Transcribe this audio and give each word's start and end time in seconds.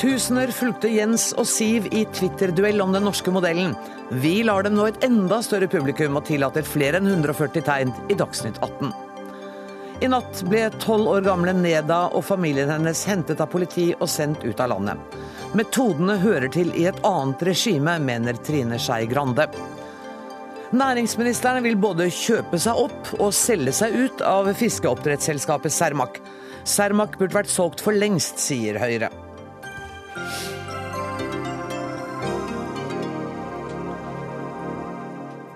Tusener 0.00 0.48
fulgte 0.48 0.88
Jens 0.88 1.26
og 1.36 1.44
Siv 1.44 1.84
i 1.92 2.06
Twitter-duell 2.16 2.80
om 2.80 2.94
den 2.94 3.04
norske 3.04 3.28
modellen. 3.34 3.74
Vi 4.22 4.38
lar 4.48 4.64
dem 4.64 4.78
nå 4.78 4.86
et 4.88 5.04
enda 5.04 5.42
større 5.44 5.68
publikum 5.68 6.16
og 6.16 6.24
tillater 6.24 6.64
flere 6.64 6.96
enn 7.02 7.10
140 7.10 7.66
tegn 7.66 7.92
i 8.08 8.16
Dagsnytt 8.16 8.62
18. 8.64 8.94
I 10.00 10.08
natt 10.08 10.40
ble 10.48 10.62
tolv 10.80 11.12
år 11.12 11.28
gamle 11.28 11.52
Neda 11.52 12.00
og 12.16 12.24
familien 12.24 12.72
hennes 12.72 13.04
hentet 13.10 13.44
av 13.44 13.52
politi 13.52 13.90
og 13.98 14.08
sendt 14.08 14.40
ut 14.48 14.64
av 14.64 14.72
landet. 14.72 15.20
Metodene 15.52 16.16
hører 16.24 16.48
til 16.48 16.72
i 16.72 16.88
et 16.88 17.04
annet 17.04 17.44
regime, 17.50 17.98
mener 18.00 18.40
Trine 18.40 18.80
Skei 18.80 19.04
Grande. 19.10 19.50
Næringsministeren 20.72 21.66
vil 21.66 21.76
både 21.76 22.08
kjøpe 22.08 22.56
seg 22.62 22.86
opp 22.88 23.16
og 23.18 23.34
selge 23.36 23.76
seg 23.76 24.00
ut 24.00 24.24
av 24.24 24.48
fiskeoppdrettsselskapet 24.56 25.76
Cermaq. 25.76 26.22
Cermaq 26.64 27.20
burde 27.20 27.42
vært 27.42 27.52
solgt 27.52 27.84
for 27.84 27.92
lengst, 27.92 28.40
sier 28.40 28.80
Høyre. 28.80 29.12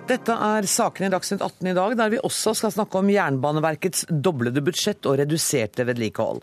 Dette 0.05 0.35
er 0.37 0.67
sakene 0.69 1.09
i 1.09 1.13
Dagsnytt 1.13 1.43
18 1.43 1.71
i 1.71 1.75
dag, 1.75 1.95
der 1.97 2.11
vi 2.13 2.21
også 2.23 2.53
skal 2.59 2.73
snakke 2.75 3.01
om 3.01 3.09
Jernbaneverkets 3.09 4.05
doblede 4.13 4.61
budsjett 4.63 5.07
og 5.09 5.17
reduserte 5.23 5.87
vedlikehold. 5.89 6.43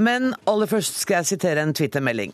Men 0.00 0.32
aller 0.48 0.70
først 0.70 1.02
skal 1.02 1.20
jeg 1.20 1.34
sitere 1.34 1.62
en 1.66 1.74
Twitter-melding. 1.76 2.32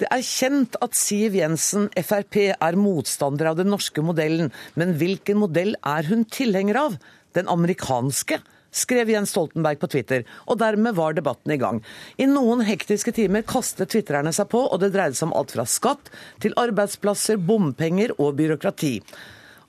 Det 0.00 0.08
er 0.08 0.22
kjent 0.24 0.78
at 0.80 0.96
Siv 0.96 1.34
Jensen, 1.36 1.90
Frp, 1.92 2.38
er 2.54 2.78
motstander 2.80 3.50
av 3.50 3.58
den 3.58 3.68
norske 3.68 4.00
modellen, 4.04 4.48
men 4.78 4.94
hvilken 4.96 5.40
modell 5.42 5.74
er 5.84 6.08
hun 6.08 6.24
tilhenger 6.24 6.78
av? 6.80 6.96
Den 7.36 7.50
amerikanske? 7.52 8.38
Skrev 8.70 9.10
Jens 9.10 9.34
Stoltenberg 9.34 9.80
på 9.82 9.90
Twitter, 9.90 10.24
og 10.46 10.60
dermed 10.62 10.96
var 10.98 11.16
debatten 11.16 11.54
i 11.54 11.58
gang. 11.60 11.82
I 12.18 12.28
noen 12.30 12.64
hektiske 12.66 13.14
timer 13.16 13.46
kastet 13.46 13.92
twitrerne 13.92 14.32
seg 14.36 14.50
på, 14.52 14.62
og 14.66 14.80
det 14.82 14.92
dreide 14.94 15.18
seg 15.18 15.30
om 15.30 15.36
alt 15.40 15.54
fra 15.56 15.66
skatt 15.68 16.10
til 16.42 16.56
arbeidsplasser, 16.60 17.40
bompenger 17.40 18.14
og 18.18 18.36
byråkrati. 18.40 18.94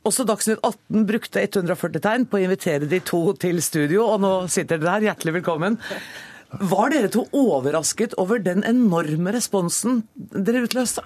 Også 0.07 0.25
Dagsnytt 0.25 0.63
18 0.65 1.05
brukte 1.05 1.43
140 1.43 2.01
tegn 2.01 2.23
på 2.25 2.39
å 2.39 2.45
invitere 2.47 2.89
de 2.89 3.01
to 3.05 3.21
til 3.41 3.61
studio, 3.61 4.07
og 4.09 4.23
nå 4.23 4.31
sitter 4.49 4.81
dere 4.81 4.95
her. 4.95 5.11
Hjertelig 5.11 5.35
velkommen. 5.41 5.77
Var 6.71 6.89
dere 6.91 7.11
to 7.13 7.27
overrasket 7.37 8.17
over 8.19 8.41
den 8.41 8.65
enorme 8.67 9.31
responsen 9.35 10.01
dere 10.15 10.65
utløste? 10.65 11.05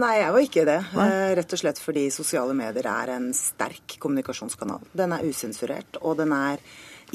Nei, 0.00 0.14
jeg 0.18 0.32
var 0.34 0.42
ikke 0.42 0.64
det. 0.66 0.80
Nei. 0.96 1.04
Eh, 1.06 1.32
rett 1.38 1.52
og 1.54 1.60
slett 1.60 1.78
fordi 1.78 2.08
sosiale 2.10 2.56
medier 2.58 2.88
er 2.90 3.12
en 3.14 3.28
sterk 3.36 3.94
kommunikasjonskanal. 4.02 4.82
Den 4.96 5.14
er 5.14 5.28
usensurert, 5.28 6.00
og 6.00 6.16
den 6.18 6.34
er 6.34 6.64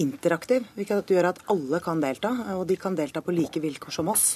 interaktiv. 0.02 0.66
Hvilket 0.78 1.14
gjør 1.14 1.32
at 1.34 1.44
alle 1.52 1.82
kan 1.84 2.02
delta, 2.04 2.32
og 2.56 2.66
de 2.70 2.80
kan 2.80 2.98
delta 2.98 3.24
på 3.26 3.36
like 3.36 3.62
vilkår 3.64 4.00
som 4.00 4.12
oss. 4.12 4.34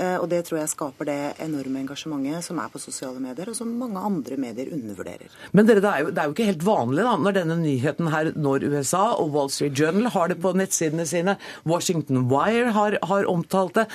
Eh, 0.00 0.16
og 0.16 0.28
det 0.30 0.44
tror 0.46 0.60
jeg 0.60 0.70
skaper 0.72 1.08
det 1.08 1.18
enorme 1.44 1.82
engasjementet 1.82 2.46
som 2.46 2.60
er 2.62 2.70
på 2.72 2.80
sosiale 2.80 3.20
medier, 3.20 3.50
og 3.50 3.58
som 3.58 3.72
mange 3.76 4.00
andre 4.00 4.38
medier 4.40 4.72
undervurderer. 4.76 5.34
Men 5.52 5.68
dere, 5.68 5.82
det 5.84 5.90
er 5.90 6.04
jo, 6.04 6.14
det 6.14 6.22
er 6.22 6.30
jo 6.30 6.36
ikke 6.36 6.48
helt 6.48 6.66
vanlig 6.66 7.04
da, 7.04 7.14
når 7.20 7.36
denne 7.40 7.58
nyheten 7.60 8.10
her 8.14 8.32
når 8.36 8.64
USA, 8.70 9.04
og 9.20 9.34
Wall 9.36 9.52
Street 9.52 9.76
Journal 9.76 10.10
har 10.14 10.32
det 10.32 10.40
på 10.40 10.54
nettsidene 10.56 11.06
sine, 11.08 11.36
Washington 11.68 12.28
Wire 12.32 12.72
har, 12.76 12.96
har 13.10 13.28
omtalt 13.30 13.76
det. 13.82 13.88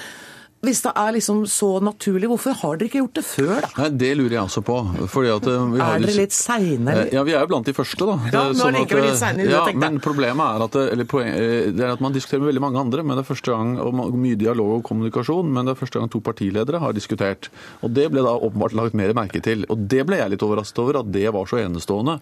Hvis 0.66 0.81
det 0.85 0.94
er 0.97 1.13
liksom 1.16 1.44
så 1.49 1.69
naturlig, 1.83 2.30
hvorfor 2.31 2.55
har 2.61 2.80
dere 2.80 2.89
ikke 2.89 3.02
gjort 3.03 3.19
det 3.19 3.23
før, 3.27 3.53
da? 3.66 3.69
Nei, 3.80 3.89
Det 4.02 4.11
lurer 4.17 4.35
jeg 4.38 4.44
også 4.44 4.63
på. 4.66 4.77
Fordi 5.11 5.31
at 5.35 5.49
eh, 5.52 5.66
vi 5.75 5.81
har 5.81 5.95
er 5.95 6.05
dere 6.05 6.17
litt 6.17 6.35
seine? 6.35 6.95
Ja, 7.13 7.23
vi 7.27 7.35
er 7.35 7.45
jo 7.45 7.52
blant 7.52 7.69
de 7.69 7.75
første, 7.77 8.07
da. 8.09 8.17
Ja, 8.31 8.44
men 8.49 8.59
sånn 8.59 8.80
at, 8.80 8.95
litt 9.05 9.19
seine, 9.22 9.47
ja, 9.49 9.63
men 9.85 9.99
problemet 10.03 10.45
er 10.45 10.66
at, 10.67 10.77
eller 10.95 11.09
poeng, 11.09 11.30
eh, 11.31 11.69
det 11.75 11.85
er 11.85 11.95
at 11.95 12.03
man 12.03 12.16
diskuterer 12.16 12.44
med 12.44 12.52
veldig 12.53 12.66
mange 12.66 12.81
andre. 12.81 13.05
men 13.05 13.17
det 13.17 13.25
er 13.25 13.30
første 13.31 13.53
gang, 13.53 13.75
og 13.81 14.13
Mye 14.25 14.38
dialog 14.39 14.77
og 14.80 14.83
kommunikasjon, 14.88 15.49
men 15.52 15.67
det 15.67 15.75
er 15.75 15.80
første 15.81 15.99
gang 15.99 16.09
to 16.11 16.22
partiledere 16.23 16.79
har 16.81 16.95
diskutert. 16.95 17.50
Og 17.83 17.94
Det 17.95 18.07
ble 18.11 18.23
da 18.25 18.33
åpenbart 18.35 18.75
lagt 18.78 18.97
mer 18.97 19.13
merke 19.13 19.41
til. 19.44 19.66
Og 19.69 19.88
Det 19.88 20.06
ble 20.07 20.22
jeg 20.22 20.34
litt 20.34 20.45
overrasket 20.45 20.81
over, 20.81 21.01
at 21.01 21.11
det 21.11 21.28
var 21.34 21.45
så 21.50 21.61
enestående. 21.61 22.19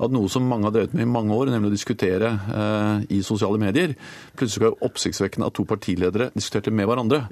At 0.00 0.12
noe 0.14 0.30
som 0.32 0.46
mange 0.48 0.68
har 0.68 0.74
drevet 0.74 0.94
med 0.96 1.04
i 1.04 1.10
mange 1.10 1.34
år, 1.36 1.50
nemlig 1.52 1.72
å 1.72 1.76
diskutere 1.76 2.30
eh, 2.32 3.16
i 3.16 3.20
sosiale 3.26 3.60
medier, 3.60 3.94
plutselig 4.38 4.70
var 4.70 4.88
oppsiktsvekkende 4.88 5.50
at 5.50 5.56
to 5.58 5.66
partiledere 5.68 6.30
diskuterte 6.36 6.72
med 6.72 6.88
hverandre. 6.88 7.24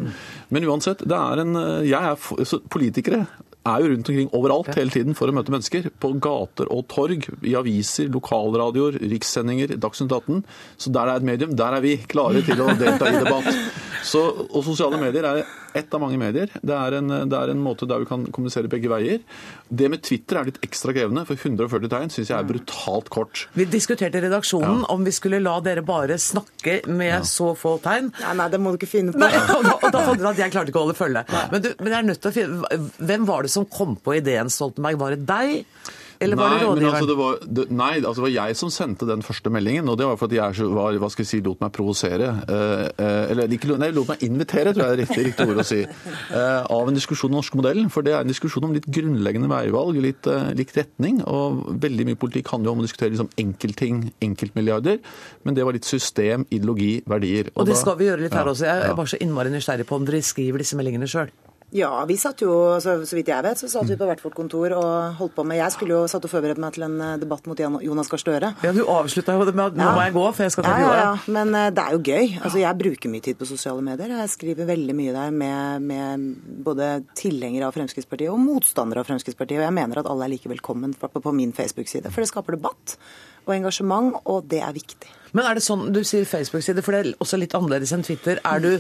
Men 0.55 0.67
uansett, 0.69 1.05
det 1.09 1.19
er 1.19 1.45
en 1.45 1.59
eh, 1.61 1.91
jeg 1.91 2.15
er, 2.15 2.59
Politikere 2.73 3.27
er 3.69 3.83
jo 3.83 3.91
rundt 3.93 4.09
omkring 4.09 4.31
overalt 4.37 4.71
hele 4.79 4.93
tiden 4.93 5.17
for 5.19 5.29
å 5.29 5.35
møte 5.37 5.53
mennesker. 5.53 5.91
På 6.01 6.13
gater 6.23 6.71
og 6.73 6.87
torg, 6.91 7.27
i 7.45 7.55
aviser, 7.59 8.09
lokalradioer, 8.15 9.01
rikssendinger, 9.13 9.75
Dagsnytt 9.81 10.15
18. 10.15 10.43
Så 10.81 10.93
der 10.95 11.09
det 11.09 11.15
er 11.15 11.23
et 11.23 11.29
medium, 11.29 11.57
der 11.59 11.77
er 11.77 11.85
vi 11.85 11.97
klare 12.09 12.45
til 12.47 12.63
å 12.65 12.73
delta 12.79 13.11
i 13.11 13.19
debatt. 13.19 13.51
Så, 14.09 14.23
og 14.47 14.63
sosiale 14.65 15.01
medier 15.01 15.27
er 15.27 15.43
ett 15.79 15.95
av 15.95 16.03
mange 16.03 16.19
medier. 16.21 16.51
Det 16.61 16.75
er, 16.75 16.99
en, 16.99 17.13
det 17.31 17.39
er, 17.39 17.53
en, 17.53 17.63
måte 17.63 17.89
der 17.89 18.03
vi 18.03 18.09
kan 18.11 18.27
kommunisere 18.35 18.71
begge 18.71 18.91
veier. 18.93 19.23
Det 19.69 19.91
med 19.93 20.03
Twitter 20.07 20.41
er 20.41 20.51
litt 20.51 20.61
ekstra 20.65 20.95
krevende, 20.97 21.25
for 21.29 21.39
140 21.39 21.93
tegn 21.93 22.13
syns 22.13 22.33
jeg 22.33 22.37
er 22.39 22.49
brutalt 22.49 23.11
kort. 23.13 23.47
Vi 23.59 23.69
diskuterte 23.69 24.21
i 24.21 24.25
redaksjonen 24.27 24.83
ja. 24.85 24.91
om 24.95 25.07
vi 25.07 25.15
skulle 25.15 25.43
la 25.45 25.59
dere 25.65 25.85
bare 25.87 26.19
snakke 26.23 26.81
med 26.89 27.13
ja. 27.13 27.23
så 27.27 27.53
få 27.59 27.77
tegn. 27.85 28.13
Ja, 28.23 28.35
nei, 28.39 28.49
det 28.53 28.63
må 28.63 28.75
du 28.75 28.81
ikke 28.81 28.91
finne 28.91 29.15
på. 29.15 29.23
Nei, 29.23 29.33
og 29.57 29.65
da, 29.67 29.77
og 29.79 29.95
da 29.95 30.05
fant 30.11 30.23
du 30.23 30.29
at 30.31 30.43
jeg 30.43 30.55
klarte 30.55 30.73
ikke 30.73 30.83
å 30.83 30.89
holde 30.89 30.99
følge. 30.99 31.25
Men, 31.53 31.65
du, 31.65 31.73
men 31.81 31.93
jeg 31.93 31.99
er 32.01 32.11
nødt 32.11 32.23
til 32.25 32.31
å 32.31 32.37
finne 32.37 32.83
Hvem 33.09 33.25
var 33.29 33.47
det 33.47 33.53
som 33.53 33.67
kom 33.71 33.97
på 34.03 34.19
ideen, 34.19 34.51
Stoltenberg? 34.53 35.01
Var 35.01 35.17
det 35.17 35.25
deg? 35.29 35.97
Eller 36.21 36.39
var 36.39 36.55
det 36.55 36.67
rådgiveren? 36.67 36.95
Altså 36.95 37.09
det 37.09 37.17
var, 37.19 37.37
det, 37.57 37.65
nei, 37.71 37.93
altså 37.99 38.19
det 38.19 38.25
var 38.25 38.33
jeg 38.35 38.57
som 38.59 38.71
sendte 38.75 39.07
den 39.09 39.23
første 39.23 39.53
meldingen. 39.55 39.89
Og 39.91 39.99
det 40.01 40.09
var 40.09 40.19
fordi 40.19 40.39
jeg 40.39 40.71
var, 40.75 40.99
hva 41.03 41.11
skal 41.13 41.25
jeg 41.25 41.31
si, 41.31 41.41
lot 41.47 41.63
meg 41.63 41.73
provosere. 41.75 42.31
Eh, 42.43 42.85
eh, 42.91 43.31
eller 43.33 43.55
ikke, 43.55 43.77
nei, 43.81 43.91
lot 43.95 44.11
meg 44.11 44.25
invitere, 44.27 44.75
tror 44.75 44.89
jeg 44.89 44.97
er 44.97 45.03
riktig, 45.05 45.27
riktig 45.31 45.49
ord 45.49 45.63
å 45.65 45.67
si. 45.67 45.83
Eh, 46.39 46.65
av 46.71 46.89
en 46.91 46.97
diskusjon 46.97 47.31
om 47.31 47.39
norsk 47.39 47.55
modell. 47.59 47.81
For 47.93 48.05
det 48.05 48.13
er 48.15 48.25
en 48.25 48.31
diskusjon 48.31 48.67
om 48.67 48.75
litt 48.75 48.87
grunnleggende 48.93 49.49
veivalg, 49.51 49.97
litt, 50.03 50.27
eh, 50.31 50.51
litt 50.59 50.75
retning. 50.77 51.21
Og 51.29 51.63
veldig 51.83 52.07
mye 52.11 52.21
politikk 52.21 52.53
handler 52.53 52.71
jo 52.71 52.77
om 52.77 52.83
å 52.83 52.87
diskutere 52.87 53.15
liksom 53.15 53.31
enkeltting, 53.41 54.03
enkeltmilliarder. 54.25 55.01
Men 55.47 55.59
det 55.59 55.67
var 55.67 55.77
litt 55.77 55.89
system, 55.89 56.47
ideologi, 56.55 56.99
verdier. 57.09 57.53
Og, 57.55 57.63
og 57.63 57.71
det 57.71 57.79
skal 57.81 57.99
vi 58.01 58.11
gjøre 58.11 58.27
litt 58.27 58.37
her 58.37 58.45
ja, 58.45 58.55
også. 58.55 58.69
Jeg 58.69 58.89
er 58.91 58.99
bare 58.99 59.15
så 59.15 59.21
innmari 59.25 59.55
nysgjerrig 59.55 59.89
på 59.89 59.99
om 59.99 60.09
dere 60.09 60.25
skriver 60.27 60.65
disse 60.65 60.79
meldingene 60.79 61.09
sjøl. 61.11 61.33
Ja, 61.77 62.05
vi 62.09 62.15
satt 62.17 62.41
jo, 62.41 62.53
så, 62.81 62.95
så, 63.05 63.17
vidt 63.19 63.29
jeg 63.29 63.45
vet, 63.45 63.61
så 63.61 63.69
satt 63.69 63.91
vi 63.91 63.97
på 64.01 64.07
hvert 64.09 64.23
vårt 64.25 64.37
kontor 64.39 64.73
og 64.73 65.19
holdt 65.19 65.35
på 65.37 65.45
med 65.45 65.59
Jeg 65.59 65.75
skulle 65.75 65.99
jo 65.99 66.07
satt 66.09 66.25
og 66.25 66.33
forberedt 66.33 66.61
meg 66.63 66.73
til 66.73 66.87
en 66.87 66.95
eh, 67.05 67.19
debatt 67.21 67.45
mot 67.51 67.61
Jonas 67.61 68.09
Gahr 68.09 68.23
Støre. 68.23 68.53
Ja, 68.65 68.73
du 68.73 68.87
avslutta 68.89 69.35
jo 69.37 69.45
det 69.45 69.53
med 69.53 69.75
at 69.75 69.77
nå 69.77 69.85
ja. 69.85 69.91
må 69.93 70.07
jeg 70.07 70.15
gå, 70.17 70.25
for 70.39 70.47
jeg 70.47 70.55
skal 70.55 70.65
ta 70.65 70.79
ja, 70.81 70.87
ja, 70.89 71.03
ja, 71.03 71.35
men 71.37 71.53
uh, 71.53 71.67
det 71.77 71.85
er 71.85 71.97
jo 71.99 72.01
gøy. 72.01 72.33
Altså, 72.41 72.63
jeg 72.63 72.81
bruker 72.81 73.13
mye 73.13 73.27
tid 73.29 73.37
på 73.37 73.51
sosiale 73.51 73.85
medier. 73.85 74.17
Jeg 74.17 74.33
skriver 74.33 74.71
veldig 74.71 74.97
mye 74.97 75.17
der 75.19 75.37
med, 75.43 75.85
med 75.93 76.25
både 76.65 76.89
tilhengere 77.21 77.69
av 77.69 77.77
Fremskrittspartiet 77.77 78.33
og 78.33 78.41
motstandere 78.41 79.05
av 79.05 79.13
Fremskrittspartiet. 79.13 79.61
Og 79.61 79.69
jeg 79.69 79.77
mener 79.83 80.01
at 80.01 80.09
alle 80.09 80.25
er 80.25 80.35
like 80.39 80.49
velkommen 80.49 80.97
på, 80.97 81.13
på 81.21 81.37
min 81.37 81.53
Facebook-side, 81.53 82.09
for 82.09 82.25
det 82.25 82.33
skaper 82.33 82.57
debatt 82.57 82.97
og 83.45 83.57
engasjement, 83.59 84.17
og 84.25 84.49
det 84.49 84.65
er 84.65 84.73
viktig. 84.77 85.13
Men 85.37 85.45
er 85.45 85.59
det 85.59 85.69
sånn, 85.69 85.91
Du 85.93 86.01
sier 86.01 86.25
Facebook-side, 86.29 86.81
for 86.81 86.97
det 86.97 87.05
er 87.05 87.15
også 87.21 87.37
litt 87.41 87.57
annerledes 87.57 87.93
enn 87.93 88.09
Twitter. 88.09 88.41
Er 88.41 88.65
du 88.65 88.73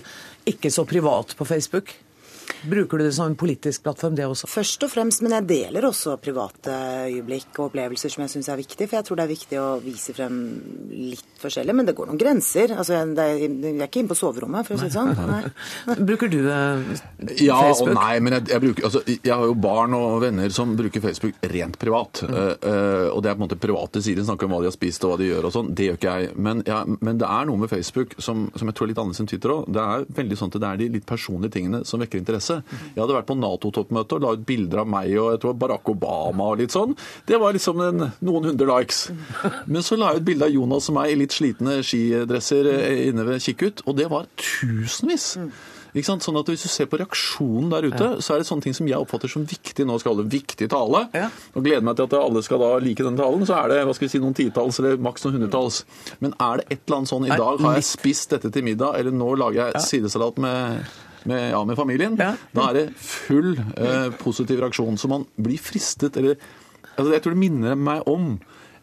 ikke 0.49 0.73
så 0.73 0.89
privat 0.89 1.37
på 1.37 1.45
Facebook? 1.49 1.93
Bruker 2.69 2.99
du 2.99 3.05
det 3.05 3.15
som 3.15 3.31
en 3.31 3.37
politisk 3.39 3.85
plattform, 3.85 4.17
det 4.19 4.27
også? 4.27 4.49
Først 4.51 4.83
og 4.87 4.91
fremst, 4.91 5.23
men 5.23 5.35
jeg 5.37 5.47
deler 5.49 5.87
også 5.89 6.17
private 6.23 6.75
øyeblikk 7.09 7.53
og 7.59 7.69
opplevelser 7.69 8.13
som 8.13 8.25
jeg 8.25 8.33
syns 8.35 8.51
er 8.51 8.59
viktig. 8.61 8.89
For 8.89 8.99
jeg 8.99 9.07
tror 9.07 9.21
det 9.21 9.27
er 9.27 9.33
viktig 9.33 9.61
å 9.63 9.69
vise 9.83 10.15
frem 10.17 10.39
litt 10.91 11.39
forskjellig. 11.43 11.77
Men 11.79 11.89
det 11.89 11.95
går 11.99 12.11
noen 12.11 12.21
grenser. 12.21 12.75
Altså, 12.75 12.99
jeg, 12.99 13.51
er 13.71 13.85
ikke 13.87 14.03
inne 14.03 14.13
på 14.13 14.19
soverommet, 14.19 14.67
for 14.67 14.77
å 14.77 14.81
si 14.81 14.89
det 14.89 14.97
sånn. 14.97 15.15
Nei. 15.29 15.99
Bruker 16.09 16.33
du 16.33 16.41
ja, 16.43 16.59
Facebook? 16.83 17.45
Ja 17.47 17.61
og 17.79 17.93
nei, 17.95 18.19
men 18.25 18.39
jeg, 18.39 18.47
jeg, 18.51 18.65
bruker, 18.65 18.89
altså, 18.89 19.05
jeg, 19.13 19.33
har 19.33 19.47
jo 19.47 19.57
barn 19.69 19.95
og 19.99 20.19
venner 20.25 20.53
som 20.55 20.75
bruker 20.79 21.05
Facebook 21.05 21.39
rent 21.53 21.79
privat. 21.81 22.25
Mm. 22.27 22.35
Uh, 22.35 23.07
og 23.13 23.23
det 23.23 23.31
er 23.31 23.39
på 23.39 23.43
en 23.43 23.47
måte 23.47 23.61
private 23.61 24.03
sider, 24.05 24.27
snakker 24.27 24.49
om 24.49 24.57
hva 24.57 24.63
de 24.65 24.71
har 24.71 24.77
spist 24.77 25.07
og 25.07 25.15
hva 25.15 25.21
de 25.23 25.31
gjør 25.31 25.49
og 25.49 25.55
sånn. 25.55 25.71
Det 25.79 25.89
gjør 25.89 26.01
ikke 26.01 26.17
jeg. 26.17 26.35
Men, 26.49 26.65
ja, 26.67 26.83
men, 26.99 27.23
det 27.23 27.31
er 27.31 27.49
noe 27.49 27.63
med 27.63 27.71
Facebook 27.71 28.19
som, 28.19 28.49
som 28.59 28.71
jeg 28.71 28.79
tror 28.79 28.89
er 28.89 28.95
litt 28.95 29.03
annerledes 29.05 29.23
enn 29.23 29.31
Twitter 29.31 29.55
òg. 29.55 29.71
Det 29.79 29.85
er 29.85 30.07
veldig 30.19 30.41
sånn 30.41 30.53
at 30.53 30.59
det 30.59 30.73
er 30.73 30.83
de 30.83 30.91
litt 30.99 31.09
personlige 31.09 31.55
tingene 31.59 31.85
som 31.89 32.03
vekker 32.03 32.21
interesse 32.21 32.38
interesse. 32.39 32.61
Jeg 32.95 33.03
hadde 33.03 33.17
vært 33.19 33.29
på 33.29 33.39
Nato-toppmøte 33.39 34.19
og 34.19 34.25
la 34.25 34.35
ut 34.37 34.45
bilder 34.49 34.85
av 34.85 34.91
meg 34.91 35.15
og 35.19 35.33
jeg 35.35 35.43
tror 35.45 35.57
Barack 35.59 35.93
Obama 35.93 36.53
og 36.53 36.61
litt 36.63 36.75
sånn. 36.75 36.95
Det 37.29 37.41
var 37.41 37.57
liksom 37.57 37.83
en, 37.85 38.11
noen 38.25 38.51
hundre 38.53 38.69
likes. 38.71 39.09
Men 39.67 39.85
så 39.85 39.99
la 39.99 40.13
jeg 40.13 40.23
ut 40.23 40.29
bilde 40.31 40.49
av 40.49 40.55
Jonas 40.55 40.91
og 40.91 40.99
meg 41.01 41.15
i 41.15 41.19
litt 41.25 41.37
slitne 41.37 41.81
skidresser 41.87 42.71
eh, 42.75 43.09
inne 43.09 43.27
ved 43.29 43.43
Kikkut, 43.45 43.85
og 43.87 43.99
det 43.99 44.09
var 44.13 44.31
tusenvis. 44.39 45.35
Sånn 45.99 46.37
at 46.37 46.51
Hvis 46.53 46.63
du 46.63 46.69
ser 46.69 46.87
på 46.87 46.99
reaksjonen 47.01 47.71
der 47.73 47.87
ute, 47.89 48.05
ja. 48.05 48.21
så 48.23 48.35
er 48.35 48.43
det 48.43 48.49
sånne 48.49 48.63
ting 48.67 48.77
som 48.77 48.87
jeg 48.87 49.01
oppfatter 49.01 49.31
som 49.33 49.47
viktig. 49.49 49.87
Nå 49.89 49.97
skal 49.99 50.15
alle 50.15 50.29
viktig 50.31 50.69
tale. 50.71 51.07
Ja. 51.17 51.31
Og 51.57 51.65
gleder 51.65 51.83
meg 51.83 51.97
til 51.99 52.07
at 52.07 52.17
alle 52.21 52.43
skal 52.45 52.63
da 52.63 52.71
like 52.83 53.03
den 53.07 53.19
talen. 53.19 53.47
Så 53.49 53.57
er 53.57 53.73
det 53.73 53.81
hva 53.89 53.97
skal 53.97 54.07
vi 54.07 54.13
si, 54.13 54.23
noen 54.23 54.37
titalls 54.37 54.79
eller 54.83 55.01
maks 55.03 55.25
noen 55.25 55.39
hundretalls. 55.39 55.83
Men 56.23 56.37
er 56.37 56.61
det 56.61 56.69
et 56.69 56.81
eller 56.85 57.01
annet 57.01 57.13
sånn 57.15 57.27
i 57.27 57.33
dag 57.33 57.65
har 57.65 57.79
jeg 57.81 57.89
spist 57.89 58.37
dette 58.37 58.53
til 58.55 58.67
middag, 58.69 58.99
eller 59.01 59.15
nå 59.17 59.33
lager 59.41 59.73
jeg 59.73 59.87
sidesalat 59.89 60.41
med 60.45 60.97
med, 61.29 61.45
ja, 61.53 61.61
med 61.69 61.79
familien, 61.79 62.17
ja. 62.19 62.33
da 62.57 62.69
er 62.71 62.79
det 62.79 62.87
full 63.03 63.55
eh, 63.59 64.09
positiv 64.21 64.63
reaksjon. 64.65 64.99
Så 65.01 65.11
man 65.11 65.27
blir 65.37 65.61
fristet 65.61 66.17
eller 66.21 66.39
altså 66.99 67.13
Jeg 67.15 67.23
tror 67.23 67.35
det 67.37 67.43
minner 67.45 67.79
meg 67.79 68.09
om 68.11 68.37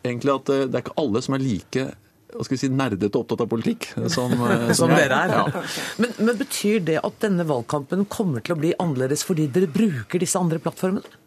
egentlig 0.06 0.34
at 0.36 0.52
eh, 0.54 0.66
det 0.70 0.80
er 0.80 0.86
ikke 0.86 1.00
alle 1.02 1.24
som 1.26 1.38
er 1.38 1.46
like 1.46 1.88
hva 2.36 2.44
skal 2.44 2.58
vi 2.58 2.60
si, 2.60 2.68
nerdete 2.68 3.16
opptatt 3.16 3.46
av 3.46 3.48
politikk. 3.48 3.90
Som, 4.12 4.34
eh, 4.44 4.72
Som 4.80 4.92
dere 4.92 5.20
er. 5.24 5.36
Ja. 5.38 5.62
Men, 6.04 6.16
men 6.20 6.40
betyr 6.40 6.82
det 6.84 6.98
at 7.00 7.22
denne 7.24 7.46
valgkampen 7.48 8.08
kommer 8.12 8.44
til 8.44 8.58
å 8.58 8.60
bli 8.60 8.74
annerledes 8.82 9.24
fordi 9.28 9.48
dere 9.56 9.72
bruker 9.72 10.20
disse 10.22 10.40
andre 10.40 10.60
plattformene? 10.64 11.24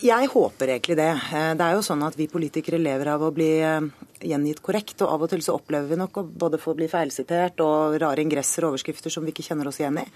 Jeg 0.00 0.30
håper 0.32 0.70
egentlig 0.72 0.96
det. 0.96 1.10
Eh, 1.12 1.54
Det 1.54 1.64
er 1.64 1.74
jo 1.76 1.82
sånn 1.84 2.02
at 2.06 2.16
Vi 2.16 2.26
politikere 2.26 2.78
lever 2.80 3.08
av 3.12 3.20
å 3.20 3.32
bli 3.32 3.60
eh, 3.60 3.80
gjengitt 4.20 4.62
korrekt, 4.62 5.02
og 5.02 5.08
av 5.12 5.22
og 5.22 5.28
til 5.28 5.42
så 5.44 5.58
opplever 5.58 5.88
vi 5.88 5.96
nok 5.96 6.16
å 6.16 6.24
både 6.24 6.60
få 6.60 6.74
bli 6.74 6.88
feilsitert 6.88 7.60
og 7.60 8.00
rare 8.00 8.20
ingresser 8.22 8.64
og 8.64 8.74
overskrifter 8.74 9.12
som 9.12 9.24
vi 9.24 9.32
ikke 9.32 9.44
kjenner 9.44 9.68
oss 9.68 9.80
igjen 9.80 9.98
i. 10.00 10.06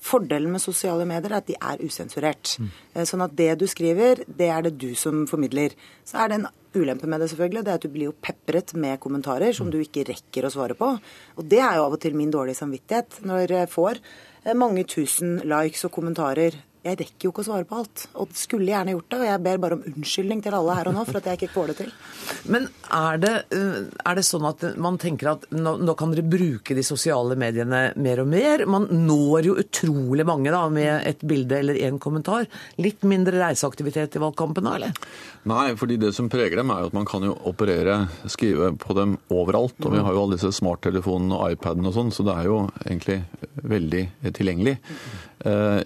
Fordelen 0.00 0.50
med 0.50 0.62
sosiale 0.62 1.04
medier 1.06 1.30
er 1.30 1.42
at 1.42 1.46
de 1.46 1.54
er 1.54 1.82
usensurert. 1.84 2.56
Mm. 2.58 2.70
Sånn 3.04 3.22
at 3.22 3.34
det 3.36 3.58
du 3.60 3.66
skriver, 3.68 4.22
det 4.26 4.48
er 4.48 4.62
det 4.62 4.78
du 4.80 4.94
som 4.94 5.26
formidler. 5.28 5.74
Så 6.08 6.16
er 6.22 6.30
det 6.30 6.38
en 6.40 6.48
ulempe 6.74 7.06
med 7.10 7.20
det, 7.20 7.28
selvfølgelig. 7.30 7.64
Det 7.66 7.72
er 7.74 7.80
at 7.80 7.84
du 7.84 7.92
blir 7.92 8.08
jo 8.08 8.16
pepret 8.16 8.72
med 8.74 9.00
kommentarer 9.02 9.52
som 9.52 9.70
du 9.70 9.78
ikke 9.82 10.06
rekker 10.08 10.46
å 10.46 10.54
svare 10.54 10.78
på. 10.78 10.94
Og 11.36 11.44
det 11.44 11.60
er 11.60 11.76
jo 11.76 11.84
av 11.84 11.98
og 11.98 12.00
til 12.00 12.16
min 12.16 12.32
dårlige 12.32 12.62
samvittighet 12.62 13.20
når 13.28 13.56
jeg 13.58 13.70
får 13.74 14.00
eh, 14.00 14.56
mange 14.56 14.86
tusen 14.88 15.38
likes 15.44 15.84
og 15.84 15.92
kommentarer 15.98 16.56
jeg 16.80 16.96
rekker 16.96 17.26
jo 17.26 17.30
ikke 17.32 17.42
å 17.42 17.46
svare 17.50 17.66
på 17.68 17.78
alt, 17.82 18.06
og 18.22 18.30
skulle 18.38 18.70
gjerne 18.70 18.94
gjort 18.94 19.08
det. 19.12 19.18
Og 19.20 19.28
jeg 19.28 19.42
ber 19.44 19.60
bare 19.60 19.76
om 19.76 19.82
unnskyldning 19.90 20.40
til 20.44 20.56
alle 20.56 20.76
her 20.78 20.88
og 20.88 20.96
nå 20.96 21.04
for 21.08 21.20
at 21.20 21.28
jeg 21.28 21.40
ikke 21.40 21.52
får 21.52 21.70
det 21.70 21.76
til. 21.82 21.92
Men 22.54 22.68
er 22.96 23.20
det, 23.20 23.34
eh, 23.56 23.78
er 24.06 24.16
det 24.16 24.24
sånn 24.24 24.46
at 24.48 24.64
man 24.80 24.96
tenker 25.00 25.32
at 25.34 25.46
nå, 25.52 25.76
nå 25.84 25.96
kan 25.98 26.14
dere 26.14 26.24
bruke 26.24 26.76
de 26.76 26.84
sosiale 26.86 27.36
mediene 27.36 27.82
mer 28.00 28.24
og 28.24 28.30
mer? 28.32 28.64
Man 28.64 28.88
når 29.04 29.50
jo 29.50 29.58
utrolig 29.60 30.26
mange 30.26 30.54
da, 30.54 30.62
med 30.72 31.06
et 31.06 31.20
bilde 31.20 31.60
eller 31.60 31.80
en 31.84 32.00
kommentar. 32.00 32.48
Litt 32.80 33.04
mindre 33.04 33.36
reiseaktivitet 33.44 34.16
i 34.16 34.24
valgkampen 34.24 34.64
da, 34.64 34.76
eller? 34.80 35.14
Nei, 35.50 35.68
fordi 35.76 36.00
det 36.00 36.14
som 36.16 36.32
preger 36.32 36.60
dem 36.60 36.72
er 36.72 36.84
jo 36.84 36.90
at 36.90 36.96
man 36.96 37.08
kan 37.08 37.24
jo 37.24 37.36
operere, 37.48 38.06
skrive 38.24 38.72
på 38.80 38.96
dem 38.96 39.18
overalt. 39.28 39.76
Og 39.84 39.92
vi 39.92 40.04
har 40.04 40.16
jo 40.16 40.24
alle 40.24 40.40
disse 40.40 40.56
smarttelefonene 40.56 41.36
og 41.36 41.56
iPadene 41.56 41.92
og 41.92 41.96
sånn, 41.96 42.14
så 42.14 42.24
det 42.24 42.36
er 42.36 42.48
jo 42.48 42.62
egentlig 42.86 43.22
veldig 43.68 44.06
tilgjengelig. 44.32 44.78
Eh, 45.44 45.82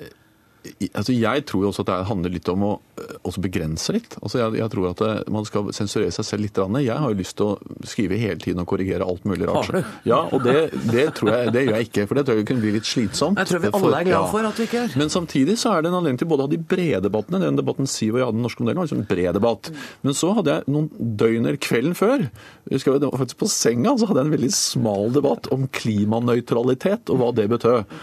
altså 0.95 1.13
jeg 1.13 1.45
tror 1.49 1.65
jo 1.65 1.71
også 1.71 1.85
at 1.85 1.91
det 1.91 1.97
handler 2.09 2.33
litt 2.33 2.49
om 2.53 2.63
å 2.65 2.71
eh, 3.01 3.17
også 3.27 3.43
begrense 3.45 3.95
litt. 3.95 4.17
Altså 4.23 4.41
jeg, 4.41 4.57
jeg 4.61 4.73
tror 4.73 4.89
at 4.91 5.03
det, 5.03 5.11
man 5.35 5.47
skal 5.49 5.71
sensurere 5.77 6.15
seg 6.15 6.29
selv 6.29 6.47
litt. 6.47 6.61
Jeg 6.85 6.97
har 7.05 7.13
jo 7.13 7.19
lyst 7.19 7.37
til 7.39 7.53
å 7.53 7.87
skrive 7.89 8.19
hele 8.21 8.39
tiden 8.41 8.63
og 8.63 8.69
korrigere 8.71 9.07
alt 9.07 9.27
mulig 9.29 9.49
rart. 9.51 9.69
Har 9.69 9.81
du? 9.81 9.93
Ja, 10.09 10.21
og 10.33 10.45
det, 10.47 10.71
det 10.89 11.07
tror 11.19 11.33
jeg 11.35 11.55
det 11.55 11.65
gjør 11.67 11.79
jeg 11.79 11.89
ikke, 11.91 12.07
for 12.09 12.19
det 12.19 12.27
tror 12.27 12.41
jeg 12.41 12.49
kunne 12.51 12.65
bli 12.65 12.75
litt 12.79 12.89
slitsomt. 12.89 13.41
Jeg 13.43 13.51
tror 13.51 13.65
vi 13.65 13.73
alle 13.81 14.01
er 14.01 14.09
glad 14.09 14.29
for 14.33 14.49
at 14.49 14.61
vi 14.61 14.69
ikke 14.69 14.81
gjør. 14.81 14.97
Men 15.03 15.13
samtidig 15.13 15.59
så 15.61 15.75
er 15.75 15.85
det 15.85 15.93
en 15.93 15.99
anledning 16.01 16.23
til 16.23 16.31
både 16.33 16.47
å 16.47 16.49
ha 16.49 16.55
de 16.55 16.61
brede 16.75 17.03
debattene. 17.09 17.43
Den 17.45 17.61
debatten 17.61 17.91
Siv 17.91 18.17
og 18.17 18.21
jeg 18.23 18.29
hadde 18.29 18.39
den 18.39 18.47
norske 18.47 18.65
modellen, 18.65 18.81
var 18.81 18.89
liksom 18.89 19.03
en 19.03 19.11
bred 19.11 19.37
debatt. 19.37 19.71
Men 20.07 20.17
så 20.17 20.33
hadde 20.39 20.57
jeg 20.57 20.75
noen 20.75 20.89
døgner 21.25 21.61
kvelden 21.61 21.97
før, 21.99 22.29
jeg 22.71 22.81
det 22.85 23.09
var 23.11 23.21
faktisk 23.21 23.41
på 23.43 23.49
senga, 23.51 23.93
så 23.99 24.09
hadde 24.09 24.23
jeg 24.23 24.29
en 24.29 24.35
veldig 24.35 24.53
smal 24.55 25.13
debatt 25.15 25.49
om 25.55 25.67
klimanøytralitet 25.75 27.11
og 27.13 27.21
hva 27.21 27.31
det 27.37 27.47
betød. 27.53 27.95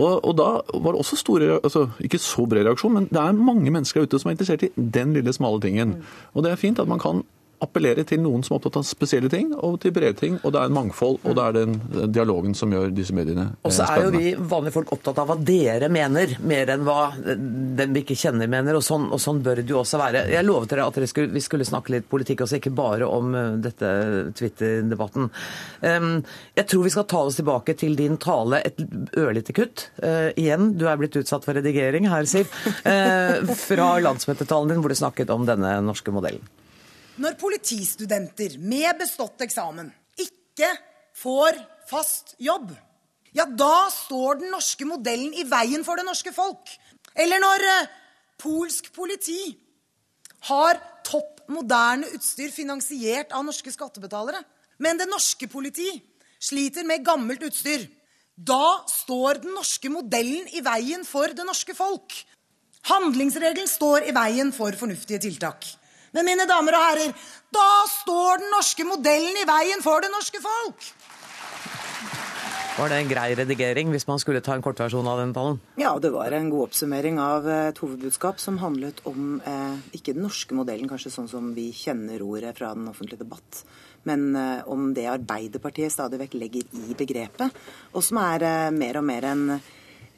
Og, 0.00 0.12
og 0.26 0.32
da 0.38 0.48
var 0.74 0.94
det 0.94 1.02
også 1.02 1.18
store, 1.20 1.58
altså 1.60 1.86
ikke 2.10 2.22
så 2.22 2.46
bred 2.50 2.66
reaksjon, 2.66 2.96
men 2.98 3.08
det 3.10 3.20
er 3.22 3.36
mange 3.38 3.72
mennesker 3.72 4.04
ute 4.04 4.18
som 4.20 4.30
er 4.30 4.36
interessert 4.36 4.66
i 4.66 4.72
den 4.76 5.14
lille 5.16 5.32
smale 5.36 5.62
tingen. 5.62 6.00
Og 6.34 6.44
det 6.44 6.52
er 6.52 6.60
fint 6.60 6.82
at 6.82 6.90
man 6.90 7.02
kan 7.02 7.22
appellere 7.64 8.06
til 8.08 8.22
noen 8.22 8.46
som 8.46 8.54
er 8.54 8.60
opptatt 8.60 8.80
av 8.80 8.86
spesielle 8.88 9.30
ting, 9.32 9.50
og 9.56 9.80
til 9.82 9.94
brede 9.96 10.18
ting. 10.20 10.38
Og 10.44 10.54
det 10.54 10.62
er 10.62 10.70
en 10.70 10.78
mangfold, 10.78 11.20
og 11.24 11.36
det 11.38 11.46
er 11.48 11.58
den 11.58 12.12
dialogen 12.14 12.54
som 12.58 12.72
gjør 12.72 12.94
disse 12.94 13.16
mediene 13.16 13.40
spennende. 13.40 13.58
Og 13.64 13.72
så 13.74 13.84
eh, 13.84 13.92
er 13.94 14.04
jo 14.04 14.10
vi 14.14 14.32
vanlige 14.50 14.74
folk 14.74 14.92
opptatt 14.94 15.20
av 15.20 15.30
hva 15.30 15.36
dere 15.36 15.88
mener, 15.92 16.36
mer 16.46 16.72
enn 16.74 16.84
hva 16.86 17.12
den 17.16 17.94
vi 17.94 18.02
ikke 18.04 18.18
kjenner 18.18 18.50
mener. 18.50 18.78
Og 18.78 18.84
sånn, 18.84 19.08
og 19.12 19.20
sånn 19.22 19.42
bør 19.44 19.62
det 19.62 19.70
jo 19.70 19.80
også 19.82 20.00
være. 20.00 20.26
Jeg 20.32 20.46
lovet 20.46 20.72
dere 20.72 20.86
at 20.88 20.98
dere 20.98 21.10
skulle, 21.10 21.32
vi 21.34 21.44
skulle 21.44 21.68
snakke 21.68 21.94
litt 21.94 22.08
politikk 22.10 22.44
også, 22.46 22.60
ikke 22.60 22.74
bare 22.76 23.08
om 23.08 23.34
eh, 23.34 23.50
dette 23.64 23.92
Twitter-debatten. 24.38 25.30
Jeg 25.80 26.66
tror 26.68 26.84
vi 26.84 26.92
skal 26.92 27.06
ta 27.10 27.24
oss 27.26 27.38
tilbake 27.40 27.74
til 27.78 27.96
din 27.98 28.18
tale, 28.20 28.62
et 28.66 28.80
ørlite 29.18 29.54
kutt. 29.56 29.88
Eh, 30.02 30.30
igjen, 30.40 30.74
du 30.78 30.86
er 30.88 31.00
blitt 31.00 31.18
utsatt 31.20 31.46
for 31.46 31.56
redigering 31.56 32.08
her, 32.10 32.26
Siv. 32.30 32.50
Eh, 32.86 33.40
fra 33.60 33.92
landsmøtetalen 34.02 34.74
din 34.74 34.82
hvor 34.82 34.92
du 34.92 34.98
snakket 34.98 35.32
om 35.34 35.46
denne 35.48 35.78
norske 35.84 36.12
modellen. 36.14 36.44
Når 37.20 37.36
politistudenter 37.40 38.56
med 38.64 38.96
bestått 39.00 39.42
eksamen 39.44 39.90
ikke 40.20 40.70
får 41.20 41.58
fast 41.90 42.32
jobb, 42.40 42.70
ja, 43.36 43.44
da 43.44 43.90
står 43.92 44.40
den 44.40 44.54
norske 44.54 44.86
modellen 44.88 45.34
i 45.36 45.44
veien 45.46 45.84
for 45.86 46.00
det 46.00 46.06
norske 46.06 46.32
folk. 46.34 46.70
Eller 47.14 47.42
når 47.42 47.66
eh, 47.68 47.90
polsk 48.40 48.88
politi 48.94 49.52
har 50.48 50.80
topp 51.06 51.44
moderne 51.52 52.08
utstyr 52.16 52.50
finansiert 52.54 53.34
av 53.36 53.44
norske 53.46 53.70
skattebetalere, 53.74 54.40
men 54.80 54.98
det 54.98 55.10
norske 55.10 55.46
politi 55.50 55.92
sliter 56.40 56.86
med 56.88 57.04
gammelt 57.04 57.44
utstyr. 57.46 57.84
Da 58.34 58.80
står 58.88 59.42
den 59.44 59.52
norske 59.58 59.92
modellen 59.92 60.48
i 60.56 60.62
veien 60.64 61.04
for 61.04 61.34
det 61.36 61.44
norske 61.44 61.76
folk. 61.76 62.16
Handlingsregelen 62.88 63.68
står 63.68 64.08
i 64.08 64.16
veien 64.16 64.54
for 64.56 64.72
fornuftige 64.80 65.20
tiltak. 65.26 65.66
Men 66.16 66.26
mine 66.26 66.46
damer 66.50 66.76
og 66.76 66.86
herrer, 66.88 67.14
da 67.54 67.68
står 67.90 68.42
den 68.42 68.52
norske 68.54 68.86
modellen 68.86 69.38
i 69.38 69.46
veien 69.48 69.84
for 69.84 70.02
det 70.02 70.10
norske 70.12 70.42
folk. 70.42 70.90
Var 72.80 72.88
det 72.88 72.96
en 72.96 73.10
grei 73.10 73.28
redigering 73.36 73.90
hvis 73.92 74.06
man 74.08 74.20
skulle 74.22 74.40
ta 74.40 74.54
en 74.56 74.62
kortversjon 74.64 75.08
av 75.10 75.18
den 75.20 75.34
talen? 75.36 75.58
Ja, 75.76 75.90
det 76.00 76.12
var 76.14 76.32
en 76.32 76.48
god 76.52 76.70
oppsummering 76.70 77.18
av 77.20 77.44
eh, 77.44 77.66
et 77.72 77.80
hovedbudskap 77.82 78.40
som 78.40 78.60
handlet 78.62 79.02
om 79.10 79.34
eh, 79.44 79.74
ikke 79.98 80.14
den 80.16 80.24
norske 80.24 80.56
modellen, 80.56 80.88
kanskje 80.88 81.12
sånn 81.12 81.28
som 81.28 81.50
vi 81.56 81.66
kjenner 81.76 82.22
ordet 82.24 82.54
fra 82.56 82.70
den 82.78 82.88
offentlige 82.88 83.20
debatt, 83.20 83.64
men 84.08 84.30
eh, 84.38 84.62
om 84.70 84.94
det 84.96 85.10
Arbeiderpartiet 85.12 85.92
stadig 85.92 86.22
vekk 86.22 86.38
legger 86.40 86.78
i 86.80 86.96
begrepet, 86.96 87.60
og 87.92 88.06
som 88.06 88.22
er 88.22 88.46
eh, 88.48 88.70
mer 88.72 89.02
og 89.02 89.06
mer 89.10 89.28
en 89.28 89.44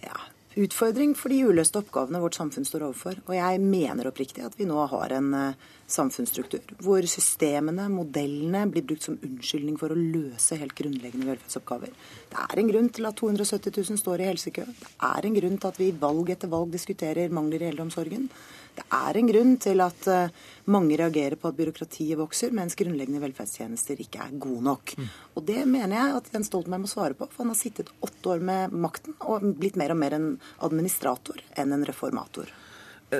ja, 0.04 0.22
utfordring 0.62 1.16
for 1.18 1.32
de 1.32 1.42
uløste 1.48 1.80
oppgavene 1.80 2.20
vårt 2.22 2.36
samfunn 2.38 2.66
står 2.68 2.86
overfor. 2.90 3.18
Og 3.26 3.34
jeg 3.36 3.60
mener 3.64 4.10
oppriktig 4.10 4.44
at 4.46 4.56
vi 4.58 4.68
nå 4.68 4.86
har 4.92 5.16
en 5.16 5.32
eh, 5.38 5.70
samfunnsstruktur 5.94 6.74
hvor 6.82 7.04
systemene, 7.10 7.88
modellene, 7.92 8.64
blir 8.72 8.86
brukt 8.86 9.06
som 9.06 9.18
unnskyldning 9.22 9.76
for 9.80 9.92
å 9.92 9.98
løse 9.98 10.58
helt 10.60 10.74
grunnleggende 10.78 11.28
velferdsoppgaver. 11.28 11.92
Det 12.32 12.46
er 12.46 12.62
en 12.62 12.72
grunn 12.72 12.90
til 12.94 13.08
at 13.08 13.20
270 13.20 13.78
000 13.78 14.00
står 14.00 14.22
i 14.22 14.30
helsekø. 14.30 14.66
Det 14.66 14.90
er 15.12 15.28
en 15.28 15.38
grunn 15.38 15.60
til 15.60 15.72
at 15.72 15.80
vi 15.80 15.92
valg 16.06 16.34
etter 16.34 16.52
valg 16.52 16.72
diskuterer 16.74 17.32
mangler 17.34 17.64
i 17.64 17.70
eldreomsorgen. 17.70 18.28
Det 18.72 18.84
er 18.96 19.18
en 19.20 19.28
grunn 19.28 19.52
til 19.60 19.82
at 19.84 20.06
eh, 20.08 20.32
mange 20.72 20.96
reagerer 20.96 21.36
på 21.36 21.50
at 21.50 21.58
byråkratiet 21.58 22.16
vokser, 22.16 22.54
mens 22.56 22.76
grunnleggende 22.78 23.20
velferdstjenester 23.20 24.00
ikke 24.00 24.24
er 24.24 24.38
gode 24.40 24.64
nok. 24.64 24.94
Og 25.36 25.44
det 25.48 25.60
mener 25.68 25.98
jeg 25.98 26.16
at 26.16 26.32
Jens 26.32 26.48
Stoltenberg 26.48 26.86
må 26.86 26.90
svare 26.90 27.18
på, 27.18 27.28
for 27.28 27.44
han 27.44 27.52
har 27.52 27.60
sittet 27.60 27.92
åtte 28.00 28.32
år 28.32 28.44
med 28.48 28.72
makten 28.72 29.18
og 29.28 29.44
blitt 29.60 29.76
mer 29.80 29.92
og 29.92 30.00
mer 30.00 30.16
en 30.16 30.28
administrator 30.64 31.44
enn 31.60 31.76
en 31.76 31.84
reformator. 31.88 32.48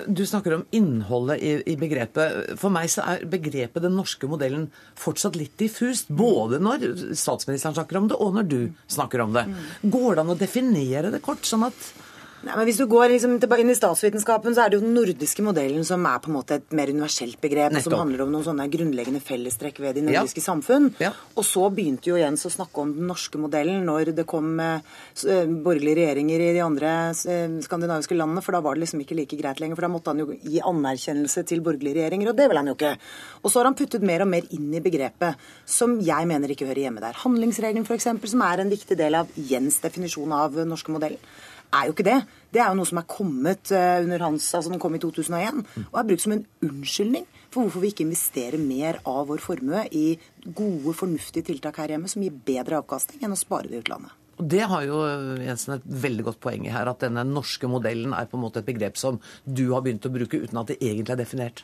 Du 0.06 0.22
snakker 0.26 0.54
om 0.56 0.62
innholdet 0.72 1.42
i, 1.44 1.52
i 1.72 1.76
begrepet. 1.76 2.54
For 2.60 2.72
meg 2.72 2.88
så 2.92 3.04
er 3.04 3.26
begrepet 3.28 3.84
den 3.84 3.96
norske 3.98 4.28
modellen 4.30 4.70
fortsatt 4.98 5.36
litt 5.36 5.58
diffust. 5.60 6.08
Både 6.08 6.60
når 6.62 6.86
statsministeren 7.18 7.76
snakker 7.76 8.00
om 8.00 8.08
det, 8.08 8.16
og 8.16 8.38
når 8.38 8.48
du 8.48 8.60
snakker 8.90 9.24
om 9.24 9.36
det. 9.36 9.44
Går 9.84 10.16
det 10.16 10.24
an 10.24 10.32
å 10.32 10.38
definere 10.40 11.12
det 11.12 11.20
kort, 11.24 11.44
sånn 11.48 11.68
at 11.68 11.92
Nei, 12.42 12.56
men 12.58 12.66
Hvis 12.66 12.78
du 12.80 12.88
går 12.90 13.12
liksom 13.12 13.36
inn 13.38 13.70
i 13.70 13.76
statsvitenskapen, 13.78 14.54
så 14.56 14.64
er 14.64 14.72
det 14.72 14.80
jo 14.80 14.82
den 14.82 14.96
nordiske 14.96 15.44
modellen 15.46 15.84
som 15.86 16.02
er 16.10 16.18
på 16.18 16.30
en 16.30 16.34
måte 16.34 16.56
et 16.58 16.72
mer 16.74 16.90
universelt 16.90 17.38
begrep, 17.40 17.70
Nettopp. 17.70 17.92
som 17.92 18.00
handler 18.00 18.24
om 18.24 18.32
noen 18.34 18.42
sånne 18.42 18.66
grunnleggende 18.72 19.20
fellestrekk 19.22 19.78
ved 19.78 19.94
de 19.94 20.00
Ja. 20.02 20.22
nordiske 20.22 20.42
samfunn. 20.42 20.92
Ja. 20.98 21.12
Og 21.36 21.44
så 21.44 21.70
begynte 21.72 22.10
jo 22.10 22.16
Jens 22.16 22.44
å 22.44 22.50
snakke 22.50 22.82
om 22.82 22.94
den 22.96 23.06
norske 23.06 23.38
modellen 23.38 23.84
når 23.86 24.14
det 24.16 24.26
kom 24.26 24.58
eh, 24.58 24.80
eh, 25.22 25.46
borgerlige 25.46 26.02
regjeringer 26.02 26.40
i 26.40 26.52
de 26.52 26.62
andre 26.66 26.90
eh, 27.14 27.60
skandinaviske 27.62 28.16
landene, 28.18 28.42
for 28.42 28.52
da 28.52 28.60
var 28.60 28.74
det 28.74 28.88
liksom 28.88 29.00
ikke 29.06 29.16
like 29.16 29.38
greit 29.38 29.60
lenger. 29.60 29.76
For 29.76 29.82
da 29.86 29.92
måtte 29.94 30.10
han 30.10 30.18
jo 30.18 30.34
gi 30.42 30.58
anerkjennelse 30.60 31.46
til 31.46 31.62
borgerlige 31.62 31.94
regjeringer, 31.94 32.30
og 32.30 32.36
det 32.36 32.48
vil 32.48 32.56
han 32.56 32.66
jo 32.66 32.74
ikke. 32.74 32.96
Og 33.44 33.50
så 33.52 33.60
har 33.60 33.70
han 33.70 33.78
puttet 33.78 34.02
mer 34.02 34.22
og 34.22 34.28
mer 34.28 34.42
inn 34.50 34.74
i 34.74 34.80
begrepet, 34.80 35.36
som 35.64 36.00
jeg 36.00 36.26
mener 36.26 36.48
ikke 36.50 36.66
hører 36.66 36.90
hjemme 36.90 37.00
der. 37.00 37.14
Handlingsregelen 37.22 37.86
f.eks., 37.86 38.10
som 38.34 38.42
er 38.42 38.58
en 38.58 38.70
viktig 38.70 38.98
del 38.98 39.14
av 39.14 39.28
Jens' 39.38 39.80
definisjon 39.80 40.32
av 40.32 40.58
norske 40.66 40.90
modellen 40.90 41.22
er 41.72 41.88
jo 41.88 41.94
ikke 41.96 42.06
det. 42.06 42.18
Det 42.52 42.62
er 42.62 42.70
jo 42.70 42.78
noe 42.78 42.88
som 42.88 43.00
er 43.00 43.08
kommet 43.10 43.72
eh, 43.74 43.98
under 44.04 44.26
hans, 44.28 44.48
altså 44.54 44.72
den 44.72 44.82
kom 44.82 44.96
i 44.96 45.02
2001, 45.02 45.62
og 45.88 46.00
er 46.00 46.08
brukt 46.08 46.24
som 46.24 46.36
en 46.36 46.46
unnskyldning 46.68 47.28
for 47.52 47.64
hvorfor 47.64 47.84
vi 47.84 47.92
ikke 47.92 48.06
investerer 48.06 48.60
mer 48.60 49.00
av 49.08 49.26
vår 49.30 49.42
formue 49.44 49.84
i 49.92 50.06
gode, 50.44 50.96
fornuftige 50.96 51.50
tiltak 51.50 51.80
her 51.82 51.94
hjemme 51.94 52.10
som 52.10 52.24
gir 52.24 52.34
bedre 52.46 52.80
avkastning 52.80 53.24
enn 53.24 53.36
å 53.36 53.40
spare 53.40 53.70
det 53.70 53.80
i 53.80 53.84
utlandet. 53.84 54.18
Og 54.40 54.48
Det 54.48 54.62
har 54.64 54.84
jo 54.86 54.98
Jensen 55.44 55.74
et 55.76 55.84
veldig 55.86 56.24
godt 56.26 56.40
poeng 56.42 56.64
i 56.66 56.72
her, 56.72 56.88
at 56.88 57.02
denne 57.04 57.24
norske 57.28 57.68
modellen 57.68 58.14
er 58.16 58.28
på 58.30 58.38
en 58.38 58.44
måte 58.46 58.62
et 58.62 58.68
begrep 58.68 58.96
som 58.98 59.20
du 59.44 59.68
har 59.74 59.84
begynt 59.84 60.08
å 60.08 60.12
bruke 60.12 60.40
uten 60.40 60.58
at 60.58 60.72
det 60.72 60.78
egentlig 60.80 61.14
er 61.14 61.20
definert. 61.20 61.62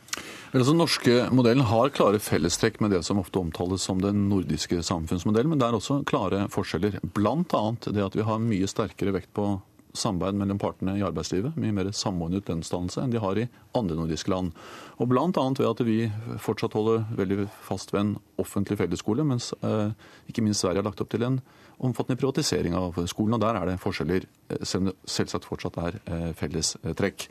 Men 0.52 0.60
altså, 0.60 0.74
Den 0.74 0.82
norske 0.84 1.16
modellen 1.34 1.66
har 1.70 1.94
klare 1.96 2.20
fellestrekk 2.22 2.78
med 2.84 2.92
det 2.94 3.02
som 3.08 3.18
ofte 3.22 3.40
omtales 3.40 3.86
som 3.88 4.02
den 4.04 4.28
nordiske 4.28 4.82
samfunnsmodellen, 4.84 5.54
men 5.54 5.62
det 5.62 5.68
er 5.68 5.78
også 5.78 6.02
klare 6.08 6.44
forskjeller. 6.52 7.00
Blant 7.16 7.56
annet 7.56 7.90
det 7.96 8.04
at 8.04 8.18
vi 8.18 8.28
har 8.28 8.44
mye 8.44 8.68
sterkere 8.70 9.16
vekt 9.16 9.32
på 9.36 9.56
samarbeid 9.98 10.38
mellom 10.38 10.60
partene 10.62 10.96
i 10.98 11.04
arbeidslivet. 11.06 11.56
Mye 11.60 11.74
mer 11.74 11.90
samordnet 11.96 12.48
lønnsdannelse 12.48 13.02
enn 13.02 13.12
de 13.14 13.22
har 13.22 13.38
i 13.38 13.46
andre 13.78 13.98
nordiske 13.98 14.32
land. 14.32 14.52
Og 14.98 15.10
Bl.a. 15.10 15.28
ved 15.30 15.68
at 15.68 15.84
vi 15.86 15.98
fortsatt 16.42 16.76
holder 16.78 17.06
veldig 17.18 17.48
fast 17.66 17.92
ved 17.94 18.04
en 18.04 18.12
offentlig 18.40 18.78
fellesskole, 18.80 19.26
mens 19.26 19.52
eh, 19.62 19.94
ikke 20.30 20.44
minst 20.46 20.64
Sverige 20.64 20.82
har 20.82 20.88
lagt 20.88 21.02
opp 21.04 21.10
til 21.14 21.26
en 21.26 21.40
omfattende 21.78 22.18
privatisering 22.18 22.74
av 22.78 22.98
skolen. 23.10 23.36
og 23.36 23.42
Der 23.44 23.58
er 23.60 23.66
det 23.66 23.80
forskjeller, 23.82 24.26
eh, 24.50 24.62
selv 24.62 24.86
om 24.86 24.92
det 24.92 24.96
selvsagt 25.06 25.48
fortsatt 25.48 25.78
er 25.82 26.00
eh, 26.06 26.30
fellestrekk. 26.38 27.28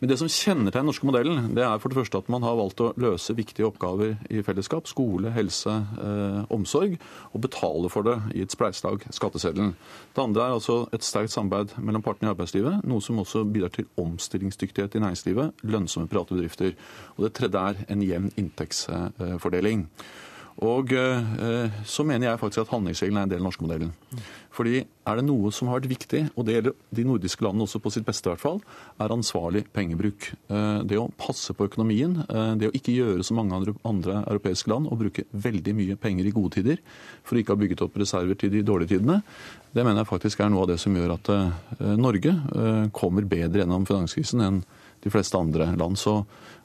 Men 0.00 0.08
det 0.08 0.16
som 0.16 0.30
kjennetegner 0.32 0.80
den 0.80 0.86
norske 0.88 1.04
modellen, 1.04 1.50
det 1.52 1.60
er 1.60 1.80
for 1.80 1.92
det 1.92 1.98
første 1.98 2.22
at 2.22 2.28
man 2.32 2.44
har 2.46 2.56
valgt 2.56 2.80
å 2.80 2.92
løse 3.00 3.34
viktige 3.36 3.66
oppgaver 3.68 4.14
i 4.32 4.40
fellesskap. 4.44 4.88
Skole, 4.88 5.28
helse, 5.34 5.74
eh, 6.00 6.38
omsorg. 6.56 6.96
Og 7.34 7.42
betale 7.44 7.90
for 7.92 8.08
det 8.08 8.16
i 8.34 8.40
et 8.40 8.54
spleiselag, 8.54 9.04
skatteseddelen. 9.12 9.74
Det 10.16 10.22
andre 10.24 10.46
er 10.46 10.56
altså 10.56 10.78
et 10.96 11.04
sterkt 11.04 11.34
samarbeid 11.34 11.76
mellom 11.76 12.02
partene 12.02 12.30
i 12.30 12.32
arbeidslivet. 12.32 12.80
Noe 12.88 13.04
som 13.04 13.20
også 13.20 13.44
bidrar 13.44 13.76
til 13.76 13.90
omstillingsdyktighet 14.00 14.96
i 14.96 15.04
næringslivet. 15.04 15.52
Lønnsomme 15.68 16.08
private 16.08 16.34
bedrifter. 16.34 16.72
Og 17.18 17.28
det 17.28 17.34
tredje 17.36 17.60
er 17.60 17.84
en 17.92 18.02
jevn 18.02 18.32
inntektsfordeling. 18.40 19.86
Og 20.60 20.92
eh, 20.92 21.76
så 21.88 22.04
mener 22.04 22.28
jeg 22.28 22.40
faktisk 22.40 22.66
at 22.66 22.72
handlingsregelen 22.74 23.18
er 23.20 23.26
en 23.26 23.30
del 23.32 23.38
av 23.38 23.40
den 23.40 23.48
norske 23.48 23.64
modellen. 23.64 23.92
Fordi 24.52 24.82
er 24.82 25.16
det 25.16 25.24
noe 25.24 25.52
som 25.54 25.70
har 25.70 25.78
vært 25.78 25.92
viktig, 25.92 26.20
og 26.34 26.44
det 26.44 26.56
gjelder 26.56 26.74
de 26.98 27.04
nordiske 27.08 27.44
landene 27.46 27.64
også 27.64 27.80
på 27.80 27.92
sitt 27.94 28.04
beste 28.04 28.28
i 28.28 28.32
hvert 28.32 28.42
fall, 28.42 28.58
er 29.00 29.14
ansvarlig 29.14 29.64
pengebruk. 29.72 30.28
Eh, 30.52 30.82
det 30.90 30.98
å 31.00 31.08
passe 31.20 31.56
på 31.56 31.70
økonomien, 31.70 32.18
eh, 32.26 32.52
det 32.60 32.68
å 32.68 32.74
ikke 32.76 32.96
gjøre 32.96 33.24
som 33.24 33.40
mange 33.40 33.56
andre 33.56 34.18
europeiske 34.26 34.72
land 34.72 34.90
og 34.90 35.00
bruke 35.00 35.24
veldig 35.32 35.74
mye 35.78 35.96
penger 36.00 36.28
i 36.28 36.34
gode 36.36 36.58
tider 36.58 36.82
for 37.24 37.36
å 37.36 37.42
ikke 37.42 37.56
ha 37.56 37.62
bygget 37.62 37.86
opp 37.86 37.96
reserver 38.02 38.36
til 38.36 38.52
de 38.52 38.64
dårlige 38.66 38.98
tidene, 38.98 39.22
det 39.72 39.86
mener 39.86 40.02
jeg 40.02 40.12
faktisk 40.12 40.44
er 40.44 40.52
noe 40.52 40.66
av 40.66 40.72
det 40.72 40.80
som 40.82 40.96
gjør 40.96 41.12
at 41.14 41.28
Norge 41.94 42.32
kommer 42.90 43.22
bedre 43.22 43.62
gjennom 43.62 43.84
finanskrisen 43.86 44.42
enn 44.42 44.56
de 45.04 45.12
fleste 45.14 45.38
andre 45.38 45.68
land. 45.78 45.98
Så 45.98 46.24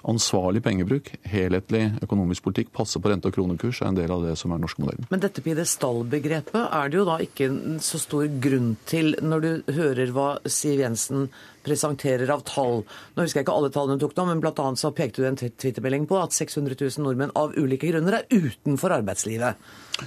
ansvarlig 0.09 0.61
pengebruk, 0.65 1.09
helhetlig 1.25 1.87
økonomisk 2.05 2.45
politikk, 2.45 2.71
passe 2.75 3.01
på 3.01 3.09
rente- 3.11 3.29
og 3.29 3.35
kronekurs 3.35 3.81
er 3.81 3.89
en 3.91 3.97
del 3.97 4.13
av 4.13 4.25
det 4.25 4.35
som 4.39 4.51
er 4.51 4.59
den 4.59 4.67
norske 4.67 4.83
modellen. 4.83 5.09
Men 5.09 5.23
dette 5.23 5.43
pidestallbegrepet 5.45 6.61
er 6.65 6.91
det 6.91 6.99
jo 6.99 7.07
da 7.07 7.17
ikke 7.25 7.49
så 7.83 8.01
stor 8.01 8.29
grunn 8.43 8.75
til 8.89 9.15
når 9.21 9.45
du 9.45 9.75
hører 9.79 10.13
hva 10.15 10.29
Siv 10.45 10.83
Jensen 10.83 11.29
presenterer 11.65 12.29
av 12.29 12.43
tall. 12.45 12.83
Nå 13.15 13.25
husker 13.25 13.41
jeg 13.41 13.47
ikke 13.47 13.55
alle 13.55 13.71
tallene 13.73 13.97
hun 13.97 14.03
tok 14.03 14.13
nå, 14.19 14.27
men 14.29 14.43
bl.a. 14.43 14.67
så 14.77 14.91
pekte 14.95 15.23
du 15.23 15.29
en 15.29 15.39
twittermelding 15.39 16.05
på 16.09 16.19
at 16.21 16.35
600 16.35 16.77
000 16.77 17.05
nordmenn 17.05 17.33
av 17.37 17.55
ulike 17.57 17.89
grunner 17.89 18.19
er 18.19 18.27
utenfor 18.29 18.93
arbeidslivet. 18.99 19.57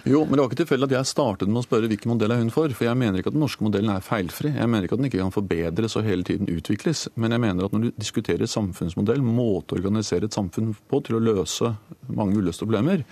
Jo, 0.04 0.20
men 0.24 0.36
det 0.36 0.42
var 0.42 0.50
ikke 0.50 0.60
tilfeldig 0.60 0.88
at 0.90 0.96
jeg 0.98 1.10
startet 1.10 1.48
med 1.48 1.62
å 1.62 1.64
spørre 1.64 1.88
hvilken 1.88 2.12
modell 2.12 2.34
er 2.34 2.42
hun 2.42 2.52
for. 2.52 2.72
For 2.76 2.86
jeg 2.86 2.98
mener 3.00 3.20
ikke 3.20 3.32
at 3.32 3.36
den 3.38 3.42
norske 3.42 3.64
modellen 3.64 3.92
er 3.94 4.04
feilfri. 4.04 4.52
Jeg 4.52 4.68
mener 4.68 4.84
ikke 4.84 4.98
at 4.98 5.02
den 5.02 5.08
ikke 5.08 5.22
kan 5.22 5.34
forbedres 5.34 5.96
og 5.96 6.04
hele 6.06 6.26
tiden 6.28 6.50
utvikles. 6.52 7.06
Men 7.16 7.34
jeg 7.34 7.42
mener 7.46 7.66
at 7.66 7.74
når 7.74 7.86
du 7.86 8.02
diskuterer 8.04 8.50
samfunnsmodell, 8.50 9.24
måte 9.24 9.78
organisere 9.88 10.28
et 10.28 10.36
samfunn 10.36 10.74
på 10.88 11.02
til 11.04 11.18
å 11.18 11.24
løse 11.24 11.74
mange 12.08 12.38
uløste 12.38 12.66
problemer, 12.68 13.04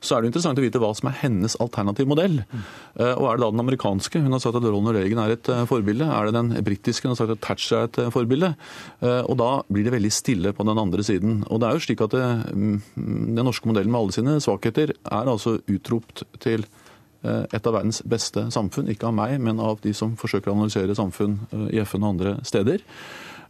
så 0.00 0.16
er 0.16 0.22
det 0.22 0.30
interessant 0.30 0.58
å 0.60 0.64
vite 0.64 0.80
hva 0.80 0.90
som 0.96 1.10
er 1.10 1.18
hennes 1.20 1.56
alternativ 1.60 2.08
modell. 2.08 2.40
Mm. 2.40 2.62
og 3.20 3.26
er 3.28 3.36
det 3.36 3.44
da 3.44 3.50
den 3.52 3.62
amerikanske? 3.62 4.22
Hun 4.24 4.32
har 4.32 4.42
sagt 4.42 4.56
at 4.56 4.64
Ronald 4.64 4.96
Reagan 4.96 5.20
er 5.20 5.34
et 5.34 5.50
eh, 5.52 5.66
forbilde. 5.68 6.08
Er 6.08 6.28
det 6.28 6.36
den 6.38 6.52
britiske? 6.64 7.04
Hun 7.04 7.12
har 7.12 7.20
sagt 7.20 7.34
at 7.36 7.42
Thatcher 7.44 7.82
er 7.82 7.90
et 7.90 8.00
eh, 8.00 8.12
forbilde. 8.14 8.54
Og 9.28 9.34
da 9.40 9.50
blir 9.68 9.84
det 9.84 9.94
veldig 9.94 10.12
stille 10.14 10.54
på 10.56 10.64
den 10.64 10.80
andre 10.80 11.04
siden. 11.04 11.42
Og 11.52 11.60
det 11.60 11.68
er 11.68 11.76
jo 11.76 11.84
slik 11.84 12.04
at 12.06 12.16
det, 12.16 12.26
mm, 12.48 12.76
den 13.36 13.44
norske 13.44 13.68
modellen 13.68 13.92
med 13.92 14.00
alle 14.00 14.16
sine 14.16 14.38
svakheter 14.40 14.94
er 14.96 15.32
altså 15.34 15.58
utropt 15.68 16.24
til 16.40 16.64
et 17.20 17.66
av 17.68 17.74
verdens 17.76 18.00
beste 18.08 18.46
samfunn. 18.48 18.88
Ikke 18.88 19.10
av 19.10 19.12
meg, 19.12 19.34
men 19.44 19.60
av 19.60 19.82
de 19.84 19.92
som 19.92 20.14
forsøker 20.16 20.48
å 20.48 20.54
analysere 20.56 20.96
samfunn 20.96 21.36
i 21.68 21.82
FN 21.84 22.06
og 22.06 22.14
andre 22.14 22.38
steder. 22.48 22.80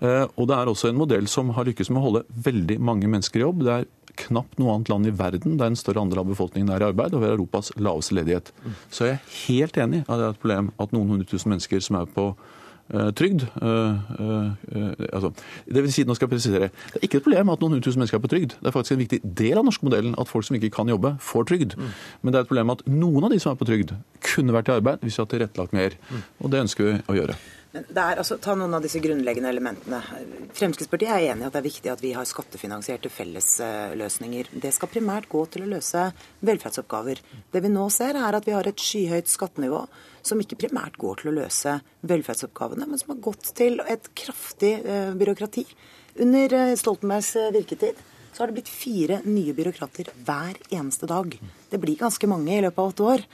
Og 0.00 0.46
det 0.48 0.56
er 0.56 0.70
også 0.70 0.88
en 0.88 0.96
modell 0.96 1.26
som 1.28 1.50
har 1.56 1.66
lykkes 1.68 1.90
med 1.92 2.00
å 2.00 2.04
holde 2.06 2.22
veldig 2.46 2.78
mange 2.80 3.08
mennesker 3.10 3.42
i 3.42 3.44
jobb. 3.44 3.64
Det 3.66 3.74
er 3.74 3.88
knapt 4.26 4.60
noe 4.60 4.74
annet 4.74 4.92
land 4.92 5.08
i 5.08 5.16
verden 5.16 5.58
der 5.60 5.70
en 5.70 5.78
større 5.78 6.02
andel 6.02 6.22
av 6.22 6.30
befolkningen 6.30 6.70
er 6.74 6.84
i 6.84 6.88
arbeid, 6.90 7.14
og 7.14 7.22
vi 7.22 7.28
har 7.28 7.36
Europas 7.36 7.72
laveste 7.80 8.16
ledighet. 8.18 8.52
Så 8.92 9.08
jeg 9.08 9.18
er 9.18 9.36
helt 9.46 9.78
enig 9.80 10.02
at 10.06 10.16
det 10.16 10.24
er 10.26 10.34
et 10.34 10.42
problem 10.42 10.72
at 10.80 10.96
noen 10.96 11.14
hundre 11.14 11.28
tusen 11.30 11.52
mennesker 11.52 11.84
som 11.84 12.00
er 12.00 12.08
på 12.10 12.26
uh, 12.32 13.10
trygd 13.16 13.46
uh, 13.62 14.50
altså, 15.12 15.32
Det 15.66 15.84
vil 15.84 15.92
si, 15.94 16.04
nå 16.08 16.16
skal 16.18 16.26
jeg 16.26 16.34
presisere, 16.34 16.70
det 16.94 17.00
er 17.00 17.06
ikke 17.08 17.20
et 17.20 17.28
problem 17.28 17.52
at 17.54 17.62
noen 17.62 17.76
hundre 17.76 17.86
tusen 17.86 18.02
mennesker 18.02 18.20
er 18.20 18.24
på 18.24 18.32
trygd. 18.34 18.56
Det 18.58 18.72
er 18.72 18.76
faktisk 18.76 18.96
en 18.96 19.04
viktig 19.04 19.22
del 19.22 19.54
av 19.54 19.62
den 19.62 19.70
norske 19.72 19.88
modellen 19.88 20.18
at 20.20 20.32
folk 20.32 20.48
som 20.48 20.58
ikke 20.58 20.72
kan 20.80 20.90
jobbe, 20.90 21.14
får 21.24 21.48
trygd. 21.52 21.78
Men 22.20 22.32
det 22.32 22.40
er 22.40 22.48
et 22.48 22.52
problem 22.52 22.74
at 22.76 22.84
noen 22.90 23.28
av 23.28 23.34
de 23.34 23.40
som 23.42 23.54
er 23.54 23.60
på 23.60 23.68
trygd, 23.70 23.94
kunne 24.32 24.56
vært 24.56 24.72
i 24.72 24.76
arbeid 24.78 25.06
hvis 25.06 25.16
vi 25.16 25.24
hadde 25.24 25.36
tilrettelagt 25.36 25.76
mer. 25.76 25.96
Og 26.40 26.52
det 26.52 26.66
ønsker 26.66 26.90
vi 26.90 26.98
å 27.08 27.18
gjøre. 27.22 27.38
Men 27.70 27.84
er, 27.94 28.18
altså, 28.18 28.34
ta 28.42 28.56
noen 28.58 28.72
av 28.74 28.82
disse 28.82 28.98
grunnleggende 29.02 29.50
elementene. 29.52 30.00
Fremskrittspartiet 30.58 31.12
er 31.14 31.26
enig 31.30 31.44
i 31.44 31.46
at 31.46 31.54
det 31.54 31.60
er 31.60 31.68
viktig 31.68 31.92
at 31.92 32.02
vi 32.02 32.10
har 32.16 32.26
skattefinansierte 32.26 33.12
fellesløsninger. 33.14 34.50
Det 34.64 34.72
skal 34.74 34.90
primært 34.90 35.28
gå 35.30 35.44
til 35.54 35.66
å 35.66 35.70
løse 35.76 36.08
velferdsoppgaver. 36.46 37.22
Det 37.54 37.62
vi 37.62 37.70
nå 37.70 37.86
ser, 37.94 38.18
er 38.18 38.34
at 38.34 38.48
vi 38.48 38.56
har 38.56 38.66
et 38.66 38.82
skyhøyt 38.82 39.30
skattenivå 39.30 39.84
som 40.26 40.42
ikke 40.42 40.58
primært 40.66 40.98
går 41.00 41.22
til 41.22 41.30
å 41.30 41.36
løse 41.38 41.78
velferdsoppgavene, 42.10 42.90
men 42.90 43.00
som 43.00 43.14
har 43.14 43.22
gått 43.30 43.54
til 43.56 43.78
et 43.86 44.10
kraftig 44.18 44.74
byråkrati. 45.20 45.64
Under 46.26 46.74
Stoltenbergs 46.76 47.36
virketid 47.54 48.02
så 48.32 48.42
har 48.42 48.50
det 48.50 48.58
blitt 48.58 48.70
fire 48.70 49.22
nye 49.26 49.54
byråkrater 49.54 50.10
hver 50.26 50.58
eneste 50.74 51.06
dag. 51.10 51.38
Det 51.70 51.78
blir 51.82 51.98
ganske 52.02 52.28
mange 52.30 52.50
i 52.56 52.62
løpet 52.66 52.82
av 52.82 52.92
åtte 52.92 53.10
år. 53.14 53.24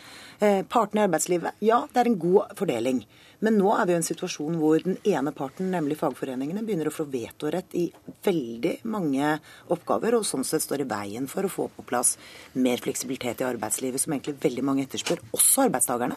partene 0.69 1.01
i 1.01 1.07
arbeidslivet, 1.09 1.57
ja, 1.65 1.87
det 1.93 2.01
er 2.01 2.11
en 2.11 2.19
god 2.21 2.53
fordeling. 2.59 3.07
Men 3.45 3.59
nå 3.61 3.73
er 3.77 3.89
vi 3.89 3.95
i 3.95 3.99
en 3.99 4.07
situasjon 4.07 4.57
hvor 4.61 4.81
den 4.85 4.97
ene 5.05 5.33
parten, 5.37 5.69
nemlig 5.73 5.99
fagforeningene, 6.01 6.65
begynner 6.65 6.89
å 6.89 6.95
få 6.95 7.05
vetorett 7.13 7.75
i 7.77 7.87
veldig 8.25 8.79
mange 8.89 9.35
oppgaver, 9.75 10.17
og 10.17 10.25
sånn 10.25 10.47
sett 10.47 10.65
står 10.65 10.85
i 10.85 10.89
veien 10.89 11.29
for 11.29 11.45
å 11.45 11.53
få 11.53 11.69
på 11.77 11.85
plass 11.89 12.15
mer 12.57 12.81
fleksibilitet 12.83 13.43
i 13.43 13.49
arbeidslivet, 13.49 14.01
som 14.01 14.17
egentlig 14.17 14.39
veldig 14.45 14.65
mange 14.65 14.87
etterspør, 14.87 15.21
også 15.37 15.67
arbeidstakerne. 15.67 16.17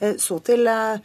Eh, 0.00 0.16
så 0.22 0.38
til 0.46 0.66
eh, 0.70 0.98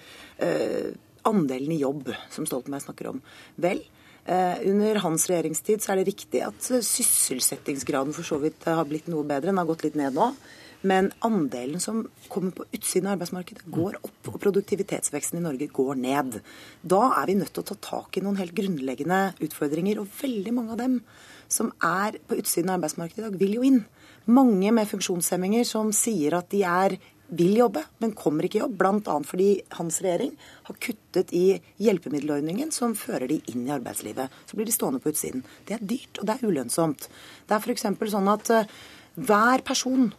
eh, 0.45 0.89
andelen 1.29 1.75
i 1.75 1.81
jobb, 1.81 2.09
som 2.33 2.47
Stoltenberg 2.49 2.85
snakker 2.87 3.13
om. 3.13 3.21
Vel, 3.61 3.85
under 4.23 5.01
hans 5.03 5.25
regjeringstid 5.27 5.81
så 5.83 5.91
er 5.91 5.99
det 5.99 6.13
riktig 6.13 6.39
at 6.45 6.55
sysselsettingsgraden 6.63 8.15
for 8.15 8.23
så 8.23 8.37
vidt 8.39 8.63
har 8.63 8.85
blitt 8.87 9.09
noe 9.11 9.27
bedre. 9.27 9.49
Den 9.49 9.59
har 9.59 9.67
gått 9.67 9.83
litt 9.83 9.97
ned 9.99 10.15
nå. 10.15 10.29
Men 10.83 11.11
andelen 11.23 11.79
som 11.79 12.01
kommer 12.27 12.51
på 12.55 12.65
utsiden 12.75 13.07
av 13.07 13.17
arbeidsmarkedet, 13.17 13.63
går 13.71 13.99
opp, 14.01 14.31
og 14.33 14.39
produktivitetsveksten 14.43 15.39
i 15.39 15.43
Norge 15.45 15.69
går 15.71 15.99
ned. 15.99 16.41
Da 16.83 17.03
er 17.21 17.29
vi 17.29 17.37
nødt 17.39 17.53
til 17.55 17.63
å 17.63 17.69
ta 17.71 17.77
tak 17.87 18.19
i 18.19 18.23
noen 18.25 18.39
helt 18.41 18.55
grunnleggende 18.57 19.21
utfordringer. 19.43 20.01
Og 20.01 20.11
veldig 20.19 20.55
mange 20.55 20.75
av 20.75 20.81
dem 20.83 20.99
som 21.51 21.71
er 21.83 22.19
på 22.27 22.37
utsiden 22.41 22.71
av 22.71 22.81
arbeidsmarkedet 22.81 23.23
i 23.23 23.27
dag, 23.29 23.39
vil 23.39 23.57
jo 23.59 23.65
inn. 23.67 23.81
Mange 24.27 24.71
med 24.75 24.87
funksjonshemminger 24.87 25.67
som 25.67 25.91
sier 25.95 26.35
at 26.37 26.51
de 26.51 26.63
er 26.67 26.97
vil 27.33 27.55
jobbe, 27.57 27.81
men 28.03 28.13
kommer 28.17 28.45
ikke 28.45 28.59
i 28.59 28.61
jobb. 28.61 28.75
Bl.a. 28.79 29.15
fordi 29.25 29.49
hans 29.77 29.99
regjering 30.03 30.33
har 30.67 30.79
kuttet 30.83 31.31
i 31.35 31.45
hjelpemiddelordningen 31.81 32.73
som 32.75 32.97
fører 32.97 33.29
de 33.31 33.39
inn 33.53 33.65
i 33.67 33.73
arbeidslivet. 33.73 34.33
Så 34.49 34.59
blir 34.59 34.69
de 34.69 34.75
stående 34.75 35.01
på 35.03 35.13
utsiden. 35.13 35.45
Det 35.67 35.77
er 35.77 35.87
dyrt, 35.93 36.19
og 36.19 36.27
det 36.27 36.35
er 36.35 36.45
ulønnsomt. 36.45 37.07
Det 37.47 37.55
er 37.55 37.63
f.eks. 37.63 37.87
sånn 38.13 38.29
at 38.33 38.53
uh, 38.53 38.75
hver 39.15 39.65
person 39.65 40.11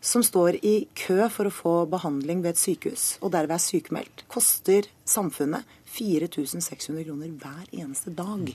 som 0.00 0.22
står 0.22 0.60
i 0.62 0.74
kø 0.96 1.26
for 1.32 1.48
å 1.48 1.54
få 1.54 1.74
behandling 1.90 2.42
ved 2.44 2.54
et 2.54 2.60
sykehus, 2.60 3.06
og 3.22 3.32
derved 3.34 3.56
er 3.56 3.62
sykemeldt, 3.62 4.24
koster 4.30 4.86
samfunnet 5.08 5.66
4600 5.88 7.04
kroner 7.06 7.32
hver 7.40 7.70
eneste 7.72 8.12
dag. 8.14 8.50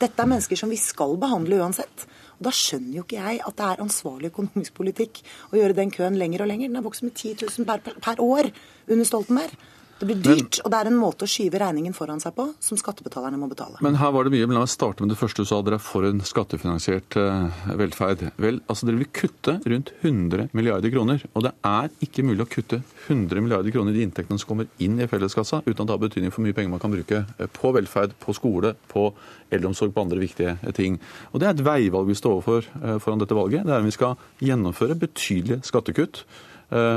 Dette 0.00 0.22
er 0.22 0.30
mennesker 0.30 0.58
som 0.58 0.70
vi 0.70 0.78
skal 0.80 1.16
behandle 1.20 1.58
uansett. 1.62 2.06
Og 2.38 2.46
Da 2.46 2.52
skjønner 2.54 2.98
jo 2.98 3.04
ikke 3.06 3.22
jeg 3.22 3.40
at 3.46 3.56
det 3.58 3.68
er 3.68 3.84
ansvarlig 3.84 4.30
økonomisk 4.32 4.74
politikk 4.76 5.22
å 5.50 5.58
gjøre 5.58 5.78
den 5.78 5.92
køen 5.94 6.18
lenger 6.20 6.44
og 6.44 6.50
lenger. 6.50 6.70
Den 6.70 6.80
har 6.80 6.86
vokst 6.86 7.06
med 7.06 7.14
10 7.14 7.46
000 7.46 7.68
per, 7.68 7.94
per 8.04 8.22
år 8.22 8.50
under 8.88 9.08
Stoltenberg. 9.08 9.56
Det 9.98 10.06
blir 10.08 10.18
dyrt, 10.18 10.58
og 10.64 10.72
det 10.72 10.78
er 10.80 10.88
en 10.90 10.96
måte 10.98 11.26
å 11.26 11.30
skyve 11.30 11.60
regningen 11.62 11.94
foran 11.94 12.20
seg 12.22 12.34
på 12.34 12.48
som 12.62 12.78
skattebetalerne 12.78 13.38
må 13.38 13.46
betale. 13.50 13.78
Men 13.84 13.98
her 14.00 14.10
var 14.14 14.26
det 14.26 14.32
mye, 14.34 14.46
men 14.48 14.58
La 14.58 14.64
meg 14.64 14.72
starte 14.72 15.04
med 15.04 15.12
det 15.12 15.18
første 15.20 15.44
du 15.44 15.48
sa. 15.48 15.60
Dere 15.64 15.78
er 15.78 15.84
for 15.84 16.06
en 16.08 16.22
skattefinansiert 16.26 17.16
uh, 17.20 17.66
velferd. 17.78 18.24
Vel, 18.42 18.58
altså 18.70 18.88
Dere 18.88 19.00
vil 19.02 19.10
kutte 19.14 19.56
rundt 19.62 19.92
100 20.00 20.48
milliarder 20.56 20.92
kroner. 20.94 21.22
Og 21.34 21.46
det 21.46 21.52
er 21.70 21.92
ikke 22.04 22.24
mulig 22.26 22.46
å 22.46 22.50
kutte 22.50 22.80
100 23.06 23.44
milliarder 23.44 23.74
kroner 23.74 23.94
i 23.94 24.00
de 24.00 24.08
inntektene 24.08 24.40
som 24.40 24.50
kommer 24.50 24.70
inn 24.82 24.98
i 24.98 25.08
felleskassa, 25.10 25.62
uten 25.66 25.76
at 25.76 25.86
det 25.86 25.94
har 25.96 26.02
betydning 26.06 26.34
for 26.34 26.46
mye 26.46 26.56
penger 26.56 26.74
man 26.74 26.82
kan 26.82 26.94
bruke 26.94 27.22
eh, 27.22 27.52
på 27.60 27.74
velferd, 27.76 28.16
på 28.22 28.34
skole, 28.36 28.74
på 28.90 29.06
eldreomsorg, 29.54 29.94
på 29.94 30.06
andre 30.06 30.22
viktige 30.22 30.56
eh, 30.56 30.74
ting. 30.74 30.98
Og 31.32 31.42
Det 31.42 31.48
er 31.48 31.54
et 31.54 31.66
veivalg 31.66 32.10
vi 32.10 32.18
står 32.18 32.40
overfor 32.40 32.98
foran 33.04 33.22
dette 33.22 33.36
valget. 33.36 33.66
Det 33.66 33.76
er 33.76 33.84
om 33.84 33.88
vi 33.88 33.94
skal 33.94 34.18
gjennomføre 34.42 34.98
betydelige 34.98 35.62
skattekutt 35.68 36.24
Eh, 36.24 36.53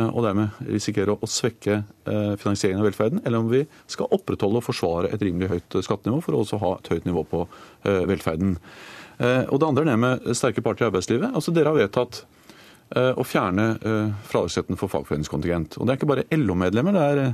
og 0.10 0.24
dermed 0.26 0.58
risikere 0.66 1.14
å 1.14 1.30
svekke 1.30 1.76
eh, 1.78 2.34
finansieringen 2.42 2.82
av 2.82 2.88
velferden, 2.90 3.22
eller 3.26 3.44
om 3.44 3.52
vi 3.52 3.64
skal 3.90 4.10
opprettholde 4.16 4.62
og 4.62 4.66
forsvare 4.66 5.12
et 5.14 5.22
rimelig 5.22 5.52
høyt 5.52 5.78
skattenivå 5.86 6.22
for 6.26 6.38
å 6.38 6.42
også 6.42 6.62
ha 6.64 6.72
et 6.80 6.90
høyt 6.94 7.06
nivå 7.10 7.26
på 7.30 7.44
eh, 7.46 8.04
velferden. 8.10 8.58
Og 9.18 9.56
Det 9.58 9.66
andre 9.66 9.82
er 9.82 9.88
det 9.90 9.94
med 9.98 10.26
sterke 10.38 10.62
parter 10.62 10.86
i 10.86 10.88
arbeidslivet. 10.92 11.32
Altså 11.34 11.50
Dere 11.50 11.72
har 11.72 11.80
vedtatt 11.80 12.20
å 12.94 13.24
fjerne 13.26 13.64
fradragsretten 14.30 14.78
for 14.78 14.94
fagforeningskontingent. 14.94 15.80
Og 15.80 15.88
Det 15.88 15.96
er 15.96 15.98
ikke 15.98 16.10
bare 16.12 16.28
LO-medlemmer. 16.38 16.94
det 16.94 17.08
er 17.08 17.34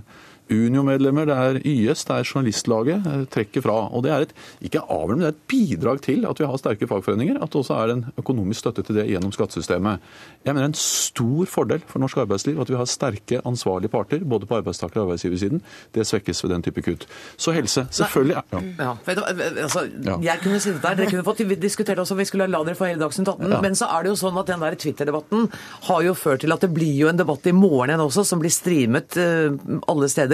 Unio-medlemmer, 0.52 1.26
det 1.30 1.36
er 1.38 1.60
YS, 1.64 2.04
det 2.10 2.16
er 2.18 2.28
Journalistlaget 2.28 3.08
eh, 3.08 3.24
trekker 3.32 3.64
fra. 3.64 3.76
Og 3.96 4.04
det 4.06 4.12
er 4.12 4.26
et, 4.28 4.34
ikke 4.68 4.82
avgjørende, 4.84 5.16
men 5.16 5.24
det 5.24 5.30
er 5.30 5.36
et 5.38 5.48
bidrag 5.54 6.02
til 6.04 6.26
at 6.30 6.40
vi 6.42 6.48
har 6.50 6.60
sterke 6.60 6.88
fagforeninger. 6.90 7.40
At 7.42 7.54
det 7.54 7.62
også 7.62 7.78
er 7.80 7.94
en 7.96 8.06
økonomisk 8.20 8.64
støtte 8.66 8.84
til 8.88 8.98
det 9.00 9.08
gjennom 9.12 9.32
skattesystemet. 9.36 10.04
Jeg 10.44 10.54
mener 10.54 10.66
det 10.66 10.70
er 10.70 10.74
en 10.74 10.80
stor 10.84 11.46
fordel 11.52 11.84
for 11.88 12.04
norsk 12.04 12.18
arbeidsliv 12.26 12.60
at 12.64 12.70
vi 12.74 12.80
har 12.80 12.90
sterke, 12.90 13.40
ansvarlige 13.48 13.92
parter, 13.94 14.20
både 14.24 14.48
på 14.50 14.58
arbeidstaker- 14.60 15.00
og 15.02 15.08
arbeidsgiversiden. 15.08 15.62
Det 15.96 16.06
svekkes 16.08 16.44
ved 16.44 16.52
den 16.56 16.66
type 16.68 16.82
kutt. 16.86 17.08
Så 17.38 17.54
helse, 17.56 17.86
selvfølgelig. 17.92 18.42
Ja. 18.54 18.62
Ja, 18.84 18.92
vet 19.06 19.18
du, 19.20 19.24
hva, 19.24 19.50
altså, 19.68 19.86
Ja. 20.04 20.18
Jeg 20.24 20.40
kunne 20.44 20.60
sittet 20.60 20.82
der, 20.84 20.96
dere 20.96 21.10
kunne 21.12 21.24
fått 21.24 21.44
diskutert 21.62 22.00
også 22.02 22.14
om 22.16 22.20
vi 22.20 22.26
skulle 22.26 22.48
la 22.50 22.64
dere 22.64 22.76
få 22.76 22.88
hele 22.90 23.00
Dagsnytt 23.04 23.28
18, 23.30 23.52
Ja. 23.52 23.62
men 23.62 23.76
så 23.76 23.86
er 23.92 24.04
det 24.04 24.10
jo 24.14 24.16
sånn 24.20 24.38
at 24.40 24.48
den 24.48 24.60
der 24.60 24.76
Twitter-debatten 24.76 25.50
har 25.88 26.02
jo 26.04 26.14
ført 26.14 26.42
til 26.42 26.52
at 26.52 26.62
det 26.62 26.74
blir 26.74 26.94
jo 26.98 27.08
en 27.10 27.18
debatt 27.18 27.46
i 27.48 27.52
morgen 27.56 27.90
igjen 27.90 28.02
også, 28.04 28.26
som 28.26 28.40
blir 28.40 28.52
streamet 28.52 29.18
eh, 29.18 29.52
alle 29.88 30.10
steder, 30.10 30.33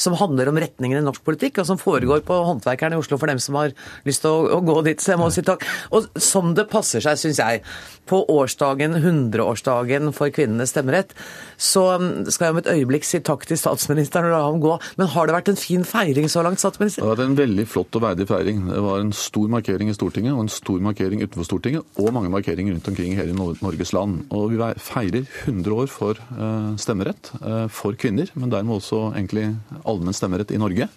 som 0.00 0.16
handler 0.18 0.50
om 0.50 0.60
retningen 0.60 1.00
i 1.00 1.04
norsk 1.06 1.24
politikk, 1.26 1.60
og 1.62 1.68
som 1.68 1.80
foregår 1.80 2.22
på 2.26 2.36
Håndverkeren 2.46 2.94
i 2.94 3.00
Oslo 3.00 3.18
for 3.20 3.30
dem 3.30 3.40
som 3.42 3.58
har 3.58 3.74
lyst 4.08 4.24
til 4.24 4.30
å, 4.30 4.58
å 4.58 4.60
gå 4.64 4.76
dit. 4.86 5.00
Så 5.02 5.14
jeg 5.14 5.22
må 5.22 5.30
si 5.34 5.44
takk. 5.46 5.66
Og 5.96 6.10
som 6.20 6.54
det 6.56 6.68
passer 6.70 7.02
seg, 7.04 7.18
syns 7.20 7.42
jeg, 7.42 7.64
på 8.10 8.22
årsdagen, 8.32 8.98
100-årsdagen 9.00 10.10
for 10.16 10.32
kvinnenes 10.34 10.74
stemmerett, 10.74 11.14
så 11.60 11.84
skal 12.32 12.46
jeg 12.46 12.54
om 12.54 12.60
et 12.62 12.70
øyeblikk 12.72 13.04
si 13.04 13.20
takk 13.24 13.44
til 13.48 13.58
statsministeren 13.60 14.30
og 14.30 14.34
la 14.34 14.40
ham 14.46 14.60
gå. 14.62 14.76
Men 15.00 15.10
har 15.12 15.28
det 15.28 15.36
vært 15.36 15.52
en 15.52 15.60
fin 15.60 15.84
feiring 15.86 16.30
så 16.32 16.44
langt, 16.46 16.62
statsminister? 16.62 17.04
Det 17.04 17.08
har 17.10 17.18
vært 17.18 17.28
en 17.28 17.38
veldig 17.38 17.66
flott 17.68 17.98
og 18.00 18.04
verdig 18.06 18.26
feiring. 18.30 18.62
Det 18.70 18.82
var 18.84 19.04
en 19.04 19.14
stor 19.16 19.50
markering 19.52 19.92
i 19.92 19.96
Stortinget 19.96 20.34
og 20.34 20.46
en 20.46 20.52
stor 20.52 20.80
markering 20.84 21.24
utenfor 21.24 21.48
Stortinget, 21.48 21.86
og 22.00 22.12
mange 22.16 22.32
markeringer 22.32 22.76
rundt 22.76 22.92
omkring 22.92 23.14
i 23.14 23.20
hele 23.20 23.36
Norges 23.36 23.94
land. 23.96 24.22
Og 24.32 24.54
vi 24.54 24.70
feirer 24.80 25.26
100 25.44 25.76
år 25.76 25.90
for 25.92 26.20
eh, 26.20 26.70
stemmerett 26.80 27.32
eh, 27.40 27.66
for 27.72 27.98
kvinner, 28.00 28.32
men 28.34 28.52
dermed 28.52 28.80
også 28.80 29.10
egentlig 29.10 29.50
allmenn 29.84 30.16
stemmerett 30.16 30.54
i 30.56 30.60
Norge. 30.60 30.88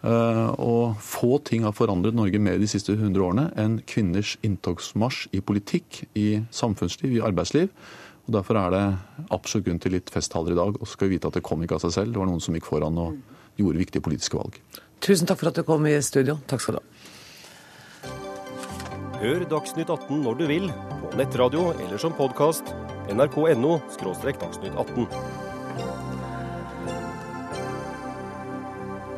Uh, 0.00 0.48
og 0.56 0.94
få 1.04 1.34
ting 1.44 1.66
har 1.66 1.74
forandret 1.76 2.16
Norge 2.16 2.38
mer 2.40 2.56
de 2.56 2.68
siste 2.70 2.94
100 2.94 3.20
årene 3.20 3.42
enn 3.60 3.74
kvinners 3.84 4.38
inntogsmarsj 4.46 5.26
i 5.36 5.42
politikk, 5.44 6.06
i 6.16 6.40
samfunnsliv, 6.56 7.18
i 7.18 7.20
arbeidsliv. 7.26 7.68
Og 8.30 8.36
Derfor 8.36 8.60
er 8.60 8.70
det 8.70 8.84
absolutt 9.34 9.64
grunn 9.66 9.80
til 9.82 9.96
litt 9.96 10.10
festtaler 10.14 10.54
i 10.54 10.58
dag. 10.58 10.76
Og 10.78 10.86
så 10.86 10.94
skal 10.94 11.08
vi 11.08 11.16
vite 11.16 11.26
at 11.26 11.34
det 11.34 11.42
kom 11.42 11.64
ikke 11.66 11.80
av 11.80 11.82
seg 11.82 11.96
selv. 11.96 12.12
Det 12.14 12.20
var 12.20 12.28
noen 12.30 12.42
som 12.44 12.54
gikk 12.54 12.68
foran 12.68 13.00
og 13.02 13.16
gjorde 13.58 13.80
viktige 13.82 14.04
politiske 14.06 14.38
valg. 14.38 14.60
Tusen 15.02 15.26
takk 15.26 15.40
for 15.40 15.50
at 15.50 15.58
du 15.58 15.64
kom 15.66 15.82
i 15.90 15.96
studio. 15.98 16.38
Takk 16.46 16.62
skal 16.62 16.78
du 16.78 16.78
ha. 16.78 16.86
Hør 19.18 19.42
Dagsnytt 19.50 19.90
18 19.90 20.22
når 20.22 20.38
du 20.38 20.46
vil, 20.46 20.70
på 20.70 21.18
nettradio 21.18 21.72
eller 21.74 21.98
som 21.98 22.14
podkast. 22.14 22.70
nrk.no– 23.10 23.74
dagsnytt 23.98 24.78
18. 24.78 25.10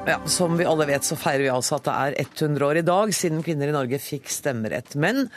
Ja, 0.09 0.17
Som 0.25 0.57
vi 0.57 0.65
alle 0.65 0.89
vet, 0.89 1.05
så 1.05 1.21
feirer 1.21 1.45
vi 1.45 1.53
altså 1.53 1.77
at 1.77 1.85
det 1.85 2.01
er 2.01 2.17
100 2.25 2.65
år 2.65 2.81
i 2.81 2.89
dag 2.89 3.13
siden 3.15 3.45
kvinner 3.45 3.69
i 3.69 3.77
Norge 3.77 4.01
fikk 4.01 4.33
stemmerett. 4.33 4.97
Men 4.97 5.29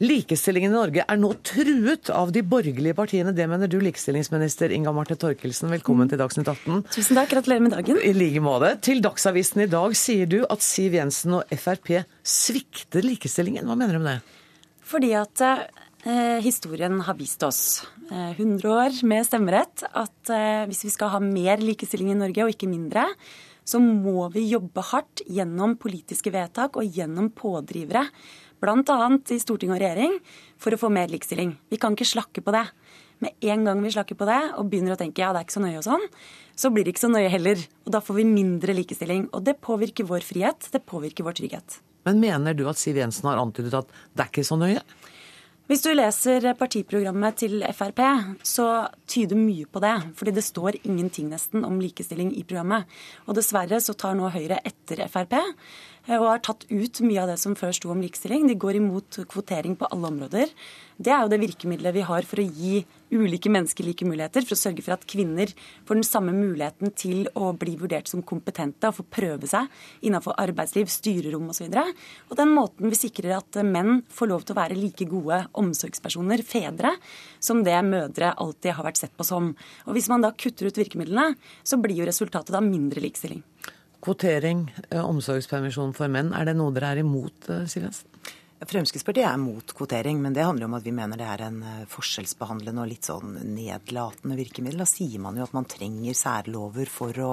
likestillingen 0.00 0.72
i 0.72 0.74
Norge 0.74 1.04
er 1.04 1.18
nå 1.20 1.30
truet 1.46 2.10
av 2.14 2.32
de 2.32 2.42
borgerlige 2.46 2.96
partiene. 2.96 3.34
Det 3.36 3.46
mener 3.50 3.68
du, 3.70 3.76
likestillingsminister 3.84 4.72
Inga 4.72 4.94
Marte 4.96 5.16
Torkelsen. 5.20 5.70
Velkommen 5.74 6.08
til 6.10 6.20
Dagsnytt 6.20 6.48
18. 6.48 6.86
Tusen 6.94 7.18
takk, 7.18 7.30
gratulerer 7.34 7.64
med 7.66 7.74
dagen. 7.76 8.00
I 8.00 8.14
like 8.16 8.40
måte. 8.44 8.72
Til 8.86 9.02
Dagsavisen 9.04 9.66
i 9.66 9.68
dag 9.70 9.96
sier 9.98 10.30
du 10.30 10.40
at 10.48 10.64
Siv 10.64 10.96
Jensen 10.96 11.36
og 11.40 11.52
Frp 11.52 11.92
svikter 12.24 13.04
likestillingen. 13.04 13.68
Hva 13.68 13.76
mener 13.76 13.98
du 13.98 14.04
med 14.04 14.18
det? 14.18 14.40
Fordi 14.90 15.12
at 15.20 15.44
eh, 15.44 16.40
historien 16.42 16.96
har 17.06 17.20
vist 17.20 17.44
oss, 17.46 17.62
eh, 18.08 18.32
100 18.32 18.72
år 18.72 19.00
med 19.06 19.28
stemmerett, 19.28 19.84
at 19.84 20.32
eh, 20.32 20.64
hvis 20.70 20.86
vi 20.88 20.96
skal 20.96 21.12
ha 21.12 21.22
mer 21.22 21.60
likestilling 21.62 22.14
i 22.14 22.20
Norge, 22.24 22.46
og 22.46 22.56
ikke 22.56 22.70
mindre, 22.72 23.04
så 23.68 23.78
må 23.78 24.24
vi 24.34 24.48
jobbe 24.50 24.82
hardt 24.90 25.22
gjennom 25.28 25.76
politiske 25.78 26.32
vedtak 26.34 26.80
og 26.80 26.88
gjennom 26.96 27.28
pådrivere, 27.36 28.08
bl.a. 28.60 29.10
i 29.32 29.40
storting 29.40 29.72
og 29.74 29.80
regjering, 29.80 30.18
for 30.60 30.74
å 30.74 30.80
få 30.80 30.90
mer 30.92 31.12
likestilling. 31.12 31.56
Vi 31.72 31.80
kan 31.80 31.96
ikke 31.96 32.08
slakke 32.08 32.44
på 32.44 32.54
det. 32.54 32.66
Med 33.20 33.36
en 33.52 33.66
gang 33.68 33.82
vi 33.84 33.92
slakker 33.92 34.16
på 34.16 34.28
det 34.28 34.40
og 34.56 34.70
begynner 34.72 34.94
å 34.94 35.00
tenke 35.00 35.20
ja, 35.20 35.34
det 35.34 35.42
er 35.42 35.48
ikke 35.48 35.58
så 35.58 35.64
nøye 35.64 35.82
og 35.82 35.84
sånn, 35.84 36.06
så 36.56 36.70
blir 36.72 36.86
det 36.86 36.94
ikke 36.94 37.04
så 37.04 37.12
nøye 37.12 37.28
heller. 37.32 37.60
Og 37.84 37.92
da 37.92 38.00
får 38.04 38.20
vi 38.20 38.26
mindre 38.28 38.76
likestilling. 38.76 39.28
Og 39.36 39.44
det 39.44 39.58
påvirker 39.64 40.08
vår 40.08 40.24
frihet, 40.24 40.70
det 40.72 40.84
påvirker 40.88 41.26
vår 41.26 41.36
trygghet. 41.40 41.80
Men 42.08 42.20
mener 42.22 42.56
du 42.56 42.64
at 42.70 42.80
Siv 42.80 42.96
Jensen 42.96 43.28
har 43.28 43.40
antydet 43.40 43.76
at 43.76 43.90
det 44.16 44.24
er 44.24 44.32
ikke 44.32 44.46
så 44.48 44.56
nøye? 44.60 44.80
Hvis 45.70 45.84
du 45.84 45.92
leser 45.94 46.48
partiprogrammet 46.58 47.36
til 47.44 47.60
Frp, 47.76 48.00
så 48.42 48.64
tyder 49.06 49.38
mye 49.38 49.68
på 49.70 49.78
det. 49.84 49.92
Fordi 50.18 50.32
det 50.34 50.42
står 50.42 50.80
ingenting 50.80 51.28
nesten 51.30 51.62
om 51.62 51.76
likestilling 51.78 52.32
i 52.34 52.42
programmet. 52.42 52.88
Og 53.28 53.36
dessverre 53.38 53.78
så 53.78 53.94
tar 53.94 54.16
nå 54.18 54.32
Høyre 54.34 54.58
etter 54.66 55.04
Frp 55.06 55.36
og 56.18 56.26
har 56.26 56.40
tatt 56.42 56.64
ut 56.70 57.00
mye 57.06 57.22
av 57.22 57.30
det 57.30 57.36
som 57.38 57.54
før 57.58 57.74
sto 57.76 57.90
om 57.92 58.00
likestilling. 58.02 58.48
De 58.48 58.56
går 58.58 58.80
imot 58.80 59.20
kvotering 59.30 59.76
på 59.78 59.86
alle 59.94 60.08
områder. 60.10 60.50
Det 61.00 61.12
er 61.14 61.22
jo 61.22 61.30
det 61.32 61.38
virkemidlet 61.40 61.94
vi 61.94 62.02
har 62.04 62.26
for 62.28 62.42
å 62.42 62.44
gi 62.44 62.80
ulike 63.10 63.50
mennesker 63.50 63.86
like 63.86 64.06
muligheter, 64.06 64.44
for 64.44 64.56
å 64.56 64.60
sørge 64.60 64.84
for 64.84 64.94
at 64.94 65.06
kvinner 65.08 65.50
får 65.88 65.98
den 65.98 66.06
samme 66.06 66.34
muligheten 66.36 66.92
til 66.98 67.30
å 67.38 67.52
bli 67.56 67.76
vurdert 67.80 68.10
som 68.10 68.24
kompetente 68.26 68.90
og 68.90 68.98
få 68.98 69.06
prøve 69.16 69.48
seg 69.50 69.70
innenfor 70.06 70.36
arbeidsliv, 70.42 70.90
styrerom 70.92 71.48
osv. 71.54 71.70
Og, 71.70 71.74
så 71.74 72.28
og 72.30 72.38
den 72.42 72.54
måten 72.54 72.92
vi 72.92 73.00
sikrer 73.00 73.38
at 73.38 73.62
menn 73.66 74.02
får 74.12 74.32
lov 74.34 74.44
til 74.44 74.56
å 74.56 74.60
være 74.60 74.78
like 74.78 75.08
gode 75.10 75.42
omsorgspersoner, 75.62 76.44
fedre, 76.46 76.94
som 77.42 77.64
det 77.66 77.78
mødre 77.86 78.34
alltid 78.36 78.76
har 78.76 78.90
vært 78.90 79.00
sett 79.02 79.16
på 79.16 79.26
som. 79.26 79.54
Og 79.86 79.96
hvis 79.96 80.10
man 80.12 80.26
da 80.26 80.34
kutter 80.36 80.70
ut 80.70 80.84
virkemidlene, 80.84 81.34
så 81.64 81.80
blir 81.80 82.02
jo 82.02 82.08
resultatet 82.10 82.54
da 82.54 82.62
mindre 82.64 83.02
likestilling. 83.02 83.42
Kvotering, 84.00 84.64
eh, 84.88 85.04
omsorgspermisjon 85.04 85.92
for 85.96 86.08
menn, 86.08 86.32
er 86.32 86.48
det 86.48 86.56
noe 86.56 86.72
dere 86.72 86.94
er 86.94 87.02
imot, 87.02 87.50
eh, 87.50 87.66
Siv? 87.68 87.90
Fremskrittspartiet 88.60 89.24
er 89.24 89.38
mot 89.40 89.72
kvotering, 89.72 90.18
men 90.20 90.34
det 90.36 90.44
handler 90.44 90.66
om 90.66 90.74
at 90.76 90.84
vi 90.84 90.92
mener 90.92 91.16
det 91.16 91.24
er 91.24 91.46
en 91.46 91.62
eh, 91.62 91.84
forskjellsbehandlende 91.88 92.82
og 92.82 92.90
litt 92.90 93.08
sånn 93.08 93.38
nedlatende 93.54 94.36
virkemiddel. 94.36 94.82
Da 94.82 94.88
sier 94.88 95.20
man 95.24 95.36
jo 95.36 95.46
at 95.46 95.54
man 95.56 95.64
trenger 95.64 96.16
særlover 96.16 96.90
for 96.92 97.16
å 97.24 97.30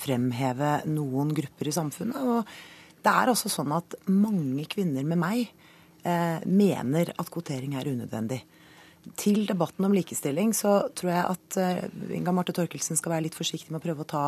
fremheve 0.00 0.78
noen 0.88 1.34
grupper 1.36 1.68
i 1.68 1.76
samfunnet. 1.76 2.16
Og 2.16 2.48
det 3.04 3.12
er 3.12 3.32
også 3.32 3.52
sånn 3.52 3.74
at 3.76 3.98
mange 4.08 4.64
kvinner 4.72 5.04
med 5.04 5.20
meg 5.20 5.42
eh, 6.08 6.40
mener 6.48 7.12
at 7.18 7.32
kvotering 7.32 7.76
er 7.76 7.92
unødvendig. 7.92 8.40
Til 9.18 9.46
debatten 9.48 9.84
om 9.84 9.94
likestilling 9.96 10.52
så 10.54 10.76
tror 10.94 11.10
jeg 11.10 11.30
at 11.34 11.56
eh, 11.58 11.86
Inga 12.14 12.30
Marte 12.36 12.54
Torkelsen 12.54 12.96
skal 12.96 13.16
være 13.16 13.24
litt 13.26 13.34
forsiktig 13.38 13.72
med 13.72 13.80
å 13.80 13.84
prøve 13.84 14.04
å 14.04 14.10
ta 14.12 14.24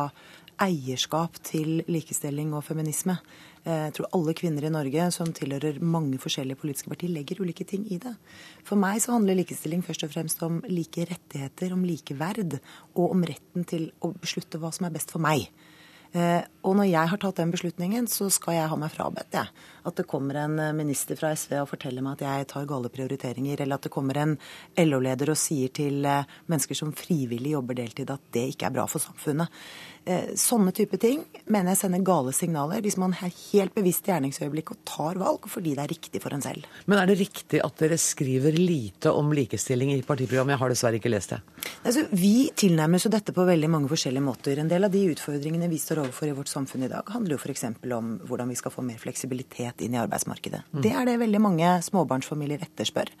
eierskap 0.59 1.37
til 1.47 1.81
likestilling 1.91 2.51
og 2.55 2.63
feminisme. 2.67 3.15
Eh, 3.63 3.85
Jeg 3.87 3.93
tror 3.95 4.09
alle 4.17 4.35
kvinner 4.35 4.67
i 4.67 4.71
Norge 4.75 5.05
som 5.15 5.31
tilhører 5.35 5.79
mange 5.79 6.19
forskjellige 6.19 6.59
politiske 6.59 6.91
partier, 6.91 7.13
legger 7.15 7.39
ulike 7.39 7.63
ting 7.67 7.85
i 7.87 8.01
det. 8.03 8.17
For 8.67 8.75
meg 8.75 8.99
så 9.03 9.15
handler 9.15 9.39
likestilling 9.39 9.83
først 9.83 10.03
og 10.07 10.11
fremst 10.11 10.43
om 10.43 10.59
like 10.67 11.07
rettigheter, 11.07 11.71
om 11.71 11.87
likeverd, 11.87 12.59
og 12.95 13.15
om 13.15 13.23
retten 13.23 13.63
til 13.63 13.89
å 14.03 14.11
beslutte 14.11 14.59
hva 14.59 14.73
som 14.75 14.89
er 14.89 14.95
best 14.97 15.15
for 15.15 15.23
meg. 15.23 15.47
Eh, 16.15 16.43
Og 16.63 16.75
når 16.75 16.91
jeg 16.91 17.07
har 17.11 17.17
tatt 17.17 17.35
den 17.39 17.51
beslutningen, 17.51 18.07
så 18.07 18.29
skal 18.31 18.53
jeg 18.59 18.69
ha 18.69 18.75
meg 18.75 18.91
frabedt 18.91 19.31
jeg. 19.39 19.47
At 19.85 19.99
det 19.99 20.07
kommer 20.09 20.39
en 20.41 20.59
eh, 20.59 20.73
minister 20.75 21.19
fra 21.19 21.33
SV 21.37 21.57
og 21.61 21.71
forteller 21.71 22.05
meg 22.05 22.17
at 22.17 22.25
jeg 22.25 22.49
tar 22.51 22.69
gale 22.69 22.91
prioriteringer, 22.93 23.61
eller 23.61 23.79
at 23.79 23.87
det 23.87 23.93
kommer 23.93 24.19
en 24.21 24.37
LO-leder 24.81 25.33
og 25.33 25.39
sier 25.39 25.73
til 25.75 26.05
eh, 26.09 26.37
mennesker 26.51 26.77
som 26.77 26.93
frivillig 26.95 27.53
jobber 27.55 27.77
deltid 27.77 28.13
at 28.13 28.31
det 28.35 28.49
ikke 28.53 28.69
er 28.69 28.75
bra 28.79 28.87
for 28.89 29.03
samfunnet. 29.03 29.51
Eh, 30.05 30.33
Sånne 30.37 30.69
type 30.75 30.99
ting 31.01 31.23
mener 31.49 31.73
jeg 31.73 31.79
sender 31.79 32.03
gale 32.05 32.33
signaler 32.35 32.83
hvis 32.85 32.97
man 33.01 33.15
er 33.15 33.31
helt 33.33 33.73
bevisst 33.73 34.05
i 34.05 34.11
gjerningsøyeblikket 34.11 34.75
og 34.75 34.83
tar 34.85 35.17
valg 35.17 35.47
fordi 35.49 35.73
det 35.73 35.81
er 35.81 35.93
riktig 35.95 36.21
for 36.21 36.35
en 36.35 36.43
selv. 36.45 36.67
Men 36.85 37.01
er 37.01 37.09
det 37.09 37.17
riktig 37.23 37.61
at 37.65 37.79
dere 37.81 37.97
skriver 38.01 38.53
lite 38.57 39.13
om 39.13 39.33
likestilling 39.33 39.95
i 39.95 40.03
partiprogrammet? 40.05 40.53
Jeg 40.53 40.61
har 40.61 40.73
dessverre 40.73 40.99
ikke 41.01 41.13
lest 41.13 41.33
det. 41.33 41.41
Altså, 41.85 42.05
vi 42.13 42.51
tilnærmer 42.57 43.01
oss 43.01 43.09
dette 43.09 43.33
på 43.33 43.47
veldig 43.47 43.69
mange 43.71 43.89
forskjellige 43.89 44.25
måter. 44.25 44.61
En 44.61 44.69
del 44.69 44.85
av 44.85 44.93
de 44.93 45.01
utfordringene 45.09 45.69
vi 45.71 45.81
står 45.81 46.03
overfor 46.03 46.29
i 46.29 46.35
vårt 46.37 46.53
samfunn 46.53 46.85
i 46.85 46.91
dag, 46.91 47.09
handler 47.15 47.35
jo 47.35 47.41
f.eks. 47.41 47.65
om 47.97 48.13
hvordan 48.29 48.53
vi 48.53 48.59
skal 48.61 48.73
få 48.73 48.85
mer 48.85 49.01
fleksibilitet 49.01 49.74
inn 49.81 49.95
i 49.95 50.01
arbeidsmarkedet. 50.01 50.63
Det 50.71 50.91
er 50.95 51.05
det 51.05 51.19
veldig 51.19 51.41
mange 51.41 51.75
småbarnsfamilier 51.85 52.63
etterspør. 52.65 53.11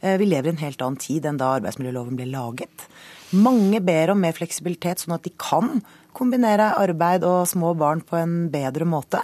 Eh, 0.00 0.16
Vi 0.18 0.26
lever 0.26 0.50
i 0.50 0.54
en 0.54 0.64
helt 0.64 0.82
annen 0.82 1.00
tid 1.00 1.26
enn 1.26 1.38
da 1.40 1.56
arbeidsmiljøloven 1.58 2.16
ble 2.16 2.26
laget. 2.30 2.86
Mange 3.34 3.80
ber 3.82 4.12
om 4.12 4.20
mer 4.20 4.32
fleksibilitet, 4.32 5.02
sånn 5.02 5.16
at 5.16 5.24
de 5.26 5.32
kan 5.36 5.82
kombinere 6.16 6.70
arbeid 6.78 7.24
og 7.26 7.46
små 7.50 7.74
barn 7.76 8.00
på 8.00 8.16
en 8.16 8.48
bedre 8.52 8.86
måte. 8.88 9.20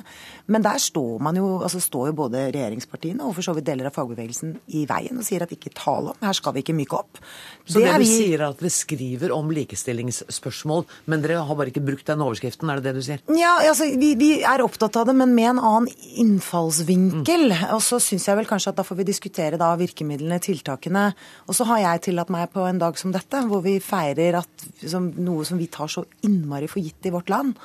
Men 0.50 0.62
der 0.64 0.78
står 0.82 1.20
man 1.22 1.36
jo, 1.38 1.60
altså 1.62 1.78
står 1.80 2.08
jo 2.10 2.16
både 2.24 2.40
regjeringspartiene 2.52 3.22
og 3.26 3.34
for 3.36 3.42
så 3.46 3.54
vidt 3.54 3.66
deler 3.68 3.86
av 3.90 3.94
fagbevegelsen 3.94 4.56
i 4.74 4.84
veien 4.90 5.18
og 5.20 5.24
sier 5.26 5.44
at 5.44 5.52
ikke 5.54 5.70
tale 5.76 6.10
om, 6.14 6.18
her 6.22 6.34
skal 6.34 6.52
vi 6.56 6.64
ikke 6.64 6.74
myke 6.74 6.98
opp. 6.98 7.20
Så 7.64 7.78
det, 7.78 7.84
det 7.86 7.92
du 7.94 8.04
vi- 8.04 8.10
sier 8.10 8.40
er 8.40 8.48
at 8.50 8.58
dere 8.58 8.70
skriver 8.74 9.32
om 9.36 9.50
likestillingsspørsmål, 9.54 10.84
men 11.06 11.22
dere 11.22 11.44
har 11.46 11.54
bare 11.58 11.70
ikke 11.70 11.84
brukt 11.86 12.06
den 12.10 12.24
overskriften, 12.24 12.70
er 12.72 12.80
det 12.80 12.88
det 12.90 12.94
du 12.98 13.02
sier? 13.06 13.22
Ja, 13.38 13.54
altså, 13.68 13.86
vi, 14.00 14.14
vi 14.18 14.30
er 14.42 14.64
opptatt 14.64 14.96
av 14.98 15.06
det, 15.06 15.14
men 15.16 15.34
med 15.36 15.52
en 15.52 15.62
annen 15.62 15.88
innfallsvinkel. 16.22 17.48
Og 17.74 17.82
så 17.84 17.98
syns 18.02 18.26
jeg 18.28 18.38
vel 18.38 18.48
kanskje 18.50 18.72
at 18.72 18.80
da 18.80 18.84
får 18.86 18.98
vi 19.00 19.06
diskutere 19.08 19.58
da 19.60 19.72
virkemidlene, 19.80 20.40
tiltakene. 20.42 21.06
Og 21.48 21.56
så 21.58 21.66
har 21.70 21.82
jeg 21.84 22.04
tillatt 22.08 22.32
meg 22.32 22.50
på 22.54 22.64
en 22.68 22.80
dag 22.82 22.98
som 23.00 23.14
dette, 23.14 23.44
hvor 23.48 23.62
vi 23.64 23.78
feirer 23.82 24.40
at 24.42 24.66
som, 24.88 25.10
noe 25.22 25.46
som 25.48 25.60
vi 25.60 25.68
tar 25.72 25.90
så 25.92 26.04
innmari 26.26 26.68
for 26.70 26.82
gitt 26.84 27.08
i 27.08 27.14
vårt 27.14 27.30
land, 27.32 27.56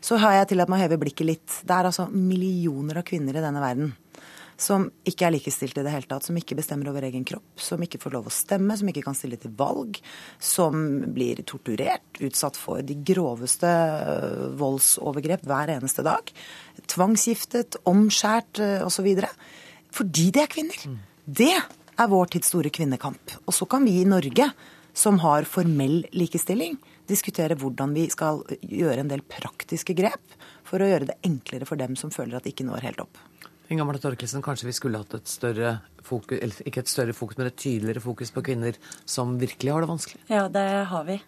så 0.00 0.18
har 0.20 0.38
jeg 0.38 0.52
tillatt 0.52 0.70
meg 0.72 0.80
å 0.80 0.84
heve 0.86 1.00
blikket 1.00 1.28
litt. 1.28 1.58
Det 1.64 1.76
er 1.76 1.90
altså 1.90 2.08
millioner 2.12 3.02
av 3.02 3.06
kvinner 3.08 3.36
i 3.36 3.44
denne 3.44 3.62
verden 3.62 3.92
som 4.60 4.86
ikke 5.08 5.26
er 5.26 5.34
likestilt 5.34 5.78
i 5.80 5.84
det 5.84 5.92
hele 5.92 6.08
tatt, 6.08 6.26
som 6.26 6.36
ikke 6.36 6.56
bestemmer 6.58 6.90
over 6.90 7.04
egen 7.08 7.24
kropp, 7.26 7.60
som 7.60 7.80
ikke 7.82 8.00
får 8.02 8.14
lov 8.16 8.28
å 8.28 8.34
stemme, 8.34 8.76
som 8.76 8.90
ikke 8.90 9.04
kan 9.06 9.16
stille 9.16 9.38
til 9.40 9.54
valg, 9.56 9.98
som 10.36 10.84
blir 11.14 11.40
torturert, 11.48 12.20
utsatt 12.20 12.58
for 12.60 12.84
de 12.84 12.98
groveste 13.06 13.70
øh, 13.70 14.50
voldsovergrep 14.60 15.46
hver 15.48 15.74
eneste 15.76 16.04
dag. 16.06 16.32
Tvangsgiftet, 16.90 17.80
omskjært 17.88 18.62
øh, 18.62 18.76
osv. 18.88 19.08
Fordi 19.96 20.28
de 20.34 20.44
er 20.44 20.52
kvinner. 20.52 20.84
Det 21.24 21.54
er 21.56 22.12
vår 22.12 22.34
tids 22.34 22.52
store 22.52 22.72
kvinnekamp. 22.74 23.38
Og 23.46 23.56
så 23.56 23.68
kan 23.70 23.86
vi 23.88 24.00
i 24.00 24.08
Norge, 24.08 24.50
som 24.96 25.20
har 25.24 25.48
formell 25.48 26.02
likestilling, 26.16 26.76
diskutere 27.10 27.58
hvordan 27.58 27.94
vi 27.96 28.06
skal 28.12 28.44
gjøre 28.60 29.02
en 29.02 29.10
del 29.10 29.24
praktiske 29.26 29.96
grep 29.98 30.38
for 30.66 30.82
å 30.82 30.88
gjøre 30.88 31.10
det 31.10 31.18
enklere 31.26 31.68
for 31.68 31.80
dem 31.80 31.96
som 31.98 32.12
føler 32.14 32.38
at 32.38 32.46
de 32.46 32.54
ikke 32.54 32.68
når 32.68 32.86
helt 32.86 33.02
opp. 33.04 33.20
Inga 33.70 33.84
Marte 33.86 34.02
Torkelsen, 34.02 34.42
kanskje 34.42 34.66
vi 34.66 34.74
skulle 34.74 34.98
hatt 34.98 35.12
et 35.14 35.30
større 35.30 35.76
fokus, 36.02 36.40
eller 36.42 36.64
ikke 36.66 36.82
et 36.82 36.90
større 36.90 37.14
fokus, 37.14 37.38
men 37.38 37.50
et 37.50 37.58
tydeligere 37.60 38.02
fokus 38.02 38.32
på 38.34 38.42
kvinner 38.48 38.78
som 39.06 39.36
virkelig 39.38 39.70
har 39.70 39.84
det 39.84 39.90
vanskelig? 39.92 40.24
Ja, 40.30 40.48
det 40.50 40.64
har 40.90 41.04
vi. 41.06 41.20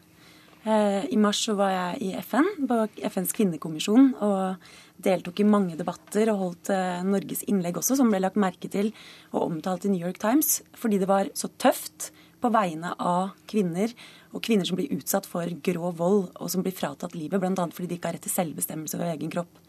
Eh, 0.64 1.04
I 1.14 1.18
mars 1.18 1.44
så 1.46 1.54
var 1.58 1.70
jeg 1.70 2.08
i 2.08 2.10
FN, 2.22 2.48
på 2.66 2.80
FNs 3.10 3.34
kvinnekommisjon, 3.38 4.12
og 4.22 5.02
deltok 5.02 5.42
i 5.42 5.46
mange 5.46 5.78
debatter 5.78 6.30
og 6.32 6.42
holdt 6.42 6.72
eh, 6.74 7.04
Norges 7.06 7.42
innlegg 7.50 7.78
også, 7.78 7.98
som 7.98 8.10
ble 8.10 8.22
lagt 8.22 8.38
merke 8.38 8.70
til 8.70 8.92
og 9.32 9.48
omtalt 9.48 9.86
i 9.86 9.92
New 9.94 10.02
York 10.02 10.18
Times, 10.22 10.60
fordi 10.78 11.00
det 11.02 11.10
var 11.10 11.30
så 11.38 11.50
tøft 11.62 12.12
på 12.42 12.50
vegne 12.50 12.90
av 12.98 13.36
kvinner, 13.50 13.94
og 14.32 14.42
kvinner 14.44 14.68
som 14.68 14.78
blir 14.78 14.92
utsatt 14.96 15.28
for 15.28 15.48
grå 15.64 15.92
vold, 15.96 16.24
og 16.40 16.50
som 16.52 16.64
blir 16.64 16.74
fratatt 16.76 17.16
livet, 17.16 17.40
bl.a. 17.40 17.68
fordi 17.68 17.90
de 17.90 17.98
ikke 17.98 18.10
har 18.10 18.18
rett 18.18 18.26
til 18.26 18.34
selvbestemmelse 18.34 18.98
over 18.98 19.12
egen 19.12 19.32
kropp. 19.32 19.60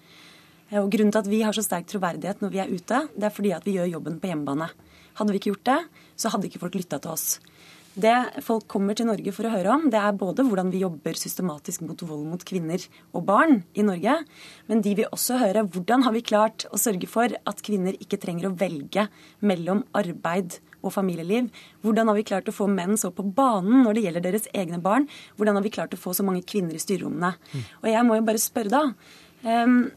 Eh, 0.71 0.80
og 0.82 0.89
Grunnen 0.93 1.13
til 1.13 1.23
at 1.23 1.32
vi 1.32 1.43
har 1.43 1.56
så 1.56 1.65
sterk 1.65 1.89
troverdighet 1.91 2.43
når 2.43 2.54
vi 2.54 2.63
er 2.63 2.73
ute, 2.73 3.06
det 3.15 3.30
er 3.30 3.36
fordi 3.36 3.54
at 3.56 3.67
vi 3.67 3.78
gjør 3.78 3.95
jobben 3.97 4.19
på 4.21 4.32
hjemmebane. 4.32 4.71
Hadde 5.19 5.34
vi 5.34 5.41
ikke 5.41 5.54
gjort 5.54 5.69
det, 5.69 5.80
så 6.17 6.34
hadde 6.34 6.49
ikke 6.49 6.63
folk 6.63 6.78
lytta 6.80 7.02
til 7.04 7.13
oss. 7.13 7.28
Det 7.93 8.41
folk 8.41 8.65
kommer 8.65 8.97
til 8.97 9.06
Norge 9.06 9.30
for 9.36 9.45
å 9.45 9.52
høre 9.54 9.69
om, 9.69 9.84
det 9.93 9.99
er 9.99 10.15
både 10.17 10.41
hvordan 10.47 10.71
vi 10.73 10.82
jobber 10.82 11.17
systematisk 11.19 11.84
mot 11.86 11.99
vold 12.02 12.23
mot 12.26 12.41
kvinner 12.41 12.82
og 13.13 13.21
barn 13.28 13.60
i 13.78 13.86
Norge, 13.86 14.15
men 14.65 14.82
de 14.82 14.95
vil 14.97 15.12
også 15.13 15.38
høre 15.38 15.62
hvordan 15.67 16.08
har 16.08 16.15
vi 16.15 16.23
klart 16.26 16.65
å 16.73 16.80
sørge 16.82 17.06
for 17.12 17.30
at 17.30 17.62
kvinner 17.65 17.93
ikke 18.02 18.17
trenger 18.23 18.49
å 18.49 18.56
velge 18.58 19.06
mellom 19.45 19.84
arbeid 19.93 20.58
og 20.84 20.93
familieliv. 20.93 21.50
Hvordan 21.82 22.12
har 22.12 22.19
vi 22.19 22.28
klart 22.28 22.52
å 22.52 22.56
få 22.56 22.67
menn 22.72 23.00
så 23.00 23.13
på 23.15 23.26
banen 23.26 23.86
når 23.88 23.98
det 23.98 24.06
gjelder 24.06 24.28
deres 24.28 24.48
egne 24.54 24.80
barn? 24.84 25.08
Hvordan 25.39 25.60
har 25.60 25.65
vi 25.65 25.74
klart 25.74 25.96
å 25.96 26.00
få 26.00 26.13
så 26.13 26.28
mange 26.28 26.46
kvinner 26.46 26.76
i 26.76 26.84
styrerommene? 26.84 27.34
Og 27.82 27.89
jeg 27.91 28.08
må 28.08 28.19
jo 28.19 28.28
bare 28.28 28.41
spørre, 28.41 28.74
da. 28.74 28.86
Um, 29.43 29.91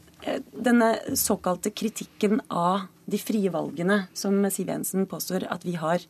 denne 0.51 0.95
såkalte 1.15 1.71
kritikken 1.71 2.41
av 2.49 2.87
de 3.07 3.19
frie 3.21 3.51
valgene 3.53 4.07
som 4.17 4.41
Siv 4.51 4.71
Jensen 4.71 5.07
påstår 5.09 5.45
at 5.53 5.65
vi 5.67 5.77
har. 5.79 6.03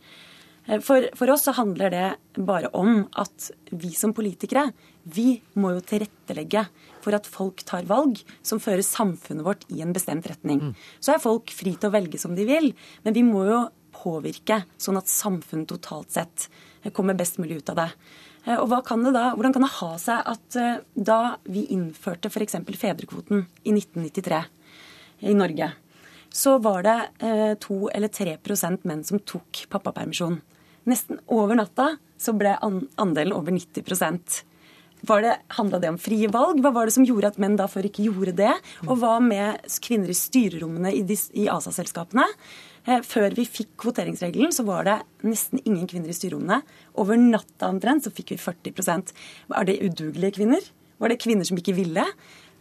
For, 0.84 1.06
for, 1.16 1.32
oss 1.32 1.46
så 1.48 1.54
handler 1.56 1.94
det 1.94 2.08
bare 2.44 2.68
om 2.76 3.06
at 3.16 3.52
vi 3.72 3.94
som 3.96 4.12
politikere, 4.16 4.66
vi 5.08 5.38
må 5.56 5.72
jo 5.78 5.84
tilrettelegge 5.94 6.66
for 7.04 7.16
at 7.16 7.30
folk 7.30 7.64
tar 7.68 7.88
valg 7.88 8.20
som 8.44 8.60
fører 8.60 8.84
samfunnet 8.84 9.46
vårt 9.48 9.64
i 9.72 9.80
en 9.86 9.94
bestemt 9.96 10.28
retning. 10.28 10.60
Mm. 10.60 10.74
Så 11.00 11.14
er 11.14 11.24
folk 11.24 11.54
fri 11.56 11.78
til 11.78 11.88
å 11.88 11.96
velge 11.96 12.20
som 12.20 12.36
de 12.36 12.44
vil, 12.50 12.74
men 13.06 13.16
vi 13.16 13.24
må 13.24 13.46
jo 13.48 13.62
påvirke 13.98 14.62
sånn 14.78 15.00
at 15.00 15.12
samfunnet 15.12 15.70
totalt 15.74 16.14
sett 16.14 16.48
kommer 16.96 17.18
best 17.18 17.40
mulig 17.42 17.62
ut 17.62 17.72
av 17.74 17.82
det. 17.82 17.90
Eh, 18.48 18.56
og 18.56 18.72
kan 18.88 19.04
da, 19.12 19.32
Hvordan 19.36 19.56
kan 19.56 19.66
det 19.66 19.74
ha 19.80 19.92
seg 20.02 20.32
at 20.34 20.60
eh, 20.60 20.80
da 20.94 21.38
vi 21.50 21.68
innførte 21.76 22.32
f.eks. 22.32 22.60
fedrekvoten 22.80 23.46
i 23.64 23.76
1993 23.76 24.44
i 25.28 25.36
Norge, 25.36 25.72
så 26.34 26.58
var 26.62 26.84
det 26.86 26.98
eh, 27.26 27.54
to 27.60 27.88
eller 27.90 28.12
tre 28.14 28.38
prosent 28.44 28.86
menn 28.88 29.04
som 29.08 29.20
tok 29.20 29.66
pappapermisjon. 29.72 30.40
Nesten 30.88 31.20
over 31.28 31.58
natta 31.60 31.96
så 32.18 32.34
ble 32.38 32.56
andelen 32.62 33.36
over 33.36 33.52
90% 33.52 34.44
var 35.02 35.22
det, 35.22 35.36
Handla 35.48 35.80
det 35.80 35.90
om 35.90 36.00
frie 36.02 36.28
valg? 36.32 36.62
Hva 36.64 36.72
var 36.74 36.88
det 36.88 36.96
som 36.96 37.06
gjorde 37.06 37.32
at 37.32 37.40
menn 37.42 37.58
da 37.60 37.68
før 37.70 37.88
ikke 37.90 38.08
gjorde 38.08 38.34
det? 38.40 38.54
Og 38.88 38.98
hva 39.02 39.18
med 39.24 39.68
kvinner 39.84 40.10
i 40.10 40.18
styrerommene 40.18 40.94
i 40.94 41.48
ASA-selskapene? 41.52 42.26
Eh, 42.88 43.04
før 43.04 43.36
vi 43.36 43.44
fikk 43.44 43.74
kvoteringsregelen, 43.84 44.54
så 44.56 44.64
var 44.68 44.88
det 44.88 44.98
nesten 45.28 45.60
ingen 45.66 45.88
kvinner 45.90 46.12
i 46.12 46.16
styrerommene. 46.16 46.62
Over 47.02 47.20
natta 47.20 47.68
omtrent 47.68 48.08
så 48.08 48.14
fikk 48.16 48.32
vi 48.36 48.40
40% 48.40 49.12
Er 49.52 49.66
det 49.68 49.82
udugelige 49.84 50.38
kvinner? 50.40 50.64
Var 50.98 51.10
det 51.10 51.20
kvinner 51.20 51.46
som 51.46 51.58
ikke 51.60 51.76
ville? 51.76 52.06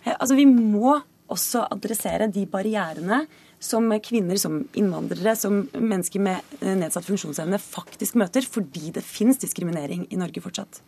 Eh, 0.04 0.14
altså, 0.18 0.34
Vi 0.34 0.46
må 0.46 1.00
også 1.28 1.66
adressere 1.70 2.30
de 2.30 2.46
barrierene 2.46 3.26
som 3.58 3.88
kvinner, 4.02 4.36
som 4.36 4.68
innvandrere, 4.74 5.36
som 5.36 5.68
mennesker 5.72 6.20
med 6.20 6.42
eh, 6.60 6.74
nedsatt 6.74 7.06
funksjonsevne 7.06 7.58
faktisk 7.62 8.18
møter, 8.18 8.42
fordi 8.42 8.90
det 8.90 9.06
fins 9.06 9.38
diskriminering 9.38 10.06
i 10.10 10.18
Norge 10.18 10.42
fortsatt. 10.42 10.82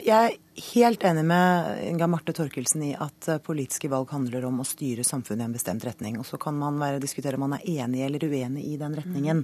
Jeg 0.00 0.08
er 0.16 0.36
helt 0.72 1.02
enig 1.04 1.22
med 1.28 1.82
Inga 1.84 2.06
Marte 2.08 2.32
Torkelsen 2.32 2.80
i 2.86 2.92
at 2.96 3.26
eh, 3.28 3.40
politiske 3.44 3.90
valg 3.92 4.08
handler 4.08 4.46
om 4.48 4.62
å 4.62 4.64
styre 4.64 5.04
samfunnet 5.04 5.44
i 5.44 5.48
en 5.50 5.56
bestemt 5.56 5.84
retning. 5.84 6.16
Og 6.16 6.24
så 6.24 6.38
kan 6.40 6.56
man 6.56 6.78
være, 6.80 7.02
diskutere 7.02 7.36
om 7.36 7.44
man 7.44 7.58
er 7.58 7.66
enig 7.84 8.00
eller 8.06 8.24
uenig 8.24 8.64
i 8.70 8.78
den 8.80 8.96
retningen. 8.96 9.42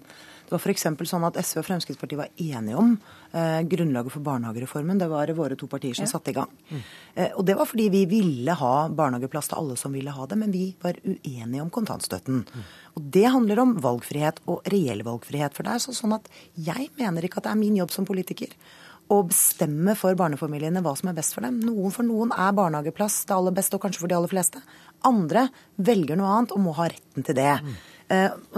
Det 0.48 0.54
var 0.54 0.64
f.eks. 0.64 0.87
sånn 1.11 1.26
at 1.28 1.37
SV 1.42 1.61
og 1.61 1.66
Fremskrittspartiet 1.68 2.20
var 2.22 2.32
enige 2.40 2.80
om 2.80 2.94
eh, 3.37 3.61
grunnlaget 3.68 4.14
for 4.14 4.24
barnehagereformen. 4.24 5.04
Det 5.04 5.11
var 5.12 5.34
våre 5.37 5.61
to 5.61 5.68
partier 5.68 5.98
som 5.98 6.08
ja. 6.08 6.14
satte 6.14 6.32
i 6.32 6.38
gang. 6.40 6.56
Mm. 6.70 6.82
Eh, 7.12 7.30
og 7.34 7.44
det 7.50 7.58
var 7.61 7.68
fordi 7.68 7.90
vi 7.92 8.02
ville 8.08 8.56
ha 8.56 8.74
barnehageplass 8.88 9.52
til 9.52 9.61
alle 9.61 9.76
som 9.76 9.92
ville 9.92 10.16
ha 10.16 10.28
det, 10.32 10.40
men 10.40 10.54
vi 10.54 10.70
var 10.80 10.96
uenige 11.04 11.61
om 11.66 11.72
kontantstøtten. 11.76 12.44
Mm. 12.48 12.66
Og 12.96 13.14
det 13.20 13.28
handler 13.28 13.66
om 13.66 13.76
valgfrihet 13.84 14.40
og 14.48 14.64
reell 14.72 15.04
valgfrihet. 15.04 15.52
For 15.52 15.68
det 15.68 15.76
er 15.76 16.00
sånn 16.00 16.16
at 16.16 16.32
jeg 16.56 16.88
mener 16.96 17.28
ikke 17.28 17.42
at 17.42 17.50
det 17.50 17.56
er 17.56 17.64
min 17.66 17.76
jobb 17.84 17.92
som 17.92 18.08
politiker 18.08 18.56
å 19.09 19.23
bestemme 19.25 19.94
for 19.97 20.16
barnefamiliene 20.18 20.83
hva 20.85 20.94
som 20.99 21.11
er 21.11 21.16
best 21.16 21.37
for 21.37 21.47
dem. 21.47 21.61
Noen 21.64 21.94
For 21.94 22.07
noen 22.07 22.33
er 22.37 22.57
barnehageplass 22.57 23.23
det 23.29 23.37
aller 23.37 23.55
beste, 23.57 23.79
og 23.79 23.85
kanskje 23.85 24.03
for 24.03 24.11
de 24.11 24.18
aller 24.18 24.33
fleste. 24.33 24.61
Andre 25.09 25.49
velger 25.77 26.18
noe 26.18 26.35
annet 26.35 26.53
og 26.57 26.64
må 26.64 26.75
ha 26.77 26.90
retten 26.92 27.25
til 27.25 27.38
det. 27.38 27.55
Mm. 27.64 27.79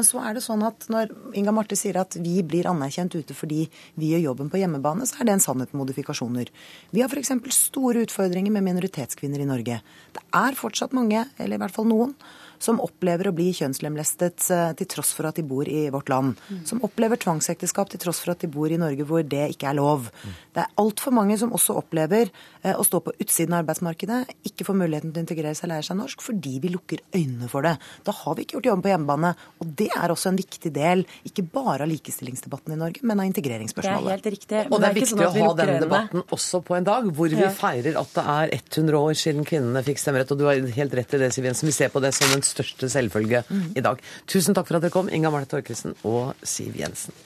Så 0.07 0.21
er 0.23 0.37
det 0.37 0.45
sånn 0.45 0.63
at 0.63 0.85
Når 0.93 1.11
Inga 1.35 1.51
Marte 1.51 1.75
sier 1.75 1.97
at 1.99 2.15
vi 2.23 2.37
blir 2.47 2.69
anerkjent 2.71 3.17
ute 3.19 3.35
fordi 3.35 3.65
vi 3.99 4.13
gjør 4.13 4.29
jobben 4.29 4.51
på 4.53 4.61
hjemmebane, 4.61 5.09
så 5.11 5.19
er 5.19 5.27
det 5.27 5.35
en 5.37 5.43
sannhet 5.43 5.73
med 5.75 5.83
modifikasjoner. 5.83 6.53
Vi 6.95 7.03
har 7.03 7.11
f.eks. 7.11 7.35
store 7.57 8.05
utfordringer 8.07 8.55
med 8.55 8.67
minoritetskvinner 8.69 9.43
i 9.43 9.49
Norge. 9.51 9.81
Det 10.15 10.23
er 10.39 10.59
fortsatt 10.59 10.95
mange, 10.95 11.27
eller 11.39 11.59
i 11.59 11.63
hvert 11.65 11.75
fall 11.75 11.91
noen, 11.91 12.15
som 12.61 12.81
opplever 12.85 13.31
å 13.31 13.35
bli 13.35 13.49
kjønnslemlestet 13.57 14.47
eh, 14.53 14.73
til 14.79 14.89
tross 14.95 15.15
for 15.17 15.31
at 15.31 15.39
de 15.41 15.45
bor 15.47 15.69
i 15.69 15.87
vårt 15.93 16.13
land. 16.13 16.37
Mm. 16.51 16.63
Som 16.69 16.83
opplever 16.87 17.21
tvangsekteskap 17.21 17.91
til 17.93 18.03
tross 18.03 18.21
for 18.23 18.35
at 18.35 18.45
de 18.45 18.51
bor 18.53 18.71
i 18.71 18.79
Norge 18.81 19.07
hvor 19.09 19.25
det 19.25 19.47
ikke 19.55 19.71
er 19.71 19.79
lov. 19.79 20.11
Mm. 20.21 20.35
Det 20.57 20.65
er 20.65 20.75
altfor 20.83 21.17
mange 21.17 21.39
som 21.41 21.55
også 21.57 21.79
opplever 21.81 22.29
eh, 22.29 22.75
å 22.75 22.85
stå 22.87 23.01
på 23.07 23.15
utsiden 23.17 23.57
av 23.57 23.65
arbeidsmarkedet, 23.65 24.21
ikke 24.51 24.67
får 24.69 24.79
muligheten 24.83 25.15
til 25.15 25.23
å 25.23 25.27
integrere 25.27 25.57
seg 25.57 25.69
og 25.69 25.75
lære 25.75 25.89
seg 25.89 26.01
norsk 26.03 26.25
fordi 26.25 26.59
vi 26.61 26.73
lukker 26.75 27.05
øynene 27.17 27.49
for 27.51 27.65
det. 27.67 27.77
Da 28.07 28.15
har 28.21 28.37
vi 28.37 28.45
ikke 28.45 28.59
gjort 28.59 28.71
jobben 28.71 28.85
på 28.85 28.93
hjemmebane. 28.93 29.33
Og 29.65 29.73
det 29.81 29.89
er 29.97 30.13
også 30.13 30.31
en 30.33 30.41
viktig 30.41 30.73
del, 30.77 31.07
ikke 31.27 31.47
bare 31.49 31.87
av 31.87 31.91
likestillingsdebatten 31.91 32.77
i 32.77 32.81
Norge, 32.81 33.05
men 33.07 33.23
av 33.23 33.31
integreringsspørsmålet. 33.31 34.05
Det 34.05 34.13
er 34.13 34.19
helt 34.19 34.31
riktig. 34.37 34.63
Og 34.69 34.77
det 34.77 34.91
er, 34.91 34.97
viktig 34.99 35.13
sånn 35.15 35.25
å 35.25 35.33
ha 35.35 35.51
denne 35.63 35.81
debatten 35.81 36.25
også 36.37 36.61
på 36.67 36.77
en 36.77 36.87
dag 36.87 37.09
hvor 37.17 37.33
vi 37.33 37.49
feirer 37.57 37.97
at 38.01 38.15
det 38.17 38.25
er 38.37 38.55
100 38.59 39.01
år 39.01 39.19
siden 39.19 39.49
kvinnene 39.49 39.83
fikk 39.87 40.03
stemmerett. 40.03 40.35
Og 40.35 40.41
du 40.41 40.47
har 40.49 40.61
helt 40.77 40.97
rett 40.99 41.17
i 41.17 41.23
det, 41.25 41.33
Siv 41.35 41.49
Jensen. 41.49 41.71
Vi 41.71 41.77
ser 41.77 41.93
på 41.93 42.03
det 42.05 42.13
som 42.17 42.33
en 42.35 42.45
største 42.51 42.91
selvfølge 42.93 43.45
mm. 43.49 43.67
i 43.79 43.85
dag. 43.85 44.03
Tusen 44.31 44.57
takk 44.57 44.69
for 44.69 44.79
at 44.79 44.87
dere 44.87 44.95
kom, 44.95 45.11
Inga 45.13 45.33
Marte 45.33 45.55
Torkelsen 45.55 45.97
og 46.09 46.35
Siv 46.43 46.79
Jensen. 46.81 47.17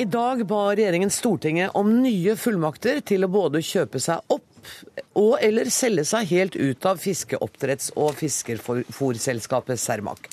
I 0.00 0.04
dag 0.08 0.46
ba 0.48 0.60
regjeringen 0.72 1.10
Stortinget 1.12 1.74
om 1.76 1.90
nye 2.00 2.32
fullmakter 2.36 3.02
til 3.04 3.26
å 3.26 3.32
både 3.32 3.60
kjøpe 3.64 4.00
seg 4.00 4.32
opp 4.32 4.70
og 5.18 5.34
eller 5.44 5.68
selge 5.72 6.06
seg 6.08 6.30
helt 6.30 6.56
ut 6.56 6.86
av 6.88 7.00
fiskeoppdretts- 7.02 7.92
og 8.00 8.14
fiskerfòrselskapet 8.20 9.80
Cermaq. 9.80 10.28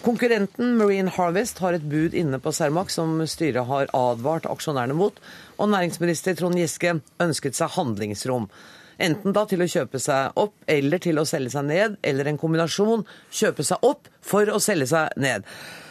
Konkurrenten 0.00 0.78
Marine 0.78 1.12
Harvest 1.12 1.58
har 1.60 1.76
et 1.76 1.84
bud 1.84 2.14
inne 2.16 2.38
på 2.40 2.52
Cermaq 2.56 2.88
som 2.88 3.18
styret 3.28 3.68
har 3.68 3.90
advart 3.92 4.46
aksjonærene 4.48 4.96
mot, 4.96 5.18
og 5.60 5.68
næringsminister 5.74 6.38
Trond 6.38 6.56
Giske 6.56 6.94
ønsket 7.20 7.58
seg 7.58 7.74
handlingsrom. 7.74 8.46
Enten 9.00 9.36
da 9.36 9.42
til 9.48 9.60
å 9.60 9.68
kjøpe 9.68 10.00
seg 10.00 10.40
opp 10.40 10.56
eller 10.72 11.02
til 11.04 11.20
å 11.20 11.26
selge 11.28 11.52
seg 11.52 11.68
ned, 11.68 11.98
eller 12.00 12.30
en 12.30 12.40
kombinasjon. 12.40 13.04
Kjøpe 13.28 13.66
seg 13.66 13.84
opp 13.84 14.08
for 14.24 14.48
å 14.48 14.56
selge 14.60 14.88
seg 14.88 15.20
ned. 15.20 15.44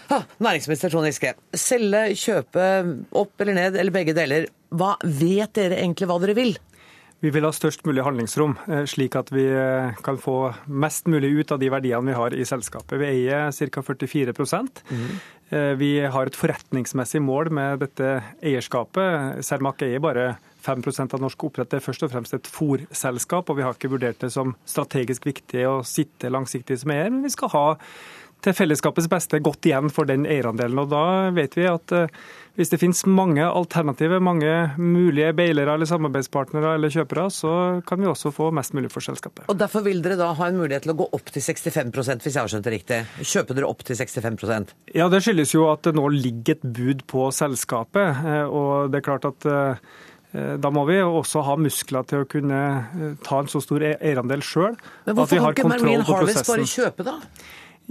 Ha, 0.09 0.23
næringsminister 0.41 0.89
Trond 0.89 1.05
Giske, 1.05 1.35
selge, 1.53 2.07
kjøpe 2.17 2.65
opp 3.13 3.45
eller 3.45 3.59
ned, 3.59 3.77
eller 3.77 3.93
begge 3.93 4.17
deler. 4.17 4.49
Hva 4.73 4.95
vet 5.05 5.53
dere 5.57 5.77
egentlig 5.83 6.09
hva 6.09 6.17
dere 6.25 6.37
vil? 6.37 6.55
Vi 7.19 7.31
vil 7.35 7.43
ha 7.43 7.51
størst 7.51 7.83
mulig 7.83 8.03
handlingsrom, 8.05 8.53
eh, 8.71 8.85
slik 8.87 9.17
at 9.19 9.31
vi 9.35 9.43
eh, 9.43 9.97
kan 10.05 10.19
få 10.21 10.53
mest 10.71 11.09
mulig 11.11 11.33
ut 11.41 11.51
av 11.51 11.59
de 11.59 11.67
verdiene 11.71 12.07
vi 12.07 12.15
har 12.15 12.35
i 12.35 12.45
selskapet. 12.47 12.95
Vi 13.01 13.09
eier 13.09 13.51
ca. 13.51 13.83
44 13.83 14.33
mm. 14.89 15.09
Vi 15.79 15.89
har 16.13 16.29
et 16.29 16.37
forretningsmessig 16.37 17.19
mål 17.25 17.49
med 17.49 17.79
dette 17.81 18.09
eierskapet. 18.45 19.41
Cermaq 19.43 19.81
eier 19.81 19.99
bare 19.99 20.27
5% 20.61 21.15
av 21.17 21.23
norsk 21.23 21.43
oppdrett 21.47 21.73
er 21.73 21.83
først 21.83 22.05
og 22.05 22.11
fremst 22.13 22.35
et 22.37 22.47
fòrselskap, 22.47 23.49
og 23.49 23.57
vi 23.57 23.65
har 23.65 23.73
ikke 23.73 23.91
vurdert 23.91 24.21
det 24.21 24.29
som 24.31 24.53
strategisk 24.67 25.25
viktig 25.25 25.65
å 25.67 25.79
sitte 25.87 26.31
langsiktig 26.31 26.77
som 26.79 26.93
eier, 26.93 27.09
men 27.09 27.25
vi 27.25 27.33
skal 27.33 27.51
ha 27.55 27.65
til 28.45 28.55
fellesskapets 28.55 29.09
beste 29.11 29.39
godt 29.43 29.67
igjen 29.67 29.91
for 29.93 30.09
den 30.09 30.27
eierandelen. 30.29 30.79
Og 30.83 30.91
Da 30.91 31.03
vet 31.35 31.57
vi 31.57 31.65
at 31.69 31.93
eh, 31.95 32.11
hvis 32.59 32.71
det 32.73 32.79
finnes 32.81 33.05
mange 33.07 33.45
alternativer, 33.45 34.19
mange 34.19 34.51
mulige 34.75 35.31
beilere 35.37 35.77
eller 35.77 35.87
samarbeidspartnere 35.87 36.73
eller 36.75 36.91
kjøpere, 36.91 37.29
så 37.31 37.53
kan 37.87 38.01
vi 38.01 38.09
også 38.09 38.33
få 38.35 38.49
mest 38.55 38.75
mulig 38.75 38.91
for 38.91 39.05
selskapet. 39.05 39.45
Og 39.47 39.59
Derfor 39.59 39.85
vil 39.85 40.01
dere 40.03 40.17
da 40.19 40.33
ha 40.35 40.49
en 40.49 40.59
mulighet 40.59 40.83
til 40.83 40.91
å 40.95 40.97
gå 40.99 41.07
opp 41.15 41.31
til 41.31 41.45
65 41.45 41.93
hvis 42.25 42.35
jeg 42.35 42.41
har 42.41 42.51
skjønt 42.51 42.67
det 42.67 42.75
riktig? 42.75 42.99
Kjøper 43.23 43.59
dere 43.59 43.69
opp 43.71 43.85
til 43.87 43.95
65% 43.95 44.75
Ja, 44.97 45.07
Det 45.11 45.23
skyldes 45.23 45.55
jo 45.55 45.69
at 45.71 45.87
det 45.87 45.95
nå 45.95 46.07
ligger 46.11 46.57
et 46.57 46.67
bud 46.67 47.05
på 47.07 47.29
selskapet. 47.35 48.23
Eh, 48.27 48.45
og 48.47 48.91
det 48.91 48.99
er 49.01 49.07
klart 49.07 49.27
at 49.29 49.47
eh, 49.47 49.79
da 50.59 50.69
må 50.69 50.83
vi 50.85 50.99
også 51.01 51.41
ha 51.47 51.55
muskler 51.57 52.05
til 52.05 52.21
å 52.21 52.27
kunne 52.29 52.59
ta 53.25 53.39
en 53.41 53.49
så 53.49 53.63
stor 53.63 53.81
e-, 53.81 53.95
eierandel 53.97 54.43
sjøl. 54.45 54.75
Men 55.07 55.17
hvorfor 55.17 55.41
kan 55.41 55.55
ikke 55.55 55.71
Marine 55.71 56.05
Harvest 56.05 56.45
bare 56.45 56.67
kjøpe, 56.69 57.07
da? 57.07 57.15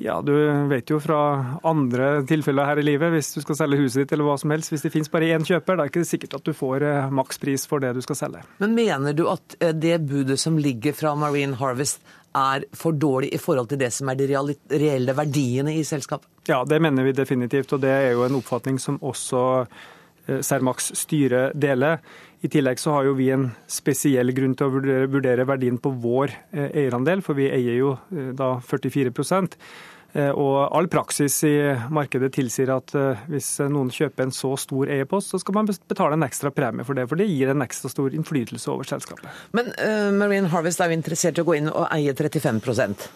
Ja, 0.00 0.20
Du 0.22 0.32
vet 0.70 0.90
jo 0.90 1.00
fra 1.02 1.18
andre 1.66 2.20
tilfeller 2.26 2.68
her 2.68 2.78
i 2.78 2.84
livet, 2.86 3.10
hvis 3.10 3.32
du 3.34 3.40
skal 3.42 3.56
selge 3.58 3.80
huset 3.80 4.04
ditt 4.04 4.12
eller 4.14 4.28
hva 4.28 4.36
som 4.38 4.52
helst, 4.54 4.70
hvis 4.70 4.84
det 4.86 4.92
finnes 4.94 5.10
bare 5.10 5.32
én 5.34 5.42
kjøper, 5.42 5.74
da 5.74 5.82
er 5.82 5.90
det 5.90 5.94
ikke 5.96 6.06
sikkert 6.06 6.36
at 6.38 6.46
du 6.46 6.52
får 6.54 6.84
eh, 6.86 7.08
makspris 7.18 7.66
for 7.66 7.82
det 7.82 7.90
du 7.96 8.00
skal 8.04 8.20
selge. 8.20 8.44
Men 8.62 8.76
mener 8.78 9.16
du 9.18 9.24
at 9.32 9.58
eh, 9.58 9.74
det 9.74 9.96
budet 10.06 10.38
som 10.38 10.58
ligger 10.62 10.94
fra 10.94 11.16
Marine 11.18 11.58
Harvest 11.58 11.98
er 12.38 12.68
for 12.78 12.94
dårlig 12.94 13.32
i 13.34 13.42
forhold 13.42 13.72
til 13.72 13.80
det 13.82 13.90
som 13.96 14.10
er 14.12 14.20
de 14.20 14.28
reelle 14.30 15.18
verdiene 15.18 15.74
i 15.74 15.82
selskapet? 15.82 16.30
Ja, 16.46 16.62
det 16.64 16.78
mener 16.84 17.02
vi 17.02 17.16
definitivt, 17.18 17.74
og 17.74 17.82
det 17.82 17.90
er 17.90 18.12
jo 18.12 18.22
en 18.28 18.38
oppfatning 18.38 18.78
som 18.78 19.00
også 19.02 19.42
eh, 19.64 20.38
Cermaqs 20.46 20.92
styre 21.02 21.48
deler. 21.58 21.98
I 22.40 22.48
tillegg 22.48 22.78
så 22.78 22.94
har 22.94 23.08
jo 23.08 23.16
vi 23.18 23.32
en 23.34 23.48
spesiell 23.70 24.30
grunn 24.34 24.54
til 24.58 24.68
å 24.68 24.74
vurdere, 24.76 25.10
vurdere 25.10 25.46
verdien 25.48 25.78
på 25.82 25.90
vår 25.98 26.34
eh, 26.52 26.68
eierandel, 26.84 27.22
for 27.24 27.38
vi 27.38 27.48
eier 27.50 27.80
jo 27.80 27.96
eh, 28.14 28.30
da 28.38 28.52
44 28.62 29.10
eh, 29.10 30.30
og 30.30 30.54
all 30.70 30.86
praksis 30.92 31.40
i 31.48 31.54
markedet 31.90 32.30
tilsier 32.36 32.70
at 32.76 32.94
hvis 33.26 33.50
noen 33.66 33.90
kjøper 33.90 34.28
en 34.28 34.34
så 34.34 34.52
stor 34.60 34.92
eierpost, 34.94 35.34
så 35.34 35.42
skal 35.42 35.58
man 35.58 35.66
betale 35.66 36.14
en 36.14 36.28
ekstra 36.28 36.54
premie 36.54 36.86
for 36.86 36.94
det, 36.94 37.08
for 37.10 37.18
det 37.18 37.26
gir 37.26 37.50
en 37.50 37.66
ekstra 37.66 37.90
stor 37.90 38.14
innflytelse 38.14 38.70
over 38.70 38.86
selskapet. 38.86 39.26
Men 39.58 39.74
uh, 39.74 40.14
Marine 40.14 40.50
Harvest 40.54 40.80
er 40.80 40.92
jo 40.92 41.00
interessert 41.00 41.38
i 41.38 41.42
å 41.42 41.48
gå 41.48 41.58
inn 41.58 41.72
og 41.72 41.86
eie 41.90 42.14
35% 42.14 43.08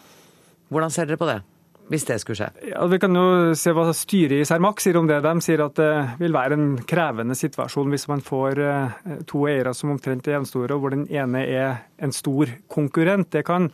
Hvordan 0.73 0.93
ser 0.93 1.09
dere 1.09 1.21
på 1.21 1.29
det? 1.29 1.43
Hvis 1.91 2.05
det 2.09 2.19
skulle 2.23 2.39
skje? 2.39 2.69
Ja, 2.71 2.85
Vi 2.87 2.99
kan 3.03 3.17
jo 3.17 3.55
se 3.59 3.73
hva 3.75 3.89
styret 3.97 4.43
i 4.43 4.47
Cermaq 4.49 4.81
sier 4.81 4.97
om 5.01 5.09
det. 5.11 5.21
De 5.25 5.33
sier 5.45 5.65
at 5.65 5.75
det 5.79 5.91
vil 6.21 6.37
være 6.37 6.59
en 6.59 6.69
krevende 6.89 7.37
situasjon 7.39 7.91
hvis 7.93 8.07
man 8.11 8.23
får 8.25 8.63
eh, 8.63 9.19
to 9.29 9.47
eiere 9.51 9.75
som 9.77 9.93
omtrent 9.95 10.29
er 10.29 10.39
jevnstore, 10.39 10.73
og 10.77 10.85
hvor 10.85 10.95
den 10.95 11.09
ene 11.11 11.45
er 11.45 11.83
en 12.03 12.15
stor 12.15 12.51
konkurrent. 12.73 13.33
Det 13.35 13.45
kan 13.49 13.71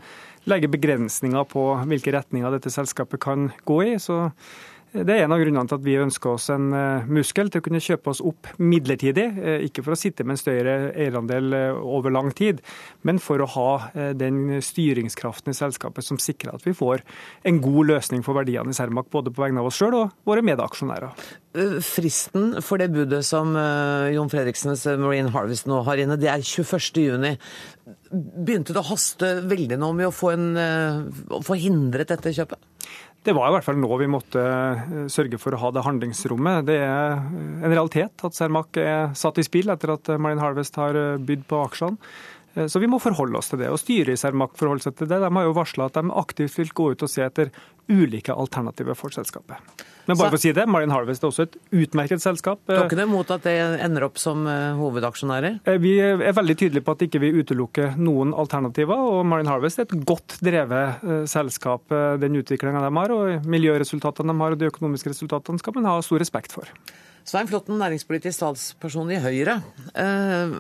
legge 0.49 0.71
begrensninger 0.73 1.45
på 1.51 1.69
hvilke 1.91 2.15
retninger 2.17 2.57
dette 2.57 2.73
selskapet 2.73 3.21
kan 3.23 3.51
gå 3.69 3.83
i. 3.93 3.95
så 4.01 4.31
det 4.93 5.13
er 5.13 5.27
en 5.27 5.33
av 5.35 5.41
grunnene 5.43 5.69
til 5.69 5.77
at 5.77 5.85
vi 5.85 5.97
ønsker 6.01 6.31
oss 6.33 6.47
en 6.53 6.71
eh, 6.73 7.09
muskel 7.13 7.51
til 7.53 7.61
å 7.61 7.65
kunne 7.67 7.81
kjøpe 7.83 8.09
oss 8.13 8.23
opp 8.25 8.49
midlertidig. 8.57 9.27
Eh, 9.37 9.65
ikke 9.67 9.83
for 9.85 9.93
å 9.93 9.99
sitte 10.01 10.25
med 10.25 10.37
en 10.37 10.41
større 10.41 10.77
eierandel 10.95 11.57
eh, 11.57 11.81
over 11.97 12.15
lang 12.15 12.31
tid, 12.37 12.63
men 13.05 13.21
for 13.21 13.43
å 13.45 13.49
ha 13.53 13.69
den 14.19 14.63
styringskraften 14.65 15.53
i 15.53 15.57
selskapet 15.57 16.07
som 16.07 16.21
sikrer 16.21 16.57
at 16.57 16.65
vi 16.65 16.75
får 16.77 17.03
en 17.49 17.61
god 17.63 17.91
løsning 17.91 18.25
for 18.25 18.39
verdiene 18.39 18.73
i 18.73 18.77
Cermaq, 18.77 19.11
både 19.13 19.33
på 19.35 19.45
vegne 19.45 19.61
av 19.61 19.69
oss 19.69 19.79
sjøl 19.81 19.97
og 19.99 20.15
våre 20.29 20.45
medaksjonærer. 20.47 21.13
Fristen 21.85 22.59
for 22.65 22.81
det 22.81 22.91
budet 22.95 23.25
som 23.27 23.57
Jon 24.13 24.31
Fredriksens 24.31 24.85
Marine 25.01 25.33
Harvest 25.35 25.69
nå 25.69 25.81
har 25.89 26.01
inne, 26.01 26.19
det 26.21 26.31
er 26.33 26.45
21.6. 26.45 27.37
Begynte 28.13 28.77
det 28.77 28.83
å 28.83 28.91
haste 28.93 29.33
veldig 29.49 29.81
nå 29.81 29.93
med 29.97 30.11
å 30.11 30.15
få, 30.15 30.33
en, 30.37 30.51
å 31.35 31.43
få 31.45 31.59
hindret 31.61 32.13
dette 32.13 32.35
kjøpet? 32.37 32.61
Det 33.27 33.35
var 33.35 33.51
i 33.51 33.55
hvert 33.57 33.67
fall 33.67 33.79
nå 33.81 33.91
vi 34.01 34.09
måtte 34.11 34.41
eh, 34.41 35.07
sørge 35.11 35.41
for 35.43 35.55
å 35.55 35.61
ha 35.61 35.73
det 35.75 35.85
handlingsrommet. 35.85 36.69
Det 36.69 36.79
er 36.81 37.17
en 37.19 37.75
realitet 37.75 38.25
at 38.25 38.37
Cermaq 38.37 38.79
er 38.81 39.15
satt 39.19 39.41
i 39.43 39.45
spill 39.47 39.73
etter 39.75 39.97
at 39.97 40.11
Marine 40.23 40.43
Harvest 40.43 40.79
har 40.81 40.97
eh, 40.97 41.19
bydd 41.19 41.45
på 41.51 41.63
aksjene. 41.67 41.99
Eh, 42.55 42.67
så 42.67 42.79
vi 42.79 42.89
må 42.91 43.01
forholde 43.03 43.39
oss 43.39 43.53
til 43.53 43.63
det. 43.63 43.71
Og 43.73 43.81
styret 43.81 44.15
i 44.15 44.21
Cermaq 44.21 44.57
forholder 44.59 44.89
seg 44.89 44.99
til 44.99 45.11
det. 45.11 45.21
De 45.25 45.35
har 45.35 45.49
jo 45.49 45.57
varsla 45.57 45.89
at 45.89 45.99
de 45.99 46.15
aktivt 46.23 46.59
vil 46.59 46.73
gå 46.75 46.93
ut 46.95 47.05
og 47.05 47.13
se 47.13 47.25
etter 47.25 47.53
ulike 47.89 48.35
alternativer 48.35 48.97
for 48.99 49.15
selskapet. 49.15 49.57
Men 50.09 50.17
bare 50.17 50.33
for 50.33 50.39
å 50.39 50.41
si 50.41 50.53
det, 50.57 50.65
Marine 50.69 50.93
Harvest 50.93 51.25
er 51.25 51.29
også 51.29 51.45
et 51.47 51.57
utmerket 51.85 52.23
selskap. 52.25 52.61
Du 52.69 52.75
har 52.75 52.87
ikke 52.87 52.97
noe 52.97 53.09
imot 53.09 53.33
at 53.33 53.45
det 53.45 53.57
ender 53.85 54.07
opp 54.09 54.21
som 54.21 54.47
eh, 54.49 54.77
hovedaksjonærer? 54.77 55.59
Eh, 55.69 55.81
vi 55.81 55.95
er 56.01 56.37
veldig 56.37 56.57
tydelige 56.57 56.85
på 56.85 56.97
at 56.97 57.05
ikke 57.09 57.23
vi 57.25 57.33
utelukker 57.41 57.99
noen 58.01 58.33
alternativer. 58.37 58.97
og 58.97 59.27
Marine 59.29 59.53
Harvest 59.53 59.81
er 59.81 59.89
et 59.89 60.07
godt 60.09 60.39
drevet 60.45 61.05
selskap. 61.29 61.93
Den 62.21 62.41
utviklinga 62.41 62.81
de 62.85 62.93
har, 62.97 63.13
og 63.13 63.49
miljøresultatene 63.49 64.33
de 64.33 64.45
har, 64.45 64.57
og 64.57 64.61
de 64.61 64.71
økonomiske 64.73 65.13
resultatene 65.13 65.61
skal 65.61 65.77
man 65.77 65.89
ha 65.89 65.99
stor 66.05 66.25
respekt 66.25 66.57
for. 66.57 66.69
Svein 67.25 67.49
Flåtten, 67.49 67.79
næringspolitisk 67.81 68.41
talsperson 68.41 69.11
i 69.13 69.21
Høyre. 69.23 69.59
Eh, 69.95 70.59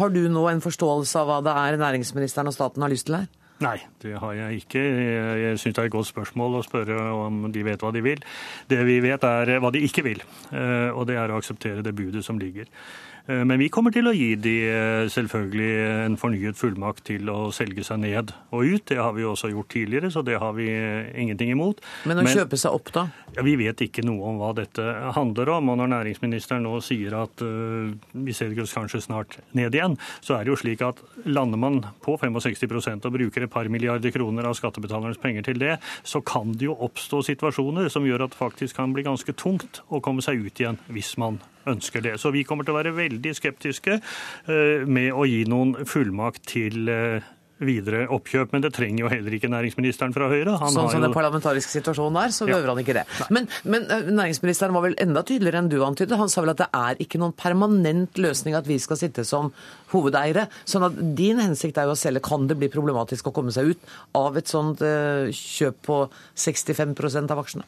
har 0.00 0.14
du 0.14 0.22
nå 0.32 0.46
en 0.50 0.62
forståelse 0.64 1.20
av 1.20 1.30
hva 1.30 1.40
det 1.44 1.56
er 1.56 1.80
næringsministeren 1.82 2.50
og 2.50 2.56
staten 2.56 2.82
har 2.82 2.92
lyst 2.92 3.08
til 3.10 3.20
her? 3.20 3.28
Nei, 3.64 3.78
det 4.04 4.18
har 4.20 4.34
jeg 4.36 4.60
ikke. 4.60 4.80
Jeg 5.40 5.58
syns 5.60 5.76
det 5.78 5.80
er 5.80 5.88
et 5.88 5.94
godt 5.94 6.10
spørsmål 6.10 6.58
å 6.58 6.64
spørre 6.66 6.96
om 7.16 7.46
de 7.52 7.62
vet 7.64 7.80
hva 7.80 7.92
de 7.94 8.02
vil. 8.04 8.20
Det 8.68 8.82
vi 8.84 8.98
vet 9.00 9.24
er 9.24 9.54
hva 9.64 9.70
de 9.72 9.80
ikke 9.86 10.04
vil, 10.04 10.20
eh, 10.52 10.90
og 10.92 11.06
det 11.08 11.16
er 11.16 11.32
å 11.32 11.38
akseptere 11.40 11.84
det 11.86 11.94
budet 11.96 12.24
som 12.26 12.40
ligger. 12.40 12.68
Eh, 13.26 13.42
men 13.44 13.58
vi 13.58 13.68
kommer 13.72 13.94
til 13.94 14.06
å 14.06 14.14
gi 14.14 14.34
de 14.38 14.54
eh, 14.70 15.08
selvfølgelig 15.10 15.70
en 16.06 16.18
fornyet 16.20 16.58
fullmakt 16.58 17.06
til 17.08 17.30
å 17.32 17.50
selge 17.54 17.84
seg 17.86 18.00
ned 18.04 18.32
og 18.54 18.62
ut. 18.62 18.84
Det 18.86 19.00
har 19.00 19.14
vi 19.16 19.26
også 19.26 19.50
gjort 19.50 19.72
tidligere, 19.74 20.12
så 20.14 20.22
det 20.26 20.38
har 20.42 20.54
vi 20.56 20.68
eh, 20.70 21.10
ingenting 21.18 21.50
imot. 21.54 21.82
Men 22.06 22.20
å 22.20 22.26
Men, 22.26 22.34
kjøpe 22.38 22.60
seg 22.60 22.76
opp, 22.76 22.92
da? 22.94 23.08
Ja, 23.34 23.44
Vi 23.46 23.56
vet 23.58 23.82
ikke 23.82 24.04
noe 24.06 24.30
om 24.30 24.38
hva 24.40 24.52
dette 24.56 24.84
handler 25.16 25.50
om. 25.56 25.72
Og 25.72 25.80
når 25.80 25.90
næringsministeren 25.92 26.64
nå 26.66 26.78
sier 26.84 27.16
at 27.18 27.42
uh, 27.44 27.90
vi 28.14 28.34
selger 28.36 28.64
oss 28.64 28.74
kanskje 28.76 29.02
snart 29.04 29.36
ned 29.56 29.74
igjen, 29.74 29.96
så 30.24 30.36
er 30.36 30.46
det 30.46 30.54
jo 30.54 30.60
slik 30.60 30.84
at 30.86 31.02
lander 31.26 31.60
man 31.60 31.82
på 32.04 32.16
65% 32.20 33.08
og 33.08 33.16
bruker 33.16 33.44
et 33.44 33.52
par 33.52 33.68
milliarder 33.72 34.14
kroner 34.14 34.48
av 34.48 34.56
skattebetalernes 34.58 35.20
penger 35.22 35.48
til 35.50 35.60
det, 35.60 35.76
så 36.06 36.22
kan 36.24 36.54
det 36.56 36.68
jo 36.68 36.78
oppstå 36.86 37.22
situasjoner 37.28 37.90
som 37.92 38.06
gjør 38.08 38.26
at 38.26 38.34
det 38.34 38.40
faktisk 38.40 38.78
kan 38.80 38.96
bli 38.96 39.04
ganske 39.06 39.36
tungt 39.36 39.82
å 39.88 40.00
komme 40.04 40.24
seg 40.24 40.46
ut 40.46 40.62
igjen 40.62 40.80
hvis 40.92 41.14
man 41.20 41.40
ønsker 41.70 42.04
det. 42.04 42.16
Så 42.22 42.32
vi 42.34 42.44
kommer 42.46 42.66
til 42.66 42.74
å 42.74 42.80
være 42.80 42.96
veldig 42.96 43.32
skeptiske 43.36 43.98
eh, 43.98 44.84
med 44.86 45.12
å 45.14 45.26
gi 45.28 45.44
noen 45.50 45.74
fullmakt 45.88 46.46
til 46.50 46.90
eh, 46.92 47.32
videre 47.56 48.02
oppkjøp, 48.12 48.50
men 48.52 48.64
det 48.64 48.70
trenger 48.76 49.06
jo 49.06 49.08
heller 49.08 49.32
ikke 49.32 49.48
næringsministeren 49.48 50.12
fra 50.12 50.28
Høyre. 50.28 50.58
Han 50.60 50.74
sånn 50.74 50.90
som 50.90 51.00
jo... 51.00 51.04
den 51.06 51.14
parlamentariske 51.14 51.72
situasjonen 51.72 52.18
er, 52.20 52.34
så 52.36 52.48
behøver 52.48 52.68
ja. 52.68 52.74
han 52.74 52.82
ikke 52.82 52.96
det. 52.98 53.04
Men, 53.32 53.48
men, 53.64 53.86
eh, 53.92 54.10
næringsministeren 54.12 54.76
var 54.76 54.84
vel 54.86 54.96
enda 55.02 55.24
tydeligere 55.26 55.64
enn 55.64 55.72
du 55.72 55.78
antydde. 55.86 56.20
Han 56.20 56.32
sa 56.32 56.44
vel 56.44 56.52
at 56.52 56.62
det 56.64 56.70
er 56.76 57.02
ikke 57.06 57.20
noen 57.22 57.36
permanent 57.36 58.20
løsning 58.20 58.58
at 58.58 58.68
vi 58.68 58.78
skal 58.82 59.00
sitte 59.00 59.24
som 59.28 59.52
hovedeiere. 59.94 60.48
Sånn 60.68 60.86
at 60.90 60.98
din 61.18 61.40
hensikt 61.42 61.80
er 61.80 61.88
jo 61.88 61.96
å 61.96 62.00
selge. 62.00 62.24
Kan 62.26 62.48
det 62.50 62.58
bli 62.60 62.70
problematisk 62.72 63.30
å 63.30 63.34
komme 63.36 63.54
seg 63.54 63.72
ut 63.72 63.94
av 64.18 64.36
et 64.36 64.50
sånt 64.50 64.82
kjøp 64.82 65.78
på 65.86 66.02
65 66.36 66.98
av 67.30 67.40
aksjene? 67.40 67.64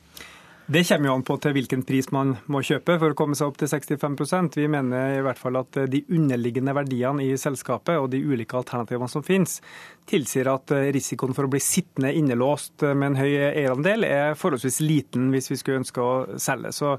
Det 0.71 0.83
kommer 0.85 1.09
jo 1.09 1.13
an 1.17 1.23
på 1.25 1.35
til 1.41 1.55
hvilken 1.57 1.81
pris 1.89 2.11
man 2.13 2.35
må 2.53 2.61
kjøpe 2.61 2.99
for 3.01 3.15
å 3.15 3.17
komme 3.17 3.37
seg 3.39 3.49
opp 3.49 3.57
til 3.57 3.71
65% 3.73 4.59
Vi 4.59 4.67
mener 4.69 5.15
i 5.15 5.23
hvert 5.25 5.41
fall 5.41 5.57
at 5.57 5.79
de 5.89 6.03
underliggende 6.13 6.75
verdiene 6.77 7.25
i 7.25 7.39
selskapet 7.41 7.97
og 7.97 8.11
de 8.13 8.21
ulike 8.21 8.59
alternativene 8.59 9.09
som 9.09 9.25
finnes, 9.25 9.63
tilsier 10.05 10.51
at 10.53 10.75
risikoen 10.93 11.33
for 11.33 11.49
å 11.49 11.53
bli 11.55 11.63
sittende 11.65 12.13
innelåst 12.13 12.85
med 12.85 13.15
en 13.15 13.17
høy 13.17 13.31
eierandel 13.47 14.05
er 14.11 14.37
forholdsvis 14.37 14.83
liten 14.85 15.31
hvis 15.33 15.49
vi 15.55 15.57
skulle 15.57 15.81
ønske 15.81 16.05
å 16.05 16.37
selge. 16.37 16.75
Så 16.77 16.99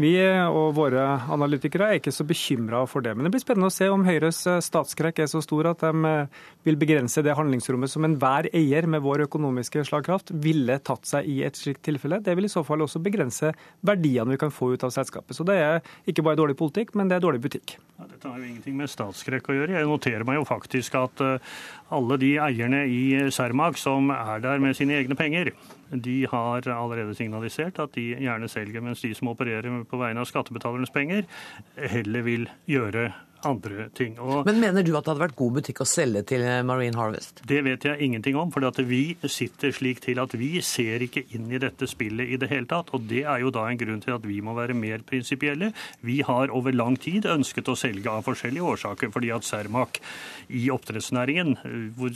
vi 0.00 0.12
og 0.18 0.72
våre 0.74 1.02
analytikere 1.30 1.86
er 1.92 2.00
ikke 2.00 2.12
så 2.14 2.26
bekymra 2.26 2.80
for 2.90 3.04
det. 3.04 3.12
Men 3.14 3.26
det 3.26 3.34
blir 3.34 3.42
spennende 3.44 3.70
å 3.70 3.74
se 3.74 3.86
om 3.92 4.02
Høyres 4.06 4.40
statsskrekk 4.66 5.20
er 5.22 5.28
så 5.30 5.42
stor 5.44 5.68
at 5.70 5.84
de 5.84 6.08
eh, 6.10 6.40
vil 6.66 6.78
begrense 6.80 7.22
det 7.22 7.36
handlingsrommet 7.38 7.92
som 7.92 8.06
enhver 8.06 8.48
eier 8.50 8.88
med 8.90 9.04
vår 9.04 9.26
økonomiske 9.28 9.84
slagkraft 9.86 10.32
ville 10.44 10.80
tatt 10.82 11.06
seg 11.06 11.28
i 11.30 11.40
et 11.46 11.58
slikt 11.58 11.84
tilfelle. 11.86 12.18
Det 12.24 12.34
vil 12.34 12.48
i 12.48 12.52
så 12.52 12.64
fall 12.66 12.82
også 12.82 13.02
begrense 13.04 13.52
verdiene 13.86 14.34
vi 14.34 14.40
kan 14.40 14.54
få 14.54 14.72
ut 14.74 14.86
av 14.86 14.94
selskapet. 14.94 15.36
Så 15.36 15.46
det 15.46 15.60
er 15.62 15.78
ikke 16.10 16.26
bare 16.26 16.40
dårlig 16.42 16.58
politikk, 16.58 16.96
men 16.98 17.10
det 17.10 17.18
er 17.18 17.24
dårlig 17.24 17.44
butikk. 17.46 17.76
Ja, 17.94 18.08
dette 18.10 18.26
har 18.26 18.40
jo 18.40 18.48
ingenting 18.48 18.74
med 18.80 18.90
statsskrekk 18.90 19.52
å 19.52 19.58
gjøre. 19.60 19.78
Jeg 19.78 19.86
noterer 19.86 20.26
meg 20.26 20.40
jo 20.40 20.48
faktisk 20.48 20.98
at 20.98 21.22
eh, 21.22 21.54
alle 21.94 22.18
de 22.18 22.34
eierne 22.42 22.82
i 22.90 23.04
Cermaq 23.30 23.78
som 23.78 24.10
er 24.14 24.42
der 24.42 24.62
med 24.62 24.74
sine 24.74 24.98
egne 24.98 25.14
penger, 25.18 25.54
de 25.90 26.26
har 26.30 26.68
allerede 26.68 27.14
signalisert 27.14 27.78
at 27.82 27.94
de 27.94 28.14
gjerne 28.20 28.48
selger, 28.48 28.80
mens 28.84 29.02
de 29.04 29.14
som 29.14 29.28
opererer 29.32 29.84
på 29.90 30.00
vegne 30.00 30.22
av 30.22 30.28
skattebetalernes 30.30 30.92
penger, 30.94 31.28
heller 31.76 32.26
vil 32.26 32.48
gjøre 32.70 33.10
andre 33.48 33.88
ting. 33.96 34.18
Og 34.18 34.46
Men 34.48 34.60
mener 34.62 34.84
du 34.84 34.92
at 34.96 35.04
det 35.04 35.14
hadde 35.14 35.24
vært 35.26 35.38
god 35.38 35.58
butikk 35.60 35.84
å 35.84 35.88
selge 35.88 36.24
til 36.34 36.44
Marine 36.66 36.98
Harvest? 36.98 37.44
det 37.48 37.60
vet 37.64 37.84
jeg 37.86 38.00
ingenting 38.00 38.36
om, 38.40 38.50
for 38.52 38.64
vi 38.88 39.16
sitter 39.30 39.72
slik 39.74 40.00
til 40.04 40.18
at 40.22 40.34
vi 40.38 40.60
ser 40.64 41.04
ikke 41.04 41.24
inn 41.36 41.50
i 41.52 41.60
dette 41.62 41.86
spillet 41.88 42.32
i 42.34 42.38
det 42.40 42.50
hele 42.50 42.68
tatt. 42.70 42.92
Og 42.96 43.06
det 43.08 43.24
er 43.24 43.42
jo 43.44 43.52
da 43.54 43.66
en 43.68 43.80
grunn 43.80 44.02
til 44.02 44.16
at 44.16 44.26
vi 44.26 44.40
må 44.44 44.54
være 44.56 44.76
mer 44.76 45.04
prinsipielle. 45.06 45.72
Vi 46.04 46.20
har 46.26 46.52
over 46.54 46.74
lang 46.74 46.96
tid 47.00 47.28
ønsket 47.30 47.70
å 47.70 47.76
selge 47.78 48.10
av 48.10 48.24
forskjellige 48.26 48.70
årsaker, 48.74 49.12
fordi 49.14 49.32
at 49.34 49.46
Cermaq 49.46 50.00
i 50.48 50.66
oppdrettsnæringen, 50.72 51.56
hvor 51.96 52.14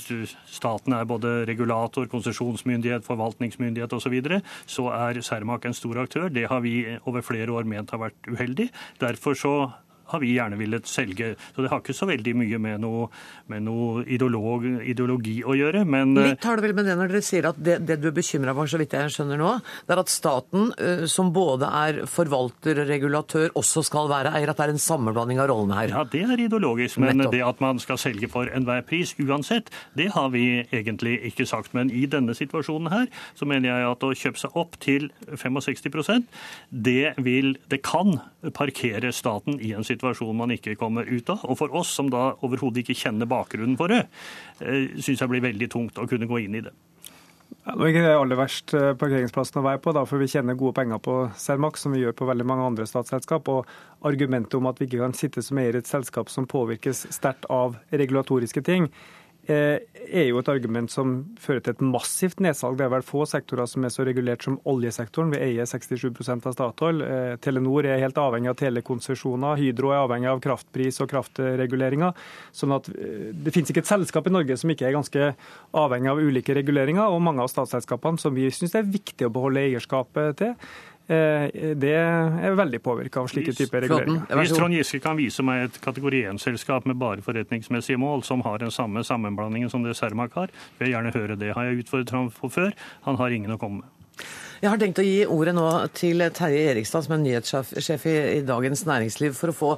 staten 0.48 0.96
er 0.96 1.08
både 1.08 1.44
regulator, 1.48 2.08
konsesjonsmyndighet, 2.10 3.06
forvaltningsmyndighet 3.06 3.94
osv., 3.94 4.08
så, 4.08 4.12
videre, 4.12 4.40
så 4.64 4.86
er 4.94 5.20
Cermaq 5.20 5.66
en 5.68 5.76
stor 5.76 5.98
aktør. 6.00 6.30
Det 6.32 6.46
har 6.48 6.62
vi 6.64 6.80
over 7.04 7.20
flere 7.20 7.52
år 7.52 7.68
ment 7.68 7.92
har 7.92 8.00
vært 8.06 8.30
uheldig. 8.30 8.70
Derfor 9.02 9.36
så 9.36 9.54
har 10.12 10.22
vi 10.22 10.34
gjerne 10.34 10.58
villet 10.60 10.88
selge. 10.88 11.34
Så 11.54 11.64
det 11.64 11.70
har 11.72 11.82
ikke 11.82 11.96
så 11.96 12.08
veldig 12.08 12.34
mye 12.38 12.60
med 12.62 12.82
noe, 12.84 13.08
med 13.50 13.64
noe 13.66 14.04
ideolog, 14.08 14.64
ideologi 14.88 15.38
å 15.44 15.56
gjøre. 15.58 15.84
Men 15.88 16.14
Litt 16.16 16.46
har 16.48 16.58
det 16.58 16.68
vel 16.68 16.76
med 16.78 16.88
det 16.88 16.96
når 16.98 17.12
dere 17.12 17.24
sier 17.24 17.50
at 17.50 17.60
det, 17.60 17.78
det 17.88 17.98
du 18.02 18.08
er 18.10 18.16
bekymra 18.16 18.54
for, 18.56 18.70
så 18.70 18.80
vidt 18.80 18.96
jeg 18.96 19.14
skjønner 19.14 19.40
nå, 19.40 19.54
det 19.88 19.96
er 19.96 20.02
at 20.02 20.12
staten, 20.12 20.70
eh, 20.78 21.04
som 21.10 21.32
både 21.34 21.68
er 21.82 22.02
forvalter 22.10 22.82
og 22.84 22.90
regulatør, 22.90 23.52
også 23.58 23.84
skal 23.86 24.10
være 24.10 24.34
eier. 24.38 24.52
At 24.52 24.60
det 24.60 24.68
er 24.68 24.74
en 24.74 24.82
sammenblanding 24.82 25.42
av 25.42 25.50
rollene 25.52 25.78
her. 25.78 25.94
ja, 25.96 26.04
det 26.08 26.24
er 26.24 26.44
ideologisk. 26.48 27.00
Men 27.02 27.20
Nettopp. 27.22 27.34
det 27.36 27.42
at 27.48 27.62
man 27.64 27.82
skal 27.82 28.00
selge 28.00 28.30
for 28.32 28.50
enhver 28.52 28.84
pris 28.88 29.14
uansett, 29.18 29.70
det 29.98 30.10
har 30.14 30.30
vi 30.34 30.64
egentlig 30.72 31.18
ikke 31.32 31.46
sagt. 31.48 31.74
Men 31.76 31.92
i 31.92 32.06
denne 32.10 32.34
situasjonen 32.36 32.90
her, 32.92 33.06
så 33.38 33.48
mener 33.48 33.72
jeg 33.72 33.90
at 33.92 34.06
å 34.06 34.14
kjøpe 34.14 34.40
seg 34.40 34.56
opp 34.58 34.78
til 34.82 35.10
65% 35.28 36.28
det 36.70 37.14
vil 37.18 37.56
Det 37.68 37.80
kan 37.82 38.20
parkere 38.54 39.12
staten 39.12 39.58
i 39.60 39.72
en 39.76 39.84
situasjon 39.84 39.97
man 40.36 40.52
ikke 40.54 40.76
kommer 40.78 41.08
ut 41.08 41.30
av. 41.30 41.44
Og 41.44 41.58
for 41.58 41.74
oss 41.74 41.94
som 41.94 42.10
da 42.10 42.34
overhodet 42.42 42.84
ikke 42.84 42.98
kjenner 42.98 43.28
bakgrunnen 43.30 43.78
for 43.78 43.88
det, 43.92 44.04
syns 44.58 45.20
jeg 45.20 45.30
blir 45.30 45.44
veldig 45.44 45.70
tungt 45.72 45.98
å 45.98 46.06
kunne 46.08 46.28
gå 46.28 46.44
inn 46.44 46.58
i 46.58 46.64
det. 46.66 46.74
Ja, 47.68 47.74
det 47.76 47.84
er 47.84 47.90
ikke 47.92 48.04
det 48.04 48.12
aller 48.16 48.38
verst 48.38 48.72
eh, 48.76 48.94
parkeringsplassen 48.96 49.58
å 49.60 49.64
være 49.64 49.80
på, 49.84 49.92
da, 49.96 50.04
for 50.08 50.20
vi 50.20 50.28
tjener 50.30 50.56
gode 50.56 50.76
penger 50.78 51.00
på 51.04 51.14
Cermaq, 51.36 51.76
som 51.80 51.92
vi 51.92 52.00
gjør 52.00 52.14
på 52.16 52.28
veldig 52.28 52.46
mange 52.48 52.64
andre 52.64 52.86
statsselskap. 52.88 53.48
Og 53.52 54.08
argumentet 54.08 54.56
om 54.56 54.68
at 54.70 54.80
vi 54.80 54.88
ikke 54.88 55.02
kan 55.02 55.16
sitte 55.16 55.44
som 55.44 55.60
eier 55.60 55.76
i 55.76 55.82
et 55.82 55.90
selskap 55.90 56.32
som 56.32 56.48
påvirkes 56.48 57.06
sterkt 57.12 57.48
av 57.52 57.76
regulatoriske 57.92 58.62
ting, 58.64 58.88
eh, 58.88 59.17
er 59.54 60.26
jo 60.28 60.40
et 60.40 60.48
argument 60.50 60.90
som 60.92 61.14
fører 61.40 61.62
til 61.64 61.74
et 61.74 61.82
massivt 61.84 62.40
nedsalg. 62.44 62.78
Det 62.78 62.86
er 62.86 62.92
vel 62.92 63.04
få 63.06 63.24
sektorer 63.28 63.68
som 63.70 63.84
er 63.84 63.92
så 63.92 64.04
regulert 64.06 64.44
som 64.44 64.58
oljesektoren. 64.68 65.32
Vi 65.32 65.40
eier 65.40 65.68
67 65.68 66.08
av 66.34 66.52
Statoil. 66.54 67.02
Eh, 67.04 67.36
Telenor 67.44 67.88
er 67.88 68.02
helt 68.02 68.20
avhengig 68.20 68.52
av 68.52 68.58
telekonsesjoner. 68.60 69.60
Hydro 69.60 69.92
er 69.92 70.02
avhengig 70.02 70.30
av 70.32 70.42
kraftpris 70.44 71.00
og 71.04 71.10
kraftreguleringer. 71.12 72.16
Sånn 72.56 72.76
at 72.76 72.90
eh, 72.92 73.30
det 73.32 73.54
finnes 73.54 73.72
ikke 73.72 73.84
et 73.86 73.92
selskap 73.92 74.28
i 74.28 74.34
Norge 74.34 74.58
som 74.60 74.74
ikke 74.74 74.88
er 74.88 74.96
ganske 74.96 75.32
avhengig 75.84 76.12
av 76.12 76.22
ulike 76.22 76.56
reguleringer. 76.58 77.08
Og 77.08 77.24
mange 77.24 77.44
av 77.44 77.52
statsselskapene 77.52 78.20
som 78.20 78.36
vi 78.36 78.50
syns 78.52 78.76
det 78.76 78.82
er 78.82 78.94
viktig 78.98 79.28
å 79.28 79.34
beholde 79.34 79.64
eierskapet 79.64 80.40
til, 80.42 80.54
eh, 80.54 80.78
det 81.08 81.92
er 81.96 82.56
veldig 82.58 82.80
påvirka 82.84 83.22
av 83.22 83.30
slike 83.32 83.54
typer 83.56 83.86
reguleringer. 83.86 84.26
Hvis. 84.42 84.52
Trond 84.58 84.76
Giske 84.76 85.00
kan 85.00 85.16
vise 85.16 85.44
meg 85.46 85.64
et 85.68 85.78
kategori 85.80 86.24
1-selskap 86.34 86.88
med 86.88 86.98
bare 87.00 87.24
forretningsmessige 87.24 88.00
mål, 88.00 88.26
som 88.28 88.44
har 88.44 88.60
den 88.60 88.74
samme 88.74 89.00
sammenblandingen 89.06 89.72
som 89.72 89.86
det 89.86 89.96
Cermaq 89.96 90.36
har, 90.36 90.52
vil 90.78 90.90
jeg 90.90 90.98
gjerne 90.98 91.14
høre 91.16 91.38
det. 91.40 91.54
Har 91.56 91.70
jeg 91.70 91.84
utfordret 91.84 92.12
ham 92.12 92.28
på 92.34 92.52
før? 92.52 92.76
Han 93.08 93.16
har 93.20 93.32
ingen 93.32 93.56
å 93.56 93.60
komme 93.60 93.82
med. 93.82 94.28
Jeg 94.58 94.72
har 94.72 94.80
tenkt 94.80 94.98
å 94.98 95.06
gi 95.06 95.22
ordet 95.30 95.52
nå 95.54 95.64
til 95.94 96.22
Terje 96.34 96.64
Erikstad, 96.72 97.04
som 97.06 97.14
er 97.14 97.20
nyhetssjef 97.22 98.06
i, 98.10 98.14
i 98.38 98.44
Dagens 98.46 98.82
Næringsliv, 98.88 99.36
for 99.38 99.52
å 99.52 99.56
få 99.56 99.70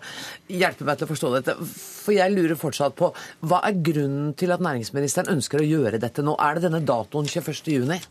hjelpe 0.49 0.87
meg 0.89 0.97
til 0.97 1.05
å 1.05 1.11
forstå 1.11 1.33
dette. 1.35 1.57
For 1.69 2.17
jeg 2.17 2.33
lurer 2.33 2.57
fortsatt 2.57 2.97
på 2.97 3.11
hva 3.45 3.61
er 3.69 3.77
grunnen 3.85 4.33
til 4.41 4.55
at 4.55 4.65
næringsministeren 4.65 5.29
ønsker 5.35 5.61
å 5.61 5.69
gjøre 5.69 6.01
dette 6.01 6.25
nå? 6.25 6.33
Er 6.41 6.57
det 6.57 6.69
denne 6.69 6.81
datoen 6.89 7.29
21.6? 7.29 8.09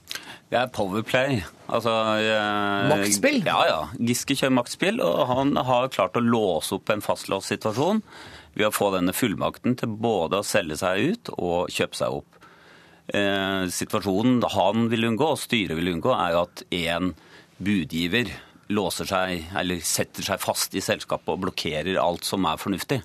Det 0.50 0.58
er 0.62 0.70
Powerplay. 0.74 1.42
Altså, 1.70 1.94
jeg, 2.22 2.90
Maktspill? 2.94 3.42
Ja, 3.46 3.60
ja. 3.70 3.80
Giske 3.98 4.38
kjører 4.38 4.58
maktspill, 4.60 5.02
og 5.06 5.26
han 5.30 5.58
har 5.66 5.90
klart 5.94 6.18
å 6.18 6.26
låse 6.26 6.78
opp 6.78 6.94
en 6.94 7.06
fastlåst 7.06 7.50
situasjon 7.50 8.04
ved 8.58 8.70
å 8.70 8.74
få 8.74 8.92
denne 8.94 9.14
fullmakten 9.16 9.78
til 9.80 9.94
både 10.02 10.42
å 10.42 10.46
selge 10.46 10.78
seg 10.82 11.14
ut 11.14 11.34
og 11.38 11.74
kjøpe 11.74 11.98
seg 11.98 12.22
opp. 12.22 12.39
Eh, 13.10 13.64
situasjonen 13.74 14.44
han 14.54 14.86
vil 14.92 15.08
unngå, 15.10 15.32
og 15.34 15.42
styret 15.42 15.78
vil 15.80 15.96
unngå, 15.96 16.14
er 16.14 16.36
jo 16.36 16.44
at 16.46 16.62
én 16.76 17.14
budgiver 17.58 18.30
låser 18.70 19.10
seg, 19.10 19.48
eller 19.58 19.82
setter 19.86 20.28
seg 20.28 20.44
fast 20.44 20.76
i 20.78 20.84
selskapet 20.84 21.32
og 21.34 21.42
blokkerer 21.48 21.98
alt 22.02 22.28
som 22.28 22.46
er 22.46 22.62
fornuftig. 22.62 23.00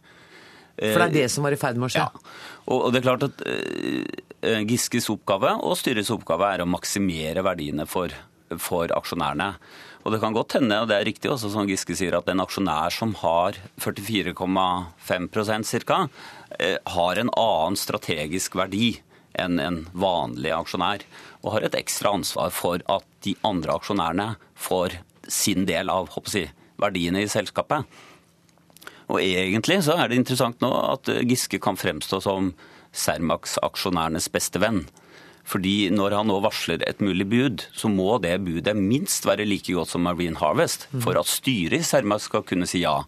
For 0.75 1.05
det 1.05 1.07
er 1.07 1.15
det 1.15 1.31
som 1.31 1.47
var 1.47 1.55
i 1.55 1.59
ferd 1.59 1.79
med 1.79 1.87
å 1.87 1.95
skje? 1.95 2.03
Ja, 2.03 2.11
og 2.75 2.93
det 2.93 3.01
er 3.01 3.07
klart 3.07 3.25
at 3.29 3.43
eh, 3.47 4.61
Giskes 4.69 5.07
oppgave 5.13 5.55
og 5.63 5.77
styrets 5.79 6.11
oppgave 6.13 6.51
er 6.51 6.65
å 6.65 6.69
maksimere 6.69 7.45
verdiene 7.47 7.87
for, 7.89 8.13
for 8.61 8.93
aksjonærene. 8.93 9.53
Og 10.05 10.13
det 10.13 10.21
kan 10.21 10.37
godt 10.37 10.59
hende, 10.59 10.83
og 10.83 10.91
det 10.91 10.99
er 10.99 11.09
riktig 11.09 11.31
også 11.33 11.49
som 11.55 11.71
Giske 11.71 11.97
sier, 11.97 12.19
at 12.19 12.29
en 12.29 12.45
aksjonær 12.45 12.93
som 12.93 13.15
har 13.23 13.57
44,5 13.81 15.31
ca., 15.87 16.03
eh, 16.59 16.77
har 16.99 17.23
en 17.23 17.33
annen 17.33 17.81
strategisk 17.81 18.59
verdi 18.61 18.99
enn 19.41 19.61
en 19.63 19.79
vanlig 19.93 20.53
aksjonær, 20.55 21.05
og 21.43 21.57
har 21.57 21.67
et 21.67 21.77
ekstra 21.79 22.15
ansvar 22.17 22.53
for 22.55 22.85
at 22.91 23.07
de 23.27 23.35
andre 23.47 23.77
aksjonærene 23.79 24.29
får 24.55 24.99
sin 25.29 25.67
del 25.69 25.93
av 25.93 26.11
håper 26.15 26.39
jeg, 26.39 26.53
verdiene 26.81 27.23
i 27.23 27.31
selskapet. 27.31 27.87
Og 29.13 29.21
egentlig 29.21 29.83
så 29.85 29.99
er 30.01 30.09
det 30.09 30.19
interessant 30.19 30.63
nå 30.65 30.71
at 30.73 31.11
Giske 31.29 31.61
kan 31.63 31.79
fremstå 31.79 32.23
som 32.25 32.53
Cermaqs 32.95 33.59
aksjonærenes 33.65 34.31
beste 34.33 34.63
venn. 34.63 34.85
Fordi 35.45 35.91
når 35.93 36.17
han 36.17 36.31
nå 36.31 36.39
varsler 36.41 36.81
et 36.89 37.03
mulig 37.05 37.27
bud, 37.29 37.67
så 37.77 37.91
må 37.93 38.17
det 38.25 38.39
budet 38.47 38.73
minst 38.79 39.27
være 39.29 39.45
like 39.45 39.75
godt 39.77 39.93
som 39.93 40.07
Marine 40.07 40.41
Harvest 40.41 40.89
for 41.05 41.19
at 41.21 41.29
styret 41.29 41.83
i 41.83 41.85
Cermaq 41.85 42.25
skal 42.25 42.47
kunne 42.49 42.69
si 42.71 42.81
ja. 42.81 43.03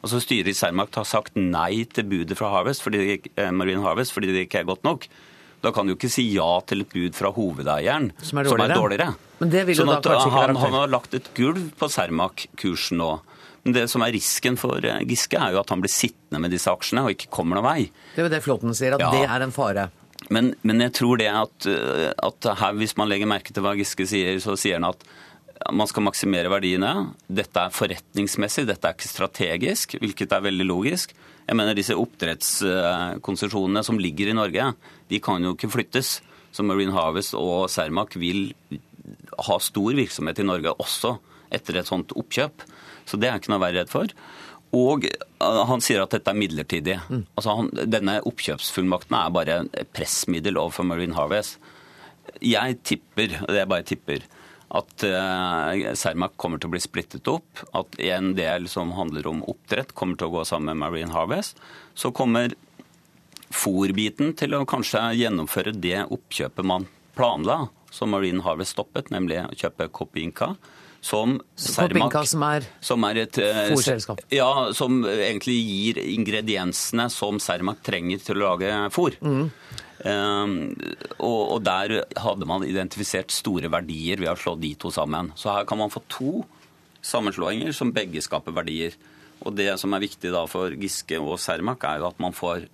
Altså 0.00 0.22
Styret 0.22 0.54
i 0.54 0.56
Cermaq 0.56 0.94
har 0.96 1.08
sagt 1.08 1.36
nei 1.36 1.84
til 1.92 2.08
budet 2.08 2.38
fra 2.38 2.52
Harvest, 2.54 2.84
fordi 2.84 3.18
eh, 3.18 3.52
Marine 3.52 3.84
Harvest 3.84 4.14
fordi 4.16 4.32
det 4.32 4.46
ikke 4.46 4.62
er 4.62 4.70
godt 4.70 4.86
nok. 4.88 5.04
Da 5.64 5.72
kan 5.74 5.88
du 5.88 5.94
ikke 5.96 6.10
si 6.12 6.26
ja 6.34 6.60
til 6.68 6.84
et 6.84 6.90
bud 6.92 7.14
fra 7.16 7.30
hovedeieren 7.34 8.10
Som 8.22 8.38
er 8.42 8.50
dårligere. 8.50 9.14
Men 9.40 9.50
det 9.52 9.64
vil 9.68 9.76
sånn 9.78 9.90
at 9.96 10.04
da 10.06 10.18
han, 10.22 10.56
han 10.56 10.76
har 10.76 10.88
lagt 10.92 11.14
et 11.16 11.30
gulv 11.36 11.70
på 11.78 11.88
Cermaq-kursen 11.92 13.00
nå. 13.00 13.10
Men 13.66 13.74
det 13.74 13.86
som 13.90 14.04
er 14.06 14.12
risken 14.14 14.54
for 14.60 14.78
eh, 14.86 15.00
Giske, 15.10 15.40
er 15.42 15.56
jo 15.56 15.60
at 15.60 15.72
han 15.74 15.80
blir 15.82 15.90
sittende 15.90 16.38
med 16.44 16.52
disse 16.54 16.70
aksjene 16.70 17.02
og 17.02 17.16
ikke 17.16 17.32
kommer 17.34 17.58
noen 17.58 17.66
vei. 17.66 17.88
Det 18.14 18.22
er 18.22 18.28
jo 18.28 18.32
det 18.36 18.42
Flåten 18.44 18.76
sier, 18.78 18.94
at 18.94 19.02
Ja. 19.02 19.10
det 19.10 19.24
er 19.26 19.42
en 19.42 19.52
fare. 19.54 19.88
Men, 20.30 20.52
men 20.62 20.80
jeg 20.86 20.94
tror 20.96 21.18
det 21.20 21.26
at, 21.32 21.66
eh, 21.68 22.12
at 22.14 22.50
her, 22.62 22.76
hvis 22.78 22.94
man 22.96 23.10
legger 23.10 23.26
merke 23.28 23.52
til 23.52 23.66
hva 23.66 23.74
Giske 23.76 24.06
sier, 24.08 24.38
så 24.42 24.54
sier 24.58 24.78
han 24.78 24.88
at 24.92 25.02
man 25.72 25.88
skal 25.90 26.04
maksimere 26.06 26.50
verdiene. 26.52 26.92
Dette 27.26 27.66
er 27.66 27.74
forretningsmessig, 27.74 28.66
dette 28.68 28.86
er 28.86 28.94
ikke 28.94 29.08
strategisk, 29.10 29.96
hvilket 29.98 30.34
er 30.36 30.44
veldig 30.46 30.66
logisk. 30.68 31.14
Jeg 31.46 31.56
mener 31.58 31.74
Disse 31.78 31.94
oppdrettskonsesjonene 31.98 33.82
som 33.86 33.98
ligger 34.00 34.30
i 34.30 34.36
Norge, 34.36 34.70
de 35.10 35.20
kan 35.22 35.44
jo 35.44 35.54
ikke 35.54 35.72
flyttes. 35.72 36.18
Så 36.54 36.64
Marine 36.66 36.94
Harvest 36.94 37.36
og 37.36 37.68
Cermaq 37.72 38.16
vil 38.18 38.50
ha 39.46 39.58
stor 39.62 39.96
virksomhet 39.96 40.40
i 40.40 40.46
Norge 40.46 40.72
også 40.82 41.16
etter 41.54 41.78
et 41.78 41.88
sånt 41.88 42.14
oppkjøp. 42.16 42.64
Så 43.06 43.18
det 43.20 43.30
er 43.30 43.38
ikke 43.38 43.52
noe 43.52 43.60
å 43.60 43.66
være 43.66 43.82
redd 43.82 43.92
for. 43.92 44.10
Og 44.76 45.06
uh, 45.06 45.62
han 45.70 45.84
sier 45.84 46.02
at 46.02 46.14
dette 46.16 46.32
er 46.32 46.38
midlertidig. 46.38 46.96
Altså 47.38 47.58
han, 47.60 47.70
denne 47.86 48.18
oppkjøpsfullmakten 48.26 49.18
er 49.18 49.34
bare 49.34 49.60
et 49.68 49.92
pressmiddel 49.94 50.58
overfor 50.60 50.88
Marine 50.88 51.16
Harvest. 51.16 51.60
Jeg 52.42 52.80
tipper, 52.84 53.38
og 53.44 53.52
det 53.54 53.62
er 53.62 53.70
bare 53.70 53.86
tipper, 53.86 54.26
at 54.76 55.04
uh, 55.06 55.94
Cermaq 55.94 56.34
kommer 56.40 56.58
til 56.58 56.68
å 56.68 56.74
bli 56.74 56.82
splittet 56.82 57.30
opp. 57.30 57.62
At 57.78 58.00
en 58.02 58.32
del 58.38 58.66
som 58.72 58.96
handler 58.98 59.28
om 59.30 59.44
oppdrett, 59.46 59.94
kommer 59.96 60.18
til 60.18 60.32
å 60.32 60.38
gå 60.40 60.46
sammen 60.48 60.74
med 60.74 60.82
Marine 60.82 61.14
Harvest. 61.14 61.62
Så 61.94 62.10
kommer 62.16 62.56
fôrbiten 63.54 64.34
til 64.38 64.56
å 64.56 64.64
kanskje 64.68 65.02
gjennomføre 65.20 65.74
det 65.74 66.00
oppkjøpet 66.12 66.66
man 66.66 66.88
planla, 67.16 67.66
som 67.90 68.12
Marine 68.12 68.44
Harvest 68.44 68.76
stoppet, 68.76 69.10
nemlig 69.14 69.40
å 69.44 69.54
kjøpe 69.56 69.88
Copinca. 69.94 70.54
Som 71.06 71.36
Cermaq 71.54 72.10
Copinca 72.10 72.22
som 72.26 72.44
er 72.48 72.64
som 72.82 73.04
er 73.06 73.20
et 73.22 73.38
eh, 73.38 73.58
Fôrselskap. 73.70 74.22
Ja, 74.34 74.72
som 74.74 75.04
egentlig 75.06 75.56
gir 75.60 76.00
ingrediensene 76.02 77.06
som 77.14 77.38
Cermaq 77.42 77.82
trenger 77.86 78.22
til 78.24 78.40
å 78.40 78.48
lage 78.50 78.72
fôr. 78.94 79.18
Um, 80.06 80.56
og, 81.16 81.40
og 81.56 81.60
der 81.64 81.94
hadde 82.20 82.48
man 82.48 82.66
identifisert 82.66 83.32
store 83.32 83.70
verdier 83.72 84.20
ved 84.20 84.32
å 84.32 84.38
slå 84.40 84.56
de 84.60 84.74
to 84.80 84.90
sammen. 84.92 85.30
Så 85.38 85.52
her 85.54 85.68
kan 85.68 85.80
man 85.80 85.94
få 85.94 86.02
to 86.12 86.32
sammenslåinger 87.06 87.72
som 87.76 87.94
begge 87.94 88.22
skaper 88.24 88.56
verdier. 88.56 88.96
Og 89.46 89.54
det 89.56 89.70
som 89.80 89.94
er 89.94 90.04
viktig 90.04 90.32
da 90.34 90.44
for 90.50 90.74
Giske 90.74 91.20
og 91.20 91.38
Cermaq, 91.42 91.84
er 91.86 92.02
jo 92.02 92.10
at 92.10 92.20
man 92.22 92.34
får 92.36 92.66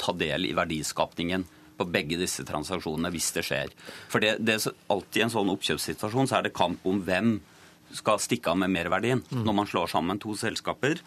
ta 0.00 0.14
del 0.16 0.48
i 0.48 0.54
verdiskapningen 0.56 1.46
på 1.78 1.86
begge 1.90 2.18
disse 2.20 2.44
transaksjonene 2.46 3.10
hvis 3.14 3.32
det 3.34 3.44
skjer. 3.48 3.72
For 4.12 4.22
det, 4.22 4.36
det 4.46 4.58
er 4.58 4.76
alltid 4.92 5.20
i 5.20 5.24
en 5.26 5.34
sånn 5.34 5.52
oppkjøpssituasjon 5.54 6.30
så 6.30 6.38
er 6.38 6.46
det 6.46 6.54
kamp 6.56 6.86
om 6.86 7.02
hvem 7.06 7.36
skal 7.94 8.22
stikke 8.22 8.52
av 8.52 8.60
med 8.62 8.72
merverdien. 8.74 9.22
Når 9.30 9.56
man 9.56 9.68
slår 9.70 9.90
sammen 9.92 10.20
to 10.22 10.34
selskaper, 10.38 11.02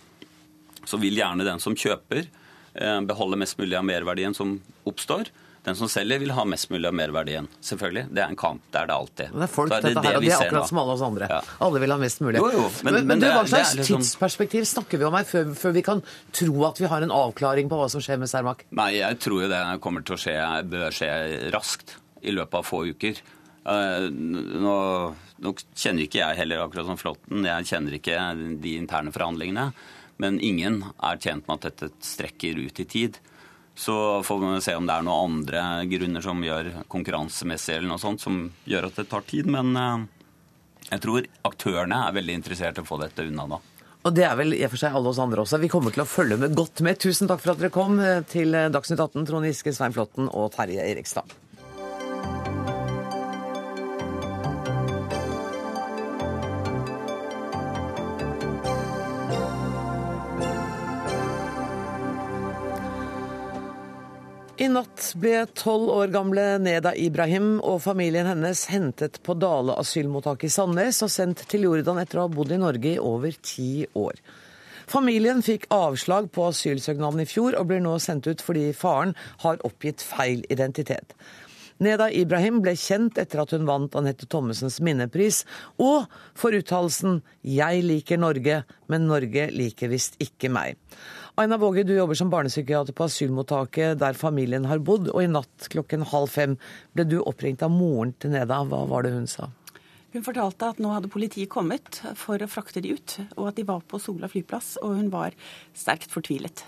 så 0.88 1.00
vil 1.02 1.18
gjerne 1.20 1.48
den 1.48 1.60
som 1.64 1.76
kjøper, 1.76 2.28
eh, 2.76 3.00
beholde 3.08 3.40
mest 3.40 3.58
mulig 3.60 3.76
av 3.80 3.86
merverdien 3.88 4.36
som 4.36 4.58
oppstår. 4.88 5.32
Den 5.68 5.76
som 5.76 5.90
selger, 5.92 6.22
vil 6.24 6.32
ha 6.32 6.46
mest 6.48 6.70
mulig 6.72 6.88
av 6.88 6.94
merverdien. 6.96 7.48
Selvfølgelig. 7.60 8.06
Det 8.16 8.22
er 8.24 8.30
en 8.32 8.38
kamp. 8.40 8.62
Det 8.72 8.80
er 8.80 8.88
det 8.88 8.96
alltid. 8.96 9.34
Det 9.36 9.44
er 9.44 9.52
folk, 9.52 9.74
Så 9.74 9.82
dette 9.84 10.04
her, 10.06 10.16
og 10.16 10.24
de 10.24 10.30
er 10.32 10.38
akkurat 10.46 10.70
som 10.70 10.80
alle 10.80 10.94
oss 10.96 11.04
andre. 11.04 11.28
Ja. 11.28 11.40
Alle 11.68 11.82
vil 11.84 11.92
ha 11.92 11.98
mest 12.00 12.22
mulig. 12.24 12.40
Jo, 12.40 12.48
jo, 12.56 12.62
men- 12.88 12.94
men, 12.96 13.08
men 13.12 13.20
du, 13.20 13.26
hva 13.28 13.42
er- 13.42 13.44
det 13.44 13.54
er 13.54 13.64
slags 13.66 13.76
liksom- 13.82 14.00
tidsperspektiv 14.06 14.64
snakker 14.72 14.98
vi 14.98 15.04
om 15.10 15.14
her, 15.20 15.26
før, 15.28 15.52
før 15.60 15.74
vi 15.76 15.82
kan 15.84 16.02
tro 16.32 16.64
at 16.70 16.80
vi 16.80 16.86
har 16.88 17.02
en 17.04 17.12
avklaring 17.12 17.68
på 17.68 17.76
hva 17.82 17.90
som 17.92 18.00
skjer 18.00 18.18
med 18.20 18.30
Cermaq? 18.32 18.64
Nei, 18.72 18.92
jeg 19.02 19.20
tror 19.20 19.42
jo 19.44 19.48
det 19.50 19.82
kommer 19.82 20.06
til 20.08 20.16
å 20.16 20.20
skje, 20.24 20.38
bør 20.70 20.88
skje 20.96 21.52
raskt. 21.52 21.98
I 22.24 22.32
løpet 22.32 22.54
av 22.54 22.64
få 22.66 22.88
uker. 22.88 23.20
Eh, 23.68 24.08
Nå, 24.10 25.16
nå 25.44 25.54
kjenner 25.76 26.08
ikke 26.08 26.24
jeg 26.24 26.38
heller 26.38 26.64
akkurat 26.64 26.86
som 26.88 26.96
Flåtten, 26.98 27.44
jeg 27.44 27.66
kjenner 27.68 27.92
ikke 28.00 28.62
de 28.62 28.78
interne 28.80 29.12
forhandlingene. 29.12 29.74
Men 30.18 30.40
ingen 30.40 30.82
er 31.04 31.18
tjent 31.18 31.46
med 31.48 31.60
at 31.66 31.76
dette 31.78 31.92
strekker 32.02 32.56
ut 32.66 32.80
i 32.80 32.86
tid. 32.86 33.20
Så 33.78 34.24
får 34.26 34.40
vi 34.42 34.62
se 34.66 34.74
om 34.76 34.88
det 34.90 34.96
er 34.96 35.06
noen 35.06 35.32
andre 35.38 35.64
grunner 35.86 36.24
som 36.26 36.42
gjør 36.42 36.72
konkurransemessig 36.90 37.76
eller 37.76 37.92
noe 37.92 38.02
sånt, 38.02 38.24
som 38.24 38.48
gjør 38.66 38.90
at 38.90 38.98
det 38.98 39.06
tar 39.12 39.26
tid. 39.30 39.50
Men 39.54 39.78
eh, 39.78 40.06
jeg 40.90 41.04
tror 41.04 41.28
aktørene 41.46 42.00
er 42.08 42.16
veldig 42.18 42.40
interessert 42.40 42.82
i 42.82 42.86
å 42.86 42.90
få 42.90 42.98
dette 43.04 43.28
unna 43.28 43.46
nå. 43.54 43.62
Og 44.08 44.16
det 44.16 44.24
er 44.26 44.38
vel 44.40 44.56
i 44.56 44.64
og 44.66 44.72
for 44.72 44.82
seg 44.82 44.96
alle 44.98 45.12
oss 45.12 45.20
andre 45.22 45.44
også. 45.44 45.60
Vi 45.62 45.70
kommer 45.70 45.94
til 45.94 46.02
å 46.02 46.10
følge 46.10 46.40
med 46.42 46.56
godt 46.58 46.82
med. 46.86 46.98
Tusen 47.04 47.30
takk 47.30 47.44
for 47.44 47.54
at 47.54 47.62
dere 47.62 47.74
kom 47.76 48.02
eh, 48.02 48.24
til 48.32 48.58
Dagsnytt 48.74 49.04
18, 49.04 49.28
Trond 49.30 49.52
Giske, 49.52 49.76
Svein 49.78 49.94
Flåtten 49.94 50.32
og 50.32 50.50
Terje 50.58 50.82
Erikstad. 50.82 51.38
I 64.68 64.72
natt 64.74 65.14
ble 65.16 65.46
tolv 65.56 65.88
år 65.94 66.10
gamle 66.12 66.44
Neda 66.60 66.92
Ibrahim 67.00 67.62
og 67.64 67.78
familien 67.86 68.28
hennes 68.28 68.66
hentet 68.68 69.22
på 69.24 69.38
Dale 69.40 69.78
asylmottak 69.80 70.44
i 70.44 70.50
Sandnes 70.52 71.00
og 71.06 71.12
sendt 71.14 71.46
til 71.48 71.64
Jordan 71.70 72.02
etter 72.02 72.20
å 72.20 72.26
ha 72.26 72.34
bodd 72.34 72.52
i 72.52 72.60
Norge 72.60 72.90
i 72.98 73.00
over 73.00 73.38
ti 73.40 73.86
år. 73.96 74.20
Familien 74.92 75.40
fikk 75.46 75.70
avslag 75.72 76.28
på 76.36 76.50
asylsøknaden 76.50 77.24
i 77.24 77.30
fjor 77.30 77.56
og 77.56 77.70
blir 77.70 77.80
nå 77.86 77.94
sendt 78.04 78.28
ut 78.28 78.44
fordi 78.44 78.74
faren 78.76 79.16
har 79.46 79.64
oppgitt 79.70 80.04
feil 80.04 80.44
identitet. 80.52 81.16
Neda 81.80 82.10
Ibrahim 82.12 82.60
ble 82.66 82.74
kjent 82.76 83.22
etter 83.22 83.46
at 83.46 83.54
hun 83.56 83.70
vant 83.70 83.96
Anette 83.96 84.28
Thommessens 84.28 84.82
minnepris, 84.84 85.44
og 85.78 86.10
for 86.36 86.52
uttalelsen 86.52 87.22
'Jeg 87.46 87.86
liker 87.86 88.18
Norge, 88.18 88.64
men 88.90 89.08
Norge 89.08 89.48
liker 89.54 89.88
visst 89.88 90.18
ikke 90.20 90.50
meg'. 90.50 90.76
Aina 91.40 91.58
Våge, 91.58 91.84
du 91.84 91.94
jobber 91.94 92.18
som 92.18 92.32
barnepsykiater 92.34 92.96
på 92.98 93.06
asylmottaket 93.06 94.00
der 94.02 94.16
familien 94.18 94.64
har 94.66 94.80
bodd, 94.82 95.12
og 95.12 95.22
i 95.22 95.28
natt 95.30 95.68
klokken 95.70 96.02
halv 96.10 96.32
fem 96.34 96.56
ble 96.98 97.04
du 97.06 97.20
oppringt 97.20 97.62
av 97.62 97.70
moren 97.70 98.16
til 98.18 98.32
Neda. 98.34 98.64
Hva 98.66 98.80
var 98.90 99.06
det 99.06 99.12
hun 99.14 99.28
sa? 99.30 99.52
Hun 100.16 100.26
fortalte 100.26 100.72
at 100.74 100.82
nå 100.82 100.96
hadde 100.96 101.12
politiet 101.14 101.52
kommet 101.54 102.00
for 102.18 102.42
å 102.42 102.48
frakte 102.50 102.82
de 102.82 102.96
ut, 102.98 103.20
og 103.36 103.52
at 103.52 103.60
de 103.60 103.68
var 103.70 103.86
på 103.86 104.00
Sola 104.02 104.26
flyplass, 104.34 104.80
og 104.82 104.98
hun 104.98 105.12
var 105.14 105.38
sterkt 105.78 106.10
fortvilet. 106.10 106.66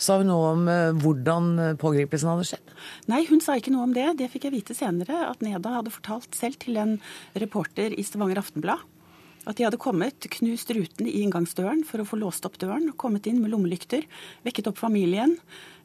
Sa 0.00 0.16
hun 0.22 0.32
noe 0.32 0.54
om 0.54 0.64
eh, 0.72 0.96
hvordan 1.04 1.76
pågripelsen 1.84 2.32
hadde 2.32 2.48
skjedd? 2.48 2.72
Nei, 3.12 3.26
hun 3.28 3.44
sa 3.44 3.58
ikke 3.60 3.74
noe 3.76 3.90
om 3.90 3.92
det. 3.92 4.08
Det 4.22 4.32
fikk 4.32 4.48
jeg 4.48 4.56
vite 4.56 4.78
senere, 4.78 5.20
at 5.28 5.44
Neda 5.44 5.76
hadde 5.76 5.92
fortalt 5.92 6.32
selv 6.32 6.56
til 6.64 6.80
en 6.80 6.96
reporter 7.36 7.92
i 7.92 8.08
Stavanger 8.08 8.40
Aftenblad. 8.40 8.88
At 9.42 9.58
de 9.58 9.64
hadde 9.66 9.78
kommet, 9.82 10.22
knust 10.38 10.70
ruten 10.70 11.08
i 11.10 11.16
inngangsdøren 11.24 11.82
for 11.86 12.02
å 12.02 12.06
få 12.06 12.18
låst 12.20 12.44
opp 12.46 12.60
døren, 12.62 12.92
kommet 12.94 13.26
inn 13.26 13.40
med 13.42 13.50
lommelykter, 13.50 14.04
vekket 14.46 14.68
opp 14.70 14.78
familien. 14.78 15.34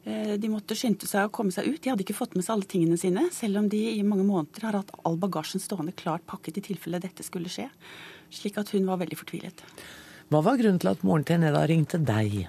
Eh, 0.04 0.36
De 0.38 0.50
måtte 0.52 0.76
skynde 0.78 1.08
seg 1.10 1.26
å 1.26 1.32
komme 1.34 1.50
seg 1.54 1.66
ut. 1.66 1.80
De 1.82 1.90
hadde 1.90 2.04
ikke 2.06 2.16
fått 2.16 2.36
med 2.38 2.46
seg 2.46 2.54
alle 2.54 2.70
tingene 2.70 2.98
sine, 3.00 3.26
selv 3.34 3.58
om 3.58 3.68
de 3.68 3.80
i 3.96 4.04
mange 4.06 4.26
måneder 4.28 4.68
har 4.68 4.78
hatt 4.78 4.94
all 5.02 5.18
bagasjen 5.18 5.62
stående 5.62 5.96
klart 5.98 6.26
pakket 6.30 6.62
i 6.62 6.66
tilfelle 6.70 7.02
dette 7.02 7.26
skulle 7.26 7.50
skje. 7.50 7.66
Slik 8.30 8.60
at 8.62 8.70
hun 8.76 8.86
var 8.86 9.02
veldig 9.02 9.18
fortvilet. 9.18 9.66
Hva 10.30 10.44
var 10.44 10.60
grunnen 10.60 10.78
til 10.78 10.92
at 10.92 11.02
moren 11.02 11.26
til 11.26 11.40
Neda 11.42 11.66
ringte 11.66 11.98
deg? 11.98 12.46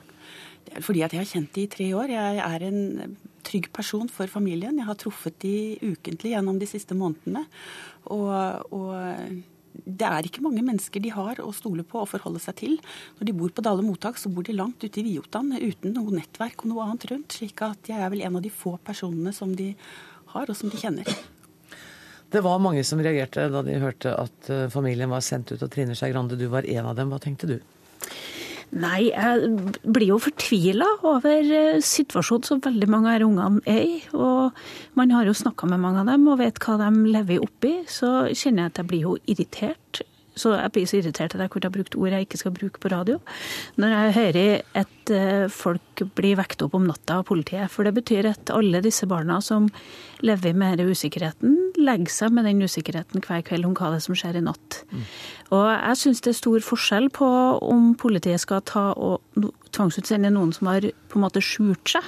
Det 0.67 0.77
er 0.77 0.85
fordi 0.85 1.01
at 1.01 1.13
jeg 1.15 1.23
har 1.23 1.29
kjent 1.33 1.53
de 1.55 1.65
i 1.65 1.69
tre 1.71 1.85
år. 1.97 2.11
Jeg 2.13 2.41
er 2.45 2.65
en 2.67 3.17
trygg 3.47 3.71
person 3.73 4.09
for 4.11 4.29
familien. 4.29 4.77
Jeg 4.77 4.85
har 4.85 4.97
truffet 4.99 5.39
de 5.41 5.79
ukentlig 5.81 6.35
gjennom 6.35 6.59
de 6.61 6.67
siste 6.69 6.93
månedene. 6.93 7.47
Og, 8.13 8.67
og 8.75 9.39
det 9.73 10.05
er 10.07 10.27
ikke 10.27 10.43
mange 10.43 10.63
mennesker 10.65 11.01
de 11.03 11.11
har 11.13 11.39
å 11.43 11.49
stole 11.55 11.83
på 11.87 12.01
og 12.01 12.09
forholde 12.11 12.41
seg 12.43 12.57
til. 12.61 12.77
Når 13.19 13.29
de 13.29 13.35
bor 13.37 13.53
på 13.53 13.63
Dale 13.65 13.85
mottak, 13.85 14.19
så 14.21 14.31
bor 14.33 14.45
de 14.45 14.55
langt 14.55 14.83
ute 14.83 15.01
i 15.01 15.05
Viotan 15.05 15.51
uten 15.55 15.93
noe 15.95 16.13
nettverk 16.15 16.63
og 16.63 16.71
noe 16.71 16.85
annet 16.87 17.09
rundt. 17.11 17.35
slik 17.39 17.61
at 17.65 17.91
jeg 17.91 17.99
er 17.99 18.09
vel 18.13 18.23
en 18.25 18.39
av 18.39 18.45
de 18.45 18.53
få 18.53 18.77
personene 18.83 19.33
som 19.35 19.53
de 19.55 19.73
har, 20.33 20.49
og 20.49 20.55
som 20.57 20.69
de 20.69 20.79
kjenner. 20.79 21.09
Det 22.29 22.43
var 22.45 22.61
mange 22.61 22.83
som 22.85 23.01
reagerte 23.01 23.47
da 23.49 23.63
de 23.65 23.79
hørte 23.81 24.13
at 24.13 24.49
eh, 24.53 24.67
familien 24.69 25.09
var 25.09 25.23
sendt 25.25 25.49
ut, 25.55 25.63
og 25.65 25.71
Trine 25.73 25.95
Skei 25.97 26.11
Grande, 26.13 26.37
du 26.37 26.45
var 26.51 26.67
en 26.69 26.91
av 26.91 26.97
dem. 26.97 27.09
Hva 27.09 27.17
tenkte 27.23 27.49
du? 27.49 27.57
Nei, 28.69 29.09
jeg 29.09 29.79
blir 29.81 30.11
jo 30.11 30.19
fortvila 30.21 30.85
over 31.09 31.47
eh, 31.57 31.79
situasjonen 31.81 32.45
som 32.45 32.61
veldig 32.61 32.89
mange 32.91 33.15
av 33.15 33.25
ungene 33.25 33.63
er 33.65 33.81
i. 33.81 33.95
Og 34.13 34.53
man 34.99 35.13
har 35.15 35.25
jo 35.25 35.33
snakka 35.33 35.69
med 35.71 35.81
mange 35.81 36.03
av 36.03 36.11
dem 36.11 36.27
og 36.29 36.37
vet 36.43 36.61
hva 36.61 36.77
de 36.83 36.91
lever 37.09 37.41
oppi. 37.41 37.79
Så 37.89 38.29
kjenner 38.29 38.67
jeg 38.67 38.73
at 38.73 38.81
jeg 38.83 38.89
blir 38.91 39.07
jo 39.07 39.15
irritert. 39.25 40.03
Så 40.39 40.53
jeg 40.55 40.73
blir 40.75 40.87
så 40.89 40.99
irritert 40.99 41.35
at 41.35 41.43
jeg 41.43 41.51
kunne 41.53 41.69
ha 41.69 41.75
brukt 41.75 41.97
ord 41.99 42.15
jeg 42.15 42.27
ikke 42.27 42.41
skal 42.41 42.55
bruke 42.55 42.81
på 42.81 42.91
radio. 42.93 43.19
Når 43.79 43.95
jeg 43.95 44.15
hører 44.17 44.51
at 44.81 45.13
eh, 45.13 45.45
folk 45.51 46.03
blir 46.17 46.39
vekt 46.39 46.63
opp 46.65 46.77
om 46.77 46.87
natta 46.87 47.19
av 47.19 47.27
politiet. 47.29 47.71
For 47.73 47.87
det 47.87 47.95
betyr 47.97 48.31
at 48.31 48.53
alle 48.55 48.81
disse 48.85 49.07
barna 49.09 49.39
som 49.43 49.67
lever 50.25 50.55
med 50.57 50.79
denne 50.79 50.95
usikkerheten, 50.95 51.57
legger 51.79 52.13
seg 52.13 52.35
med 52.35 52.47
den 52.47 52.63
usikkerheten 52.63 53.23
hver 53.25 53.43
kveld 53.47 53.67
om 53.67 53.75
hva 53.77 53.93
det 53.93 54.01
er 54.01 54.07
som 54.07 54.17
skjer 54.17 54.39
i 54.39 54.45
natt. 54.45 54.81
Og 55.55 55.65
jeg 55.65 55.99
syns 56.03 56.23
det 56.25 56.33
er 56.33 56.39
stor 56.39 56.63
forskjell 56.65 57.09
på 57.15 57.27
om 57.65 57.93
politiet 57.99 58.41
skal 58.43 58.63
ta 58.67 58.89
og 58.93 59.21
tvangsutsende 59.75 60.31
noen 60.33 60.53
som 60.55 60.69
har 60.71 60.85
på 61.09 61.19
en 61.19 61.25
måte 61.25 61.43
skjult 61.43 61.95
seg. 61.97 62.05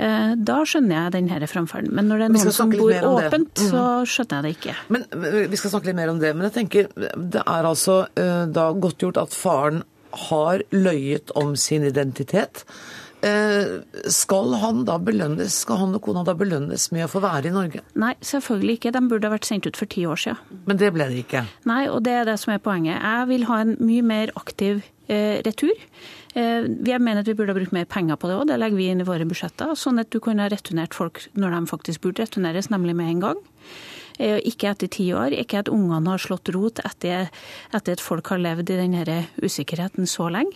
Eh, 0.00 0.32
Da 0.40 0.60
skjønner 0.68 0.96
jeg 0.96 1.14
denne 1.18 1.50
framferden. 1.50 1.92
Men 1.96 2.08
når 2.10 2.22
det 2.22 2.28
er 2.28 2.36
noen 2.38 2.56
som 2.56 2.72
bor 2.72 2.94
åpent, 3.10 3.52
mm. 3.52 3.68
så 3.72 3.84
skjønner 4.08 4.40
jeg 4.40 4.46
det 4.46 4.54
ikke. 4.56 4.78
Men 4.94 5.04
eh, 5.18 5.42
Vi 5.50 5.60
skal 5.60 5.74
snakke 5.74 5.90
litt 5.90 6.00
mer 6.00 6.14
om 6.14 6.22
det, 6.22 6.32
men 6.36 6.48
jeg 6.48 6.56
tenker 6.56 6.90
det 6.96 7.44
er 7.44 7.68
altså 7.68 8.02
eh, 8.14 8.46
da 8.50 8.70
godtgjort 8.72 9.20
at 9.20 9.36
faren 9.36 9.84
har 10.30 10.64
løyet 10.74 11.30
om 11.38 11.54
sin 11.58 11.86
identitet. 11.86 12.64
Skal 13.20 14.54
han 14.62 14.78
da 14.88 14.94
belønnes, 15.04 15.58
skal 15.62 15.76
han 15.82 15.92
og 15.94 16.00
kona 16.06 16.22
da 16.24 16.32
belønnes 16.34 16.86
med 16.90 17.04
å 17.04 17.10
få 17.12 17.20
være 17.20 17.50
i 17.50 17.52
Norge? 17.52 17.82
Nei, 18.00 18.14
selvfølgelig 18.24 18.78
ikke. 18.78 18.92
De 18.96 19.02
burde 19.10 19.28
ha 19.28 19.34
vært 19.34 19.46
sendt 19.46 19.68
ut 19.68 19.76
for 19.76 19.90
ti 19.92 20.06
år 20.08 20.22
siden. 20.22 20.62
Men 20.66 20.80
det 20.80 20.88
ble 20.96 21.06
det 21.12 21.20
ikke. 21.26 21.44
Nei, 21.68 21.82
og 21.92 22.00
det 22.08 22.16
er 22.16 22.24
det 22.26 22.38
som 22.40 22.54
er 22.56 22.62
poenget. 22.64 22.96
Jeg 22.96 23.28
vil 23.28 23.44
ha 23.52 23.60
en 23.60 23.76
mye 23.76 24.06
mer 24.08 24.32
aktiv 24.40 24.80
eh, 25.12 25.36
retur. 25.46 25.76
Eh, 26.38 26.66
jeg 26.86 27.02
mener 27.02 27.24
at 27.24 27.30
vi 27.30 27.34
burde 27.34 27.54
ha 27.54 27.58
brukt 27.58 27.74
mer 27.74 27.88
penger 27.90 28.18
på 28.20 28.30
det 28.30 28.36
òg, 28.38 28.46
det 28.50 28.58
legger 28.60 28.78
vi 28.78 28.90
inn 28.92 29.02
i 29.02 29.08
våre 29.08 29.26
budsjetter. 29.26 29.74
Sånn 29.78 29.98
at 30.02 30.12
du 30.14 30.20
kunne 30.22 30.44
ha 30.44 30.52
returnert 30.52 30.94
folk 30.94 31.24
når 31.34 31.56
de 31.56 31.70
faktisk 31.72 32.04
burde 32.04 32.22
returneres, 32.22 32.70
nemlig 32.70 32.94
med 32.98 33.10
en 33.14 33.24
gang. 33.24 33.42
Eh, 34.20 34.38
Ikke 34.46 34.70
etter 34.70 34.90
ti 34.92 35.08
år, 35.16 35.34
ikke 35.34 35.64
at 35.64 35.72
ungene 35.72 36.12
har 36.12 36.22
slått 36.22 36.52
rot 36.54 36.82
etter, 36.84 37.30
etter 37.74 37.92
at 37.96 38.04
folk 38.04 38.28
har 38.28 38.38
levd 38.38 38.70
i 38.70 38.78
denne 38.82 39.24
usikkerheten 39.42 40.06
så 40.06 40.28
lenge. 40.30 40.54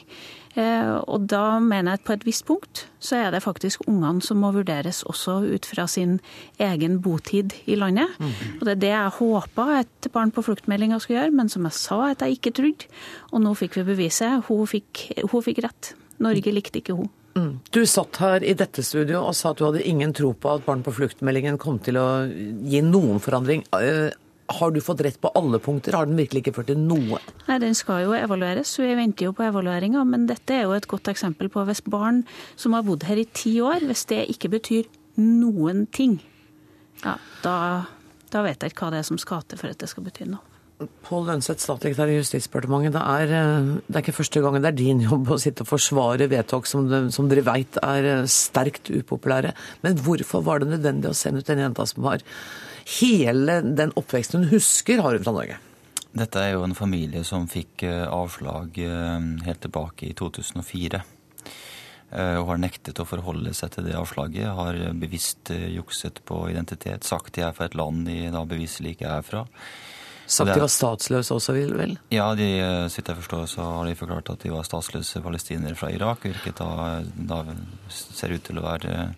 Eh, 0.54 0.90
Og 1.10 1.26
da 1.26 1.58
mener 1.58 1.92
jeg 1.92 2.00
at 2.00 2.04
på 2.06 2.12
et 2.14 2.24
visst 2.26 2.44
punkt 2.46 2.84
så 3.02 3.16
er 3.18 3.32
det 3.34 3.42
faktisk 3.42 3.88
ungene 3.90 4.22
som 4.22 4.38
må 4.38 4.52
vurderes 4.54 5.02
også 5.04 5.40
ut 5.54 5.66
fra 5.66 5.86
sin 5.90 6.20
egen 6.62 7.00
botid 7.02 7.52
i 7.66 7.74
landet. 7.74 8.08
Og 8.60 8.62
det 8.64 8.76
er 8.76 8.80
det 8.84 8.92
jeg 8.94 9.16
håpa 9.18 9.66
at 9.80 10.08
Barn 10.14 10.30
på 10.30 10.44
fluktmeldinga 10.46 11.00
skulle 11.00 11.20
gjøre, 11.24 11.34
men 11.34 11.48
som 11.48 11.66
jeg 11.66 11.72
sa 11.72 11.98
at 12.12 12.22
jeg 12.22 12.38
ikke 12.38 12.54
trodde. 12.54 12.86
Og 13.32 13.42
nå 13.42 13.54
fikk 13.58 13.76
vi 13.80 13.88
beviset. 13.90 14.44
Hun 14.48 14.66
fikk, 14.70 15.08
hun 15.30 15.42
fikk 15.42 15.62
rett. 15.66 15.94
Norge 16.22 16.54
likte 16.54 16.78
ikke 16.80 16.94
hun. 16.96 17.10
Mm. 17.34 17.58
Du 17.74 17.82
satt 17.90 18.16
her 18.22 18.44
i 18.46 18.54
dette 18.54 18.82
studio 18.86 19.24
og 19.26 19.34
sa 19.34 19.50
at 19.50 19.58
du 19.58 19.64
hadde 19.66 19.82
ingen 19.82 20.12
tro 20.14 20.32
på 20.38 20.52
at 20.54 20.64
Barn 20.64 20.84
på 20.86 20.94
flukt-meldingen 20.94 21.58
kom 21.58 21.80
til 21.82 21.98
å 21.98 22.06
gi 22.30 22.80
noen 22.86 23.18
forandring. 23.18 23.64
Har 24.52 24.74
du 24.74 24.80
fått 24.84 25.00
rett 25.00 25.16
på 25.20 25.30
alle 25.38 25.58
punkter? 25.62 25.96
Har 25.96 26.08
den 26.08 26.18
virkelig 26.20 26.42
ikke 26.44 26.54
ført 26.58 26.68
til 26.68 26.80
noe? 26.80 27.20
Nei, 27.48 27.58
Den 27.62 27.74
skal 27.74 28.04
jo 28.04 28.12
evalueres, 28.16 28.68
så 28.68 28.84
vi 28.84 28.96
venter 28.98 29.30
jo 29.30 29.32
på 29.36 29.46
evalueringa. 29.46 30.04
Men 30.04 30.26
dette 30.28 30.58
er 30.58 30.66
jo 30.66 30.74
et 30.76 30.88
godt 30.90 31.08
eksempel 31.08 31.48
på 31.48 31.64
hvis 31.64 31.80
barn 31.88 32.24
som 32.56 32.76
har 32.76 32.84
bodd 32.84 33.06
her 33.08 33.20
i 33.20 33.28
ti 33.32 33.56
år, 33.64 33.86
hvis 33.88 34.04
det 34.12 34.24
ikke 34.34 34.52
betyr 34.58 34.88
noen 35.20 35.86
ting, 35.94 36.18
ja, 37.04 37.14
da, 37.44 37.54
da 38.32 38.42
vet 38.44 38.64
jeg 38.64 38.72
ikke 38.72 38.86
hva 38.86 38.94
det 38.94 39.04
er 39.04 39.08
som 39.08 39.20
skal 39.20 39.44
til 39.48 39.60
for 39.60 39.72
at 39.72 39.80
det 39.80 39.88
skal 39.90 40.04
bety 40.06 40.26
noe. 40.28 40.42
Pål 41.06 41.28
Lønseth, 41.28 41.62
statssekretær 41.62 42.10
i 42.10 42.16
Justisdepartementet. 42.18 42.96
Det 42.96 43.02
er, 43.02 43.32
eh, 43.38 43.68
det 43.86 43.94
er 43.94 44.02
ikke 44.02 44.16
første 44.16 44.40
gangen 44.42 44.64
det 44.64 44.72
er 44.72 44.78
din 44.80 45.04
jobb 45.04 45.30
å 45.30 45.38
sitte 45.40 45.62
og 45.62 45.70
forsvare 45.70 46.26
vedtak 46.28 46.66
som, 46.66 46.88
de, 46.90 47.12
som 47.14 47.28
dere 47.30 47.46
veit 47.46 47.78
er 47.78 48.08
eh, 48.10 48.26
sterkt 48.26 48.90
upopulære. 48.90 49.54
Men 49.86 50.00
hvorfor 50.02 50.42
var 50.44 50.60
det 50.60 50.72
nødvendig 50.72 51.12
å 51.12 51.16
sende 51.16 51.44
ut 51.44 51.52
en 51.54 51.62
jenta 51.62 51.86
som 51.86 52.10
har 52.10 52.26
hele 52.98 53.60
den 53.64 53.94
oppveksten 53.96 54.44
hun 54.44 54.52
husker, 54.52 55.02
har 55.02 55.16
hun 55.16 55.24
fra 55.24 55.36
Norge? 55.36 55.60
Dette 56.14 56.38
er 56.38 56.52
jo 56.54 56.62
en 56.62 56.76
familie 56.78 57.24
som 57.26 57.48
fikk 57.50 57.82
eh, 57.88 58.04
avslag 58.06 58.76
eh, 58.78 59.24
helt 59.46 59.62
tilbake 59.64 60.06
i 60.06 60.14
2004. 60.14 61.00
eh, 62.14 62.36
og 62.38 62.52
har 62.52 62.60
nektet 62.62 63.00
å 63.02 63.08
forholde 63.08 63.50
seg 63.56 63.72
til 63.74 63.88
det 63.88 63.96
avslaget. 63.98 64.46
Har 64.54 64.78
bevisst 64.94 65.50
jukset 65.50 66.22
på 66.24 66.44
identitet, 66.52 67.02
sagt 67.02 67.34
de 67.34 67.42
er 67.42 67.56
fra 67.56 67.66
et 67.66 67.74
land 67.74 68.06
de 68.06 68.30
da 68.30 68.44
beviselig 68.46 68.94
ikke 68.94 69.10
er 69.10 69.26
fra. 69.26 69.42
Sagt 70.24 70.54
de 70.54 70.60
var 70.62 70.70
statsløse 70.72 71.34
også, 71.34 71.52
vel? 71.52 71.98
Ja, 72.14 72.30
de, 72.38 72.46
så 72.88 73.02
jeg 73.02 73.18
forstår 73.18 73.42
så 73.50 73.66
har 73.66 73.90
de 73.90 73.98
forklart 73.98 74.30
at 74.32 74.46
de 74.46 74.54
var 74.54 74.64
statsløse 74.64 75.20
palestinere 75.20 75.76
fra 75.76 75.90
Irak, 75.92 76.24
hvilket 76.24 76.62
da, 76.62 77.02
da 77.12 77.42
ser 77.90 78.32
ut 78.32 78.46
til 78.46 78.62
å 78.62 78.64
være 78.64 79.10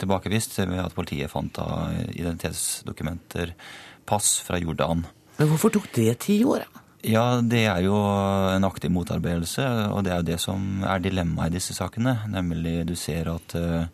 tilbakevist 0.00 0.58
ved 0.62 0.80
at 0.82 0.96
politiet 0.96 1.30
fant 1.32 1.52
da 1.58 1.88
identitetsdokumenter, 2.14 3.54
pass 4.08 4.38
fra 4.44 4.60
Jordan. 4.60 5.04
Men 5.38 5.50
hvorfor 5.50 5.74
tok 5.74 5.90
det 5.94 6.12
ti 6.24 6.40
år? 6.48 6.64
Ja, 7.06 7.38
det 7.38 7.60
er 7.70 7.84
jo 7.84 7.94
en 7.94 8.66
aktiv 8.66 8.90
motarbeidelse, 8.90 9.62
og 9.94 10.02
det 10.02 10.10
er 10.10 10.18
jo 10.18 10.28
det 10.32 10.38
som 10.42 10.82
er 10.82 11.02
dilemmaet 11.02 11.52
i 11.52 11.58
disse 11.60 11.76
sakene. 11.76 12.16
Nemlig 12.32 12.80
du 12.88 12.96
ser 12.98 13.30
at 13.30 13.54
uh, 13.54 13.86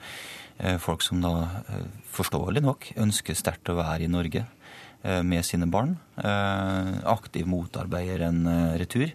folk 0.81 1.05
som 1.05 1.21
da 1.21 1.35
uh, 1.69 1.83
forståelig 2.15 2.65
nok 2.65 2.89
ønsker 3.05 3.37
sterkt 3.37 3.69
å 3.69 3.77
være 3.77 4.07
i 4.07 4.13
Norge 4.13 4.47
uh, 4.47 5.21
med 5.21 5.45
sine 5.45 5.69
barn, 5.69 5.99
aktivt 6.17 7.51
motarbeider 7.51 8.25
en 8.31 8.47
retur. 8.81 9.11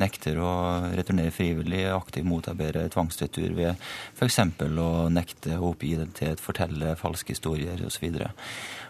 Nekter 0.00 0.38
å 0.42 0.50
returnere 0.94 1.32
frivillig, 1.34 1.84
aktivt 1.94 2.26
motarbeider 2.28 2.90
tvangsretur 2.92 3.54
ved 3.56 3.74
f.eks. 4.16 4.40
å 4.60 4.90
nekte 5.12 5.58
å 5.58 5.70
oppgi 5.70 5.94
identitet, 5.94 6.42
fortelle 6.42 6.96
falske 6.98 7.34
historier 7.34 7.80
osv. 7.86 8.08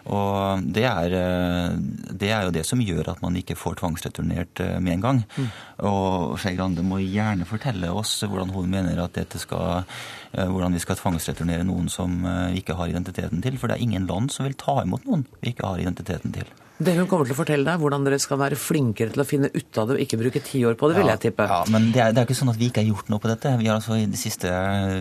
Og 0.05 0.65
det 0.75 0.85
er, 0.85 1.13
eh, 1.17 1.77
det 2.11 2.29
er, 2.29 2.43
jo 2.45 2.53
det 2.53 2.65
som 2.67 2.81
gjør 2.81 3.09
at 3.15 3.21
man 3.25 3.37
ikke 3.37 3.57
får 3.57 3.79
tvangsreturnert 3.81 4.61
eh, 4.61 4.77
med 4.79 4.97
en 4.97 5.05
gang. 5.05 5.23
Mm. 5.37 5.47
Og 5.89 6.35
Skei 6.41 6.53
Grande 6.57 6.85
må 6.85 6.99
gjerne 7.01 7.47
fortelle 7.49 7.89
oss 7.89 8.19
hvordan 8.21 8.53
hun 8.53 8.69
mener 8.69 9.01
at 9.01 9.17
dette 9.17 9.41
skal 9.41 9.81
eh, 10.33 10.45
hvordan 10.45 10.77
vi 10.77 10.83
skal 10.83 10.99
tvangsreturnere 10.99 11.65
noen 11.65 11.89
som 11.89 12.21
vi 12.25 12.61
ikke 12.61 12.77
har 12.77 12.93
identiteten 12.93 13.41
til. 13.45 13.57
For 13.57 13.69
det 13.69 13.79
er 13.79 13.87
ingen 13.87 14.05
land 14.09 14.33
som 14.33 14.45
vil 14.45 14.57
ta 14.59 14.81
imot 14.83 15.09
noen 15.09 15.25
vi 15.41 15.53
ikke 15.53 15.73
har 15.73 15.81
identiteten 15.81 16.37
til. 16.37 16.53
Det 16.77 16.91
hun 16.97 17.07
kommer 17.07 17.27
til 17.27 17.35
å 17.35 17.37
fortelle 17.37 17.63
deg, 17.63 17.79
hvordan 17.79 18.03
dere 18.03 18.17
skal 18.19 18.39
være 18.41 18.57
flinkere 18.59 19.13
til 19.13 19.23
å 19.23 19.27
finne 19.27 19.47
ut 19.53 19.77
av 19.79 19.87
det 19.87 19.95
og 19.95 20.01
ikke 20.03 20.19
bruke 20.19 20.41
ti 20.43 20.63
år 20.67 20.75
på 20.79 20.89
det, 20.91 20.97
vil 20.99 21.11
jeg 21.13 21.21
tippe. 21.23 21.45
Ja, 21.47 21.61
Men 21.71 21.87
det 21.95 22.01
er, 22.03 22.11
det 22.11 22.19
er 22.19 22.27
ikke 22.27 22.35
sånn 22.41 22.51
at 22.51 22.59
vi 22.59 22.67
ikke 22.67 22.83
har 22.83 22.89
gjort 22.89 23.11
noe 23.13 23.23
på 23.23 23.31
dette. 23.31 23.53
Vi 23.61 23.69
har 23.69 23.79
altså 23.79 23.95
I 23.95 24.09
de 24.11 24.19
siste 24.19 24.51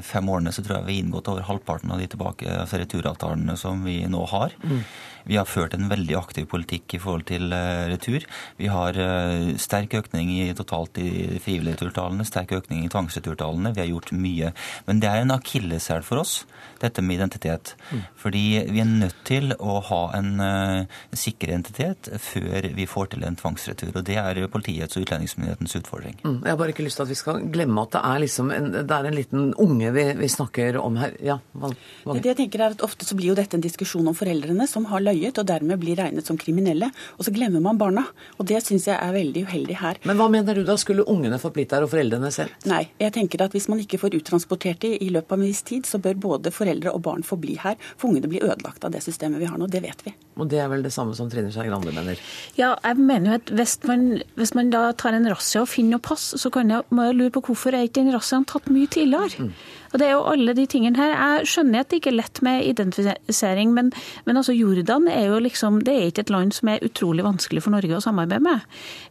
fem 0.06 0.30
årene 0.30 0.52
så 0.54 0.62
tror 0.62 0.78
jeg 0.78 0.86
vi 0.86 0.98
har 0.98 1.06
inngått 1.08 1.32
over 1.32 1.48
halvparten 1.48 1.90
av 1.90 1.98
de 2.02 2.06
tilbake, 2.12 2.46
altså 2.62 2.78
returavtalene 2.78 3.58
som 3.58 3.82
vi 3.86 4.04
nå 4.06 4.22
har. 4.30 4.54
Mm. 4.62 4.84
Vi 5.28 5.38
har 5.38 5.48
ført 5.48 5.74
en 5.76 5.88
veldig 5.90 6.16
aktiv 6.18 6.46
politikk 6.50 6.96
i 6.96 7.00
forhold 7.02 7.26
til 7.30 7.52
uh, 7.54 7.86
retur. 7.90 8.26
Vi 8.60 8.68
har 8.72 8.98
uh, 8.98 9.54
sterk 9.60 9.96
økning 9.96 10.32
i 10.36 10.52
totalt 10.56 10.98
i 11.00 11.38
frivillige 11.42 11.78
returtallene, 11.78 12.26
sterk 12.28 12.52
økning 12.58 12.84
i 12.84 12.90
tvangsreturtallene. 12.92 13.72
Vi 13.74 13.82
har 13.84 13.90
gjort 13.90 14.12
mye. 14.12 14.52
Men 14.88 15.00
det 15.02 15.10
er 15.10 15.22
en 15.22 15.34
akilleshæl 15.34 16.04
for 16.06 16.22
oss, 16.22 16.34
dette 16.82 17.02
med 17.04 17.18
identitet. 17.18 17.74
Mm. 17.90 18.02
Fordi 18.20 18.44
vi 18.68 18.82
er 18.82 18.90
nødt 18.90 19.22
til 19.24 19.56
å 19.56 19.78
ha 19.88 20.02
en 20.18 20.30
uh, 20.42 21.00
sikker 21.16 21.54
identitet 21.54 22.12
før 22.20 22.68
vi 22.76 22.88
får 22.90 23.14
til 23.14 23.24
en 23.24 23.40
tvangsretur. 23.40 23.94
Og 23.94 24.04
det 24.06 24.18
er 24.20 24.42
politiets 24.52 24.98
og 24.98 25.06
utlendingsmyndighetens 25.06 25.78
utfordring. 25.80 26.20
Mm. 26.24 26.40
Jeg 26.44 26.52
har 26.52 26.60
bare 26.60 26.76
ikke 26.76 26.86
lyst 26.86 27.00
til 27.00 27.06
at 27.08 27.14
vi 27.14 27.20
skal 27.22 27.42
glemme 27.54 27.86
at 27.86 27.96
det 27.96 28.04
er, 28.04 28.22
liksom 28.26 28.52
en, 28.54 28.70
det 28.76 28.98
er 28.98 29.08
en 29.08 29.18
liten 29.18 29.50
unge 29.60 29.94
vi, 29.96 30.06
vi 30.20 30.30
snakker 30.30 30.78
om 30.82 31.00
her. 31.00 31.16
Ja, 31.24 31.40
hva, 31.56 31.72
hva? 32.04 32.18
Det 32.20 32.34
jeg 32.34 32.42
tenker 32.44 32.66
er 32.66 32.76
at 32.76 32.82
Ofte 32.84 33.06
så 33.08 33.16
blir 33.16 33.30
jo 33.32 33.38
dette 33.38 33.56
en 33.56 33.64
diskusjon 33.64 34.06
om 34.10 34.16
foreldrene 34.16 34.66
som 34.68 34.84
har 34.90 35.00
løyet 35.00 35.13
løyet 35.14 35.38
og 35.40 35.46
dermed 35.48 35.80
blir 35.80 35.98
regnet 36.00 36.26
som 36.26 36.38
kriminelle. 36.40 36.90
Og 37.18 37.26
så 37.26 37.32
glemmer 37.34 37.62
man 37.64 37.78
barna. 37.80 38.04
Og 38.38 38.48
det 38.50 38.60
syns 38.66 38.88
jeg 38.90 38.98
er 38.98 39.14
veldig 39.14 39.46
uheldig 39.48 39.78
her. 39.80 40.00
Men 40.08 40.18
hva 40.18 40.28
mener 40.32 40.58
du 40.58 40.64
da? 40.66 40.76
Skulle 40.80 41.06
ungene 41.10 41.38
fått 41.40 41.54
blitt 41.56 41.72
der 41.72 41.86
og 41.86 41.92
foreldrene 41.92 42.30
selv? 42.34 42.52
Nei, 42.68 42.82
jeg 43.00 43.14
tenker 43.14 43.46
at 43.46 43.54
hvis 43.54 43.70
man 43.70 43.80
ikke 43.82 44.00
får 44.02 44.18
uttransportert 44.18 44.82
dem 44.84 44.98
i 44.98 45.10
løpet 45.14 45.32
av 45.32 45.40
en 45.40 45.46
viss 45.46 45.62
tid, 45.66 45.86
så 45.88 46.00
bør 46.02 46.18
både 46.26 46.52
foreldre 46.54 46.92
og 46.92 47.04
barn 47.06 47.24
få 47.26 47.38
bli 47.40 47.56
her. 47.62 47.78
For 47.96 48.10
ungene 48.10 48.30
blir 48.30 48.44
ødelagt 48.44 48.84
av 48.84 48.94
det 48.94 49.04
systemet 49.06 49.42
vi 49.42 49.48
har 49.50 49.60
nå. 49.60 49.70
Det 49.70 49.82
vet 49.84 50.04
vi. 50.06 50.14
Og 50.38 50.50
det 50.50 50.60
er 50.60 50.68
vel 50.72 50.84
det 50.84 50.92
samme 50.94 51.14
som 51.16 51.30
Trine 51.30 51.52
Skei 51.54 51.68
Grande 51.70 51.94
mener? 51.94 52.20
Ja, 52.58 52.74
jeg 52.82 52.98
mener 52.98 53.30
jo 53.32 53.38
at 53.38 53.54
hvis 53.54 53.78
man, 53.88 54.04
hvis 54.38 54.54
man 54.58 54.72
da 54.74 54.88
tar 54.98 55.16
en 55.16 55.28
razzia 55.30 55.62
og 55.62 55.70
finner 55.70 55.96
noe 55.96 56.04
pass, 56.04 56.32
så 56.40 56.50
kan 56.54 56.72
jeg, 56.72 56.86
må 56.94 57.08
jeg 57.08 57.18
lure 57.20 57.34
på 57.36 57.44
hvorfor 57.48 57.74
er 57.74 57.86
ikke 57.86 58.02
den 58.02 58.14
razziaen 58.14 58.46
tatt 58.48 58.70
mye 58.72 58.90
tidligere? 58.90 59.48
Mm. 59.48 59.52
Og 59.94 60.00
det 60.02 60.08
er 60.08 60.16
jo 60.16 60.24
alle 60.26 60.56
de 60.58 60.64
tingene 60.66 60.98
her. 60.98 61.12
Jeg 61.14 61.50
skjønner 61.52 61.84
at 61.84 61.90
det 61.92 62.00
ikke 62.00 62.10
er 62.10 62.18
lett 62.18 62.40
med 62.42 62.64
identifisering, 62.66 63.70
men, 63.76 63.92
men 64.26 64.40
altså 64.40 64.54
Jordan 64.56 65.06
er 65.06 65.28
jo 65.28 65.38
liksom 65.44 65.84
Det 65.86 65.94
er 65.94 66.08
ikke 66.10 66.24
et 66.24 66.32
land 66.34 66.50
som 66.56 66.70
er 66.72 66.82
utrolig 66.82 67.22
vanskelig 67.22 67.62
for 67.62 67.74
Norge 67.76 67.94
å 67.94 68.02
samarbeide 68.02 68.42
med. 68.42 68.64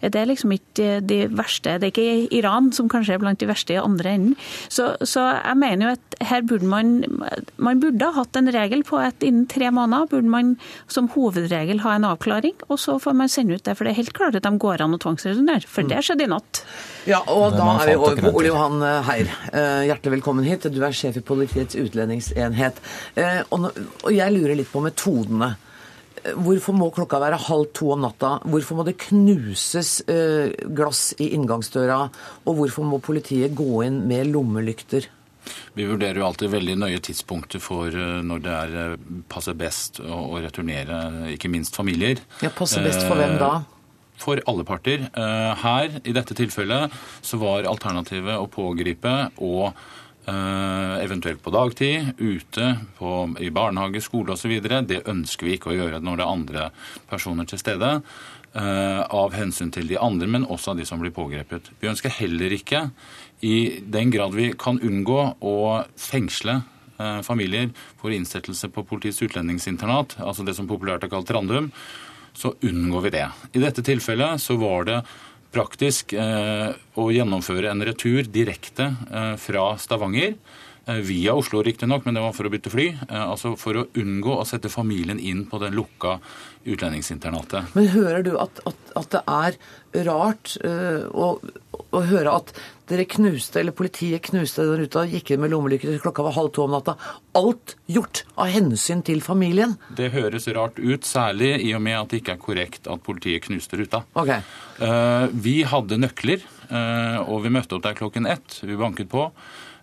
Det 0.03 0.19
er 0.19 0.27
liksom 0.27 0.51
ikke 0.57 0.97
de 1.07 1.21
verste 1.31 1.77
Det 1.79 1.87
er 1.87 1.93
ikke 1.93 2.35
Iran 2.35 2.71
som 2.75 2.89
kanskje 2.91 3.15
er 3.15 3.23
blant 3.23 3.39
de 3.39 3.47
verste 3.47 3.77
i 3.77 3.79
andre 3.79 4.11
enden. 4.17 4.35
Så, 4.67 4.89
så 5.07 5.23
jeg 5.37 5.59
mener 5.61 5.87
jo 5.87 5.93
at 5.95 6.17
her 6.27 6.43
burde 6.43 6.67
man 6.67 6.91
Man 7.55 7.79
burde 7.79 8.09
ha 8.09 8.17
hatt 8.19 8.35
en 8.35 8.51
regel 8.51 8.83
på 8.83 8.99
at 8.99 9.23
innen 9.23 9.47
tre 9.47 9.71
måneder 9.71 10.11
burde 10.11 10.33
man 10.35 10.53
som 10.91 11.07
hovedregel 11.13 11.79
ha 11.85 11.95
en 11.95 12.09
avklaring, 12.09 12.57
og 12.67 12.79
så 12.81 12.97
får 12.99 13.15
man 13.15 13.31
sende 13.31 13.55
ut 13.55 13.63
det. 13.63 13.77
For 13.77 13.87
det 13.87 13.93
er 13.93 14.01
helt 14.01 14.15
klart 14.17 14.35
at 14.35 14.43
de 14.43 14.51
går 14.59 14.83
an 14.83 14.97
å 14.97 14.99
tvangsreturnere, 14.99 15.63
for 15.69 15.87
det 15.87 16.01
skjedde 16.03 16.27
i 16.27 16.31
natt. 16.31 16.63
Ja, 17.07 17.21
og 17.31 17.55
da 17.55 17.69
er 17.79 17.93
vi 17.93 17.95
over 17.99 18.19
på 18.19 18.33
Ole 18.33 18.49
Johan 18.49 18.83
Heier. 19.07 19.31
Eh, 19.51 19.85
hjertelig 19.89 20.17
velkommen 20.17 20.47
hit. 20.47 20.67
Du 20.73 20.81
er 20.83 20.95
sjef 20.95 21.19
i 21.19 21.25
Politiets 21.25 21.77
utlendingsenhet. 21.77 22.81
Eh, 23.19 23.41
og 23.53 24.09
jeg 24.13 24.33
lurer 24.33 24.57
litt 24.57 24.71
på 24.71 24.81
metodene. 24.83 25.53
Eh, 26.23 26.33
hvorfor 26.33 26.77
må 26.77 26.89
klokka 26.95 27.19
være 27.21 27.41
halv 27.47 27.71
to 27.77 27.91
om 27.95 28.05
natta? 28.05 28.37
Hvorfor 28.49 28.79
må 28.79 28.85
det 28.87 28.97
knuses 29.07 29.99
glass 30.07 31.11
i 31.21 31.33
inngangsdøra? 31.37 31.99
Og 32.47 32.61
hvorfor 32.61 32.87
må 32.87 33.01
politiet 33.03 33.53
gå 33.57 33.83
inn 33.87 34.03
med 34.09 34.31
lommelykter? 34.33 35.09
Vi 35.75 35.83
vurderer 35.89 36.21
jo 36.21 36.25
alltid 36.29 36.53
veldig 36.53 36.77
nøye 36.79 37.01
tidspunkter 37.03 37.59
for 37.59 37.91
når 38.23 38.43
det 38.45 38.53
er 38.53 38.93
passer 39.27 39.57
best 39.59 39.99
å 39.99 40.39
returnere, 40.39 41.33
ikke 41.33 41.51
minst 41.51 41.75
familier. 41.75 42.21
Ja, 42.39 42.51
Passer 42.55 42.85
best 42.85 43.03
for 43.03 43.19
hvem 43.19 43.35
da? 43.41 43.49
For 44.23 44.39
alle 44.47 44.63
parter. 44.63 45.03
Her, 45.11 45.97
i 46.07 46.13
dette 46.15 46.37
tilfellet, 46.37 46.95
så 47.25 47.41
var 47.41 47.67
alternativet 47.67 48.39
å 48.39 48.47
pågripe 48.47 49.17
og 49.43 49.73
Eh, 49.73 50.02
eventuelt 50.23 51.41
på 51.43 51.51
dagtid, 51.51 52.13
ute 52.17 52.67
på, 52.95 53.09
i 53.43 53.49
barnehage, 53.51 53.99
skole 54.05 54.37
osv. 54.37 54.53
Det 54.87 55.01
ønsker 55.11 55.49
vi 55.49 55.57
ikke 55.57 55.73
å 55.73 55.75
gjøre 55.75 55.99
når 55.99 56.19
det 56.19 56.23
er 56.23 56.31
andre 56.37 56.67
personer 57.09 57.49
til 57.49 57.59
stede. 57.59 57.97
Eh, 58.53 58.99
av 59.09 59.33
hensyn 59.33 59.71
til 59.73 59.87
de 59.89 59.95
andre, 59.97 60.27
men 60.29 60.43
også 60.45 60.73
av 60.73 60.77
de 60.77 60.85
som 60.85 60.99
blir 61.01 61.09
pågrepet. 61.13 61.71
Vi 61.81 61.89
ønsker 61.89 62.13
heller 62.19 62.53
ikke, 62.53 62.83
i 63.41 63.81
den 63.81 64.11
grad 64.13 64.35
vi 64.37 64.51
kan 64.53 64.77
unngå 64.77 65.23
å 65.41 65.55
fengsle 65.97 66.59
eh, 66.59 67.23
familier 67.25 67.71
for 67.97 68.13
innsettelse 68.13 68.69
på 68.75 68.83
politiets 68.85 69.23
utlendingsinternat, 69.25 70.19
altså 70.21 70.45
det 70.45 70.53
som 70.53 70.69
populært 70.69 71.07
er 71.07 71.09
kalt 71.09 71.33
Randum, 71.33 71.71
så 72.37 72.53
unngår 72.61 73.07
vi 73.07 73.13
det. 73.17 73.25
I 73.57 73.63
dette 73.65 73.81
tilfellet 73.89 74.45
så 74.45 74.59
var 74.61 74.85
det 74.85 74.99
praktisk 75.53 76.15
eh, 76.17 76.73
å 76.97 77.07
gjennomføre 77.13 77.71
en 77.71 77.85
retur 77.85 78.25
direkte 78.27 78.89
eh, 79.11 79.33
fra 79.41 79.73
Stavanger. 79.81 80.35
Eh, 80.85 80.95
via 80.95 81.33
Oslo, 81.33 81.61
riktignok, 81.63 82.05
men 82.05 82.17
det 82.17 82.21
var 82.21 82.33
for 82.35 82.47
å 82.47 82.51
bytte 82.51 82.71
fly. 82.73 82.89
altså 83.07 83.53
For 83.59 83.79
å 83.79 83.85
unngå 83.95 84.35
å 84.35 84.43
sette 84.47 84.71
familien 84.71 85.19
inn 85.19 85.45
på 85.47 85.61
den 85.61 85.77
lukka 85.77 86.17
utlendingsinternatet. 86.67 87.71
Men 87.75 87.87
hører 87.93 88.23
du 88.25 88.33
at, 88.39 88.59
at, 88.67 88.91
at 88.99 89.15
det 89.15 89.21
er 89.31 89.57
rart 90.07 90.55
uh, 90.63 91.07
å, 91.11 91.27
å, 91.91 92.01
høre 92.07 92.35
at 92.35 92.53
dere 92.89 93.05
knuste, 93.07 93.61
eller 93.61 93.75
politiet 93.75 94.23
knuste 94.27 94.65
den 94.67 94.83
ruta, 94.83 95.05
gikk 95.07 95.33
inn 95.33 95.43
med 95.43 95.51
lommelykker 95.53 95.91
til 95.91 96.01
klokka 96.03 96.25
var 96.27 96.35
halv 96.35 96.51
to 96.55 96.65
om 96.65 96.75
natta. 96.75 96.95
Alt 97.39 97.75
gjort 97.91 98.23
av 98.35 98.51
hensyn 98.51 99.03
til 99.07 99.23
familien? 99.23 99.77
Det 99.95 100.11
høres 100.15 100.47
rart 100.55 100.79
ut, 100.79 101.07
særlig 101.07 101.53
i 101.63 101.73
og 101.77 101.83
med 101.83 101.99
at 101.99 102.11
det 102.11 102.23
ikke 102.23 102.37
er 102.37 102.43
korrekt 102.43 102.91
at 102.91 103.03
politiet 103.05 103.47
knuste 103.47 103.79
ruta. 103.79 104.03
Okay. 104.19 104.43
Uh, 104.79 105.27
vi 105.31 105.61
hadde 105.67 105.99
nøkler, 105.99 106.43
uh, 106.71 107.23
og 107.27 107.43
vi 107.47 107.55
møtte 107.55 107.79
opp 107.79 107.87
der 107.87 107.99
klokken 107.99 108.27
ett. 108.27 108.59
Vi 108.63 108.79
banket 108.79 109.11
på. 109.11 109.29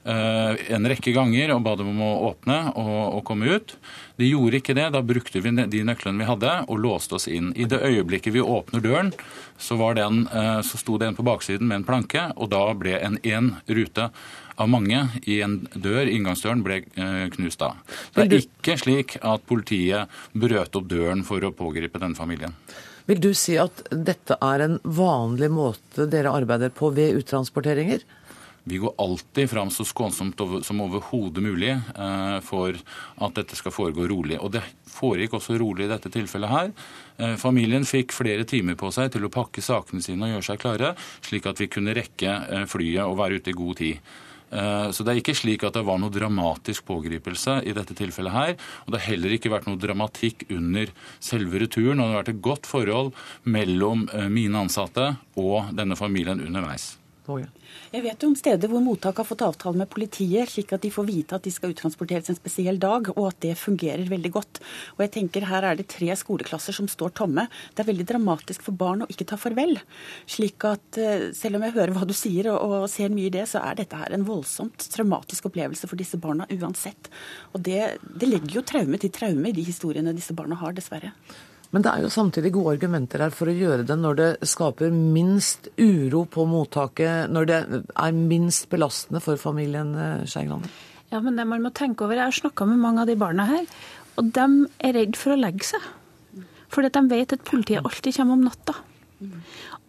Eh, 0.00 0.72
en 0.72 0.88
rekke 0.88 1.12
ganger 1.12 1.50
og 1.52 1.60
ba 1.66 1.74
dem 1.76 1.90
om 1.92 1.98
å 2.00 2.10
åpne 2.30 2.56
og, 2.72 2.92
og, 3.18 3.20
komme 3.28 3.52
ut. 3.52 3.74
De 4.16 4.30
gjorde 4.30 4.60
ikke 4.62 4.76
det. 4.78 4.86
Da 4.94 5.02
brukte 5.04 5.42
vi 5.44 5.52
de 5.52 5.82
nøklene 5.84 6.22
vi 6.22 6.28
hadde 6.28 6.54
og 6.72 6.80
låste 6.80 7.18
oss 7.18 7.28
inn. 7.28 7.50
I 7.52 7.66
det 7.68 7.82
øyeblikket 7.84 8.32
vi 8.32 8.40
åpner 8.40 8.80
døren, 8.80 9.10
så, 9.60 9.76
den, 9.98 10.22
eh, 10.32 10.60
så 10.64 10.80
sto 10.80 10.96
det 10.96 11.10
en 11.10 11.18
på 11.18 11.26
baksiden 11.26 11.68
med 11.68 11.82
en 11.82 11.88
planke, 11.88 12.30
og 12.36 12.48
da 12.54 12.62
ble 12.72 12.96
en 12.96 13.18
én 13.20 13.52
rute 13.68 14.08
av 14.60 14.68
mange 14.72 15.02
i 15.28 15.40
en 15.44 15.58
dør, 15.72 16.08
inngangsdøren, 16.08 16.62
ble 16.64 16.80
eh, 16.96 17.26
knust 17.36 17.60
av. 17.64 17.76
Det 18.16 18.24
er 18.24 18.38
ikke 18.40 18.78
slik 18.80 19.18
at 19.20 19.44
politiet 19.48 20.08
brøt 20.32 20.80
opp 20.80 20.88
døren 20.88 21.26
for 21.28 21.44
å 21.44 21.52
pågripe 21.52 22.00
denne 22.00 22.16
familien. 22.16 22.56
Vil 23.08 23.20
du 23.20 23.32
si 23.36 23.56
at 23.60 23.82
dette 23.90 24.36
er 24.44 24.64
en 24.64 24.78
vanlig 24.84 25.50
måte 25.52 26.06
dere 26.08 26.32
arbeider 26.40 26.72
på 26.72 26.92
ved 26.96 27.20
uttransporteringer? 27.20 28.04
Vi 28.64 28.76
går 28.76 28.94
alltid 28.98 29.50
fram 29.50 29.70
så 29.70 29.84
skånsomt 29.84 30.40
som 30.62 30.80
overhodet 30.84 31.42
mulig 31.42 31.70
eh, 31.70 32.38
for 32.44 32.76
at 33.16 33.36
dette 33.38 33.56
skal 33.56 33.72
foregå 33.72 34.08
rolig. 34.10 34.36
Og 34.40 34.52
det 34.52 34.62
foregikk 34.90 35.38
også 35.38 35.56
rolig 35.60 35.86
i 35.86 35.92
dette 35.92 36.12
tilfellet 36.12 36.52
her. 36.52 36.72
Eh, 37.16 37.36
familien 37.40 37.86
fikk 37.88 38.12
flere 38.12 38.44
timer 38.44 38.76
på 38.80 38.92
seg 38.92 39.14
til 39.14 39.24
å 39.24 39.32
pakke 39.32 39.64
sakene 39.64 40.04
sine 40.04 40.28
og 40.28 40.36
gjøre 40.36 40.48
seg 40.50 40.60
klare, 40.60 40.92
slik 41.24 41.48
at 41.48 41.62
vi 41.62 41.70
kunne 41.72 41.96
rekke 41.96 42.36
eh, 42.36 42.66
flyet 42.68 43.06
og 43.06 43.16
være 43.22 43.40
ute 43.40 43.54
i 43.54 43.62
god 43.62 43.80
tid. 43.84 44.12
Så 44.50 45.04
det 45.06 45.12
er 45.12 45.18
ikke 45.20 45.36
slik 45.38 45.62
at 45.62 45.76
det 45.76 45.84
var 45.86 46.00
noe 46.02 46.10
dramatisk 46.10 46.82
pågripelse 46.88 47.60
i 47.70 47.74
dette 47.76 47.94
tilfellet 47.94 48.34
her. 48.34 48.50
Og 48.82 48.90
det 48.90 48.98
har 48.98 49.12
heller 49.12 49.36
ikke 49.36 49.54
vært 49.54 49.70
noe 49.70 49.78
dramatikk 49.78 50.42
under 50.50 50.90
selve 51.22 51.62
returen. 51.62 52.02
Og 52.02 52.02
det 52.02 52.10
har 52.10 52.22
vært 52.24 52.34
et 52.34 52.44
godt 52.50 52.66
forhold 52.66 53.14
mellom 53.46 54.08
mine 54.26 54.66
ansatte 54.66 55.12
og 55.38 55.70
denne 55.78 55.94
familien 55.94 56.42
underveis. 56.42 56.96
Jeg 57.90 58.04
vet 58.04 58.22
jo 58.22 58.30
om 58.30 58.36
steder 58.38 58.70
hvor 58.70 58.82
mottak 58.82 59.20
har 59.20 59.26
fått 59.28 59.44
avtale 59.46 59.78
med 59.80 59.90
politiet, 59.92 60.50
slik 60.50 60.72
at 60.74 60.82
de 60.84 60.90
får 60.94 61.06
vite 61.08 61.36
at 61.36 61.46
de 61.46 61.52
skal 61.54 61.74
uttransporteres 61.74 62.30
en 62.32 62.38
spesiell 62.38 62.80
dag, 62.82 63.10
og 63.14 63.28
at 63.28 63.40
det 63.44 63.56
fungerer 63.60 64.08
veldig 64.10 64.32
godt. 64.34 64.62
Og 64.96 65.04
jeg 65.04 65.12
tenker 65.18 65.48
Her 65.50 65.66
er 65.66 65.78
det 65.78 65.88
tre 65.92 66.10
skoleklasser 66.16 66.76
som 66.76 66.88
står 66.90 67.14
tomme. 67.20 67.46
Det 67.74 67.84
er 67.84 67.90
veldig 67.90 68.08
dramatisk 68.10 68.64
for 68.66 68.76
barn 68.76 69.04
å 69.04 69.10
ikke 69.10 69.28
ta 69.30 69.38
farvel. 69.40 69.76
Slik 70.30 70.66
at 70.68 71.00
eh, 71.00 71.28
selv 71.36 71.58
om 71.58 71.66
jeg 71.66 71.76
hører 71.76 71.94
hva 71.96 72.08
du 72.08 72.14
sier 72.16 72.50
og, 72.52 72.58
og 72.80 72.88
ser 72.92 73.12
mye 73.14 73.30
i 73.30 73.34
det, 73.34 73.46
så 73.50 73.62
er 73.64 73.78
dette 73.80 73.98
her 74.00 74.14
en 74.14 74.26
voldsomt 74.26 74.90
traumatisk 74.94 75.50
opplevelse 75.50 75.90
for 75.90 76.00
disse 76.00 76.20
barna 76.20 76.48
uansett. 76.50 77.10
Og 77.54 77.62
det, 77.66 77.82
det 78.02 78.30
legger 78.30 78.60
jo 78.60 78.66
traume 78.66 79.00
til 79.00 79.14
traume 79.14 79.50
i 79.50 79.56
de 79.56 79.66
historiene 79.66 80.16
disse 80.16 80.36
barna 80.36 80.58
har, 80.60 80.76
dessverre. 80.76 81.14
Men 81.70 81.84
det 81.86 81.90
er 81.92 82.02
jo 82.02 82.10
samtidig 82.10 82.50
gode 82.56 82.74
argumenter 82.74 83.22
her 83.22 83.34
for 83.34 83.50
å 83.50 83.54
gjøre 83.54 83.84
det 83.86 83.96
når 83.98 84.16
det 84.18 84.28
skaper 84.50 84.90
minst 84.90 85.68
uro 85.78 86.24
på 86.26 86.46
mottaket, 86.50 87.30
når 87.30 87.46
det 87.46 87.60
er 87.78 88.16
minst 88.16 88.66
belastende 88.72 89.22
for 89.22 89.38
familien 89.38 89.94
eh, 89.94 90.24
Skei 90.26 90.48
Grande. 90.48 90.70
Ja, 91.10 91.20
men 91.22 91.38
det 91.38 91.46
man 91.46 91.62
må 91.62 91.70
tenke 91.74 92.06
over, 92.06 92.18
Jeg 92.18 92.26
har 92.26 92.34
snakka 92.34 92.66
med 92.66 92.82
mange 92.82 93.02
av 93.02 93.10
de 93.10 93.18
barna 93.18 93.46
her, 93.46 93.66
og 94.18 94.32
de 94.34 94.46
er 94.82 94.94
redd 94.98 95.18
for 95.18 95.34
å 95.34 95.38
legge 95.38 95.66
seg. 95.72 95.86
Fordi 96.70 96.90
de 96.94 97.02
vet 97.10 97.34
at 97.34 97.46
politiet 97.46 97.86
alltid 97.86 98.18
kommer 98.18 98.38
om 98.38 98.44
natta. 98.46 98.76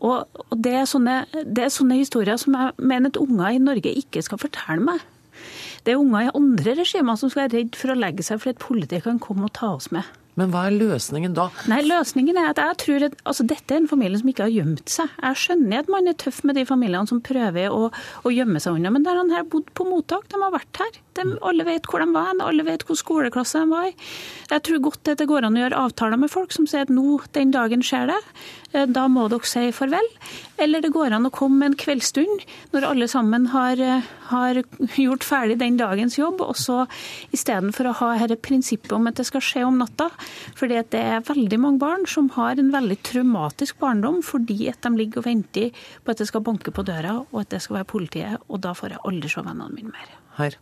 Og, 0.01 0.25
og 0.49 0.55
det, 0.57 0.73
er 0.75 0.87
sånne, 0.89 1.17
det 1.45 1.65
er 1.65 1.73
sånne 1.73 1.99
historier 1.99 2.39
som 2.41 2.57
jeg 2.57 2.73
mener 2.77 3.13
at 3.13 3.19
unger 3.21 3.53
i 3.53 3.61
Norge 3.61 3.93
ikke 4.01 4.23
skal 4.25 4.41
fortelle 4.41 4.81
meg. 4.85 5.03
Det 5.85 5.93
er 5.93 6.01
unger 6.01 6.27
i 6.27 6.33
andre 6.37 6.73
regimer 6.81 7.17
som 7.17 7.29
skal 7.29 7.45
være 7.45 7.59
redd 7.59 7.77
for 7.77 7.93
å 7.93 7.97
legge 7.97 8.25
seg 8.25 8.41
fordi 8.41 8.61
politiet 8.61 9.05
kan 9.05 9.21
komme 9.21 9.47
og 9.47 9.55
ta 9.57 9.71
oss 9.77 9.89
med. 9.93 10.05
Men 10.39 10.51
hva 10.53 10.63
er 10.69 10.77
løsningen 10.77 11.33
da? 11.35 11.49
Nei, 11.67 11.81
løsningen 11.83 12.37
er 12.39 12.51
at 12.53 12.61
jeg 12.61 12.77
tror 12.85 13.05
at 13.09 13.17
altså, 13.27 13.45
Dette 13.51 13.75
er 13.75 13.81
en 13.81 13.89
familie 13.91 14.21
som 14.21 14.31
ikke 14.31 14.45
har 14.47 14.53
gjemt 14.53 14.91
seg. 14.91 15.11
Jeg 15.19 15.39
skjønner 15.43 15.83
at 15.83 15.91
man 15.91 16.07
er 16.07 16.15
tøff 16.21 16.41
med 16.47 16.55
de 16.55 16.63
familiene 16.67 17.09
som 17.09 17.19
prøver 17.25 17.73
å, 17.75 17.89
å 17.91 18.33
gjemme 18.33 18.61
seg 18.63 18.79
unna, 18.79 18.93
men 18.95 19.05
der 19.07 19.19
han 19.19 19.33
her 19.33 19.43
bodd 19.51 19.67
på 19.75 19.87
mottak, 19.89 20.29
de 20.31 20.39
har 20.39 20.53
vært 20.55 20.83
her. 20.83 20.99
De, 21.19 21.25
alle 21.43 21.67
vet 21.67 21.89
hvor 21.91 22.03
de 22.03 22.07
var, 22.15 22.31
alle 22.39 22.63
vet 22.67 22.85
hvor 22.87 22.99
skoleklasse 22.99 23.59
de 23.59 23.73
var 23.73 23.89
i. 23.89 23.95
Jeg 24.53 24.63
tror 24.67 24.83
godt 24.87 25.11
at 25.11 25.19
det 25.19 25.27
går 25.27 25.47
an 25.47 25.59
å 25.59 25.65
gjøre 25.65 25.83
avtaler 25.87 26.21
med 26.21 26.31
folk 26.31 26.55
som 26.55 26.69
sier 26.69 26.87
at 26.87 26.93
nå, 26.93 27.19
den 27.35 27.51
dagen 27.51 27.83
skjer 27.83 28.13
det, 28.13 28.19
da 28.71 29.07
må 29.11 29.27
dere 29.31 29.47
si 29.47 29.67
farvel. 29.75 30.07
Eller 30.61 30.83
det 30.83 30.91
går 30.93 31.15
an 31.15 31.27
å 31.27 31.33
komme 31.33 31.65
en 31.67 31.77
kveldsstund 31.77 32.43
når 32.71 32.85
alle 32.87 33.07
sammen 33.11 33.47
har, 33.51 33.79
eh, 33.81 34.07
har 34.29 34.61
gjort 34.95 35.25
ferdig 35.25 35.57
den 35.59 35.77
dagens 35.77 36.17
jobb, 36.17 36.41
og 36.41 36.55
så 36.55 36.85
istedenfor 37.33 37.89
å 37.89 37.95
ha 37.99 38.11
dette 38.21 38.41
prinsippet 38.41 38.93
om 38.95 39.07
at 39.07 39.15
det 39.15 39.25
skal 39.27 39.41
skje 39.41 39.65
om 39.67 39.79
natta, 39.81 40.09
fordi 40.55 40.79
det 40.93 41.01
er 41.01 41.25
veldig 41.27 41.59
mange 41.59 41.79
barn 41.79 42.07
som 42.07 42.29
har 42.37 42.59
en 42.59 42.71
veldig 42.71 42.99
traumatisk 43.03 43.79
barndom 43.79 44.21
fordi 44.23 44.69
at 44.69 44.81
de 44.81 44.89
ligger 44.95 45.21
og 45.21 45.27
venter 45.27 45.71
på 46.03 46.13
at 46.13 46.21
det 46.21 46.27
skal 46.27 46.45
banke 46.45 46.71
på 46.71 46.85
døra, 46.85 47.25
og 47.31 47.41
at 47.41 47.49
det 47.49 47.61
skal 47.61 47.81
være 47.81 47.91
politiet, 47.91 48.41
og 48.49 48.61
da 48.61 48.73
får 48.77 48.95
jeg 48.95 49.05
aldri 49.05 49.29
se 49.29 49.41
vennene 49.41 49.75
mine 49.75 49.91
mer. 49.91 50.17
Her. 50.37 50.55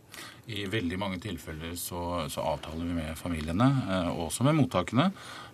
I 0.50 0.64
veldig 0.70 0.98
mange 0.98 1.20
tilfeller 1.22 1.76
så, 1.78 2.26
så 2.32 2.42
avtaler 2.54 2.82
vi 2.88 2.96
med 2.96 3.18
familiene, 3.18 3.68
eh, 3.86 4.08
og 4.10 4.28
også 4.30 4.46
med 4.46 4.56
mottakene, 4.58 5.06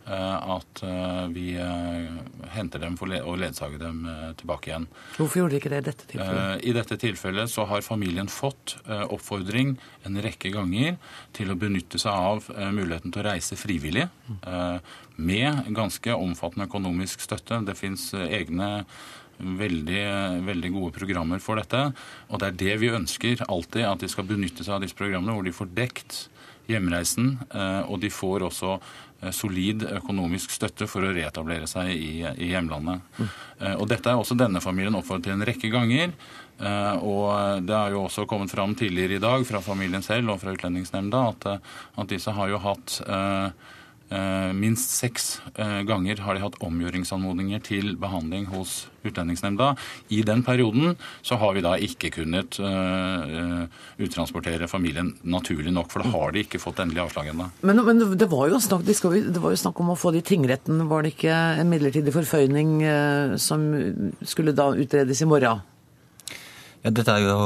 eh, 0.07 0.53
at 0.57 0.82
eh, 0.86 1.24
vi 1.34 1.47
henter 2.55 2.80
dem 2.82 2.97
for 2.97 3.12
og 3.16 3.36
ledsager 3.42 3.80
dem 3.82 4.07
tilbake 4.40 4.70
igjen. 4.70 4.86
Hvorfor 5.18 5.42
gjorde 5.42 5.57
de 5.57 5.61
ikke 5.61 5.72
det 5.74 5.82
i 5.82 5.86
dette 5.90 6.09
tilfellet? 6.12 6.64
I 6.64 6.74
dette 6.76 6.99
tilfellet 7.03 7.53
så 7.53 7.66
har 7.68 7.84
familien 7.84 8.30
fått 8.32 8.76
oppfordring 8.86 9.74
en 10.09 10.20
rekke 10.24 10.53
ganger 10.55 10.97
til 11.36 11.53
å 11.53 11.59
benytte 11.61 12.01
seg 12.01 12.12
av 12.30 12.49
muligheten 12.72 13.12
til 13.12 13.22
å 13.24 13.28
reise 13.28 13.59
frivillig, 13.59 14.09
med 15.16 15.68
ganske 15.76 16.12
omfattende 16.12 16.66
økonomisk 16.68 17.22
støtte. 17.24 17.62
Det 17.64 17.76
fins 17.78 18.11
egne 18.16 18.84
veldig, 19.39 20.05
veldig 20.47 20.70
gode 20.74 20.93
programmer 20.97 21.43
for 21.43 21.61
dette. 21.61 21.82
Og 22.30 22.41
det 22.41 22.49
er 22.49 22.61
det 22.62 22.78
vi 22.82 22.95
ønsker 22.97 23.45
alltid, 23.49 23.84
at 23.89 24.05
de 24.05 24.11
skal 24.12 24.28
benytte 24.28 24.64
seg 24.64 24.76
av 24.76 24.87
disse 24.87 24.99
programmene, 24.99 25.34
hvor 25.37 25.47
de 25.47 25.55
får 25.57 25.74
dekt 25.76 26.22
hjemreisen, 26.70 27.37
eh, 27.55 27.82
og 27.87 28.01
de 28.03 28.11
får 28.11 28.47
også 28.49 28.72
eh, 28.76 29.30
solid 29.34 29.87
økonomisk 30.01 30.55
støtte 30.55 30.89
for 30.91 31.07
å 31.07 31.12
reetablere 31.14 31.68
seg 31.70 31.93
i, 31.95 32.24
i 32.26 32.51
hjemlandet. 32.51 33.05
Mm. 33.20 33.30
Og 33.76 33.87
Dette 33.89 34.11
er 34.12 34.18
også 34.18 34.37
denne 34.37 34.61
familien 34.61 34.99
oppfordret 34.99 35.28
til 35.28 35.37
en 35.37 35.47
rekke 35.49 35.70
ganger. 35.72 36.11
Og 36.57 37.64
det 37.68 37.74
har 37.76 37.93
jo 37.93 38.07
også 38.07 38.24
kommet 38.28 38.49
fram 38.49 38.72
tidligere 38.76 39.18
i 39.18 39.20
dag 39.20 39.43
fra 39.45 39.61
familien 39.61 40.05
selv 40.05 40.32
og 40.32 40.39
fra 40.41 40.55
Utlendingsnemnda 40.57 41.18
at, 41.28 41.47
at 42.01 42.09
disse 42.09 42.32
har 42.32 42.49
jo 42.49 42.61
hatt 42.64 42.95
eh, 43.05 43.66
Minst 44.54 44.92
seks 44.94 45.40
eh, 45.59 45.80
ganger 45.88 46.20
har 46.22 46.36
de 46.36 46.44
hatt 46.44 46.59
omgjøringsanmodninger 46.62 47.62
til 47.66 47.96
behandling 47.98 48.46
hos 48.52 48.84
Utlendingsnemnda. 49.07 49.74
I 50.09 50.22
den 50.26 50.42
perioden 50.46 50.96
så 51.22 51.38
har 51.40 51.54
vi 51.57 51.64
da 51.64 51.74
ikke 51.82 52.11
kunnet 52.14 52.59
eh, 52.62 53.36
eh, 53.40 53.84
uttransportere 54.02 54.68
familien 54.70 55.12
naturlig 55.22 55.74
nok, 55.74 55.90
for 55.92 56.02
da 56.02 56.12
har 56.14 56.34
de 56.34 56.44
ikke 56.46 56.61
fått 56.62 56.82
endelig 56.82 57.04
avslag 57.07 57.30
ennå. 57.32 57.48
Men, 57.66 57.84
men 57.86 58.02
det, 58.18 58.30
var 58.32 58.50
jo 58.50 58.61
snakk, 58.62 58.84
de 58.86 58.96
skal, 58.96 59.18
det 59.30 59.42
var 59.42 59.54
jo 59.54 59.62
snakk 59.62 59.80
om 59.82 59.94
å 59.94 59.98
få 59.98 60.14
det 60.14 60.24
i 60.24 60.28
tingretten. 60.34 60.86
Var 60.90 61.07
det 61.07 61.14
ikke 61.16 61.38
en 61.62 61.72
midlertidig 61.72 62.14
forføyning 62.14 62.76
eh, 62.86 63.38
som 63.42 63.66
skulle 64.26 64.57
da 64.57 64.72
utredes 64.74 65.22
i 65.22 65.30
morgen? 65.30 65.64
Ja, 66.87 66.93
er 67.16 67.24
jo, 67.24 67.39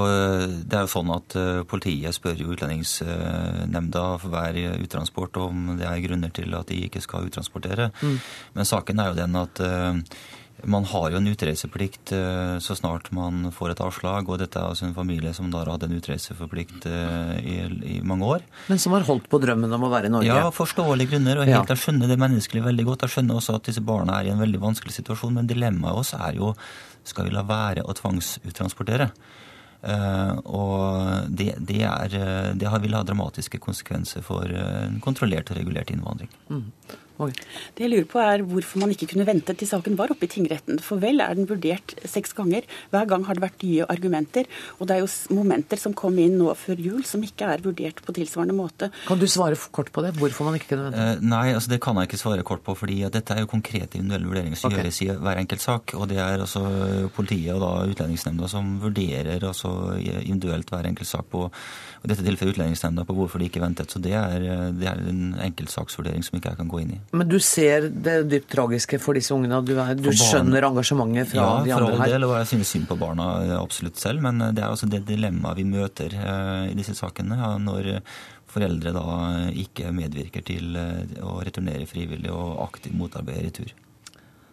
det 0.68 0.76
er 0.76 0.84
jo 0.84 0.92
sånn 0.92 1.12
at 1.14 1.36
eh, 1.38 1.62
Politiet 1.70 2.16
spør 2.16 2.42
jo 2.42 2.50
Utlendingsnemnda 2.52 4.04
for 4.20 4.34
hver 4.34 4.58
uttransport 4.76 5.38
om 5.40 5.78
det 5.80 5.88
er 5.88 6.02
grunner 6.04 6.34
til 6.36 6.52
at 6.58 6.68
de 6.68 6.82
ikke 6.86 7.00
skal 7.04 7.30
uttransportere. 7.30 7.88
Mm. 8.02 8.18
Men 8.58 8.68
saken 8.68 9.00
er 9.00 9.10
jo 9.10 9.18
den 9.22 9.40
at 9.40 9.62
eh, 9.64 10.20
man 10.68 10.84
har 10.84 11.10
jo 11.12 11.18
en 11.20 11.28
utreiseplikt 11.30 12.12
eh, 12.12 12.58
så 12.62 12.76
snart 12.76 13.10
man 13.16 13.48
får 13.54 13.74
et 13.74 13.82
avslag. 13.84 14.28
Og 14.28 14.40
dette 14.42 14.58
er 14.60 14.68
altså 14.68 14.86
en 14.88 14.96
familie 14.96 15.32
som 15.36 15.48
da 15.52 15.62
har 15.62 15.72
hatt 15.72 15.86
en 15.86 15.96
utreiseforplikt 15.96 16.86
eh, 16.90 17.32
i, 17.40 17.56
i 17.96 18.00
mange 18.06 18.28
år. 18.28 18.44
Men 18.68 18.82
som 18.82 18.94
har 18.96 19.06
holdt 19.08 19.30
på 19.32 19.40
drømmen 19.42 19.72
om 19.76 19.88
å 19.88 19.92
være 19.92 20.10
i 20.10 20.14
Norge? 20.14 20.28
Ja, 20.28 20.50
forståelige 20.54 21.14
grunner. 21.14 21.40
og 21.40 21.48
Ja. 21.48 21.60
helt, 21.60 21.72
Jeg 21.72 21.84
skjønner 21.84 22.10
det 22.10 22.20
menneskelig 22.20 22.64
veldig 22.66 22.88
godt. 22.90 23.06
Jeg 23.06 23.16
skjønner 23.16 23.40
også 23.40 23.56
at 23.56 23.70
disse 23.70 23.84
barna 23.84 24.20
er 24.20 24.30
i 24.30 24.34
en 24.34 24.42
veldig 24.42 24.60
vanskelig 24.60 24.98
situasjon. 25.00 25.34
Men 25.38 25.50
dilemmaet 25.50 26.04
også 26.04 26.20
er 26.28 26.40
jo 26.40 26.54
skal 27.10 27.28
vi 27.28 27.34
la 27.34 27.44
være 27.46 27.84
å 27.84 27.96
tvangsuttransportere. 27.98 29.10
Eh, 29.80 30.32
og 30.44 31.30
det, 31.32 31.54
det, 31.64 31.82
er, 31.88 32.16
eh, 32.16 32.50
det 32.58 32.72
vil 32.82 32.96
ha 32.96 33.04
dramatiske 33.06 33.60
konsekvenser 33.62 34.24
for 34.24 34.44
eh, 34.44 34.82
en 34.86 35.00
kontrollert 35.04 35.52
og 35.52 35.60
regulert 35.60 35.92
innvandring. 35.92 36.32
Det 37.28 37.84
jeg 37.84 37.92
lurer 37.92 38.08
på 38.08 38.20
er 38.22 38.44
hvorfor 38.46 38.80
man 38.82 38.94
ikke 38.94 39.10
kunne 39.12 39.26
vente 39.28 39.54
til 39.58 39.68
saken 39.68 39.98
var 39.98 40.12
oppe 40.14 40.26
i 40.26 40.32
tingretten. 40.32 40.80
For 40.84 41.02
vel 41.02 41.20
er 41.24 41.36
den 41.36 41.48
vurdert 41.50 41.94
seks 42.08 42.32
ganger. 42.36 42.66
Hver 42.94 43.08
gang 43.10 43.26
har 43.28 43.36
det 43.36 43.44
vært 43.44 43.64
nye 43.66 43.88
argumenter. 43.92 44.48
Og 44.78 44.88
det 44.88 44.96
er 44.96 45.04
jo 45.04 45.36
momenter 45.36 45.80
som 45.80 45.94
kom 45.96 46.18
inn 46.22 46.38
nå 46.40 46.54
før 46.58 46.80
jul 46.80 47.04
som 47.08 47.24
ikke 47.26 47.50
er 47.54 47.64
vurdert 47.64 48.00
på 48.04 48.14
tilsvarende 48.16 48.56
måte. 48.56 48.90
Kan 49.08 49.20
du 49.20 49.26
svare 49.30 49.58
kort 49.74 49.92
på 49.92 50.04
det? 50.06 50.14
Hvorfor 50.20 50.48
man 50.48 50.58
ikke 50.58 50.72
kunne 50.72 50.88
vente? 50.88 51.06
Eh, 51.18 51.26
Nei, 51.30 51.46
altså 51.56 51.74
det 51.74 51.80
kan 51.84 51.98
jeg 52.00 52.10
ikke 52.10 52.22
svare 52.22 52.46
kort 52.46 52.64
på, 52.66 52.74
fordi 52.78 53.02
at 53.06 53.14
dette 53.16 53.36
er 53.36 53.44
jo 53.44 53.50
konkrete 53.50 53.98
individuelle 53.98 54.30
vurderinger 54.30 54.60
som 54.60 54.70
okay. 54.70 54.80
gjøres 54.80 55.02
i 55.04 55.10
hver 55.26 55.42
enkelt 55.42 55.64
sak. 55.64 55.94
Og 55.98 56.08
det 56.10 56.20
er 56.22 56.40
altså 56.40 56.64
politiet 57.16 57.54
og 57.56 57.62
da 57.64 57.72
Utlendingsnemnda 57.90 58.48
som 58.50 58.76
vurderer 58.82 59.42
altså 59.46 59.72
individuelt 59.98 60.70
hver 60.70 60.88
enkelt 60.90 61.10
sak 61.10 61.26
på 61.30 61.46
og 61.50 62.06
i 62.06 62.08
dette 62.08 62.24
tilfellet 62.24 62.54
Utlendingsnemnda 62.54 63.04
på 63.04 63.14
hvorfor 63.16 63.40
de 63.40 63.48
ikke 63.50 63.60
ventet. 63.60 63.92
Så 63.92 64.00
det 64.00 64.14
er, 64.16 64.44
det 64.72 64.88
er 64.88 65.02
en 65.10 65.34
enkeltsaksvurdering 65.44 66.24
som 66.24 66.38
ikke 66.38 66.54
jeg 66.54 66.60
kan 66.62 66.70
gå 66.72 66.80
inn 66.80 66.94
i. 66.96 67.00
Men 67.10 67.26
du 67.26 67.40
ser 67.42 67.88
det 67.90 68.16
dypt 68.30 68.52
tragiske 68.52 69.00
for 69.02 69.18
disse 69.18 69.34
ungene, 69.34 69.58
du, 69.66 69.72
er, 69.82 69.96
du 69.98 70.12
skjønner 70.14 70.68
engasjementet 70.68 71.32
fra 71.32 71.40
ja, 71.42 71.54
de 71.66 71.72
for 71.72 71.86
andre 71.88 71.96
all 71.96 72.02
her? 72.04 72.12
del, 72.14 72.26
og 72.28 72.36
jeg 72.38 72.50
synes 72.52 72.74
synd 72.76 72.86
på 72.86 72.98
barna 73.00 73.30
eh, 73.42 73.54
absolutt 73.58 73.98
selv, 73.98 74.22
men 74.22 74.38
det 74.54 74.62
er 74.62 74.68
altså 74.68 74.86
det 74.90 75.02
dilemmaet 75.08 75.58
vi 75.58 75.66
møter 75.72 76.14
eh, 76.14 76.68
i 76.70 76.76
disse 76.78 76.94
sakene, 76.94 77.40
ja, 77.40 77.56
når 77.58 77.96
foreldre 78.50 78.94
da 78.94 79.04
ikke 79.62 79.92
medvirker 79.94 80.44
til 80.46 80.76
eh, 80.78 81.22
å 81.22 81.38
returnere 81.44 81.86
frivillig 81.90 82.32
og 82.34 82.60
aktivt 82.66 82.98
motarbeider 82.98 83.48
retur. 83.48 83.74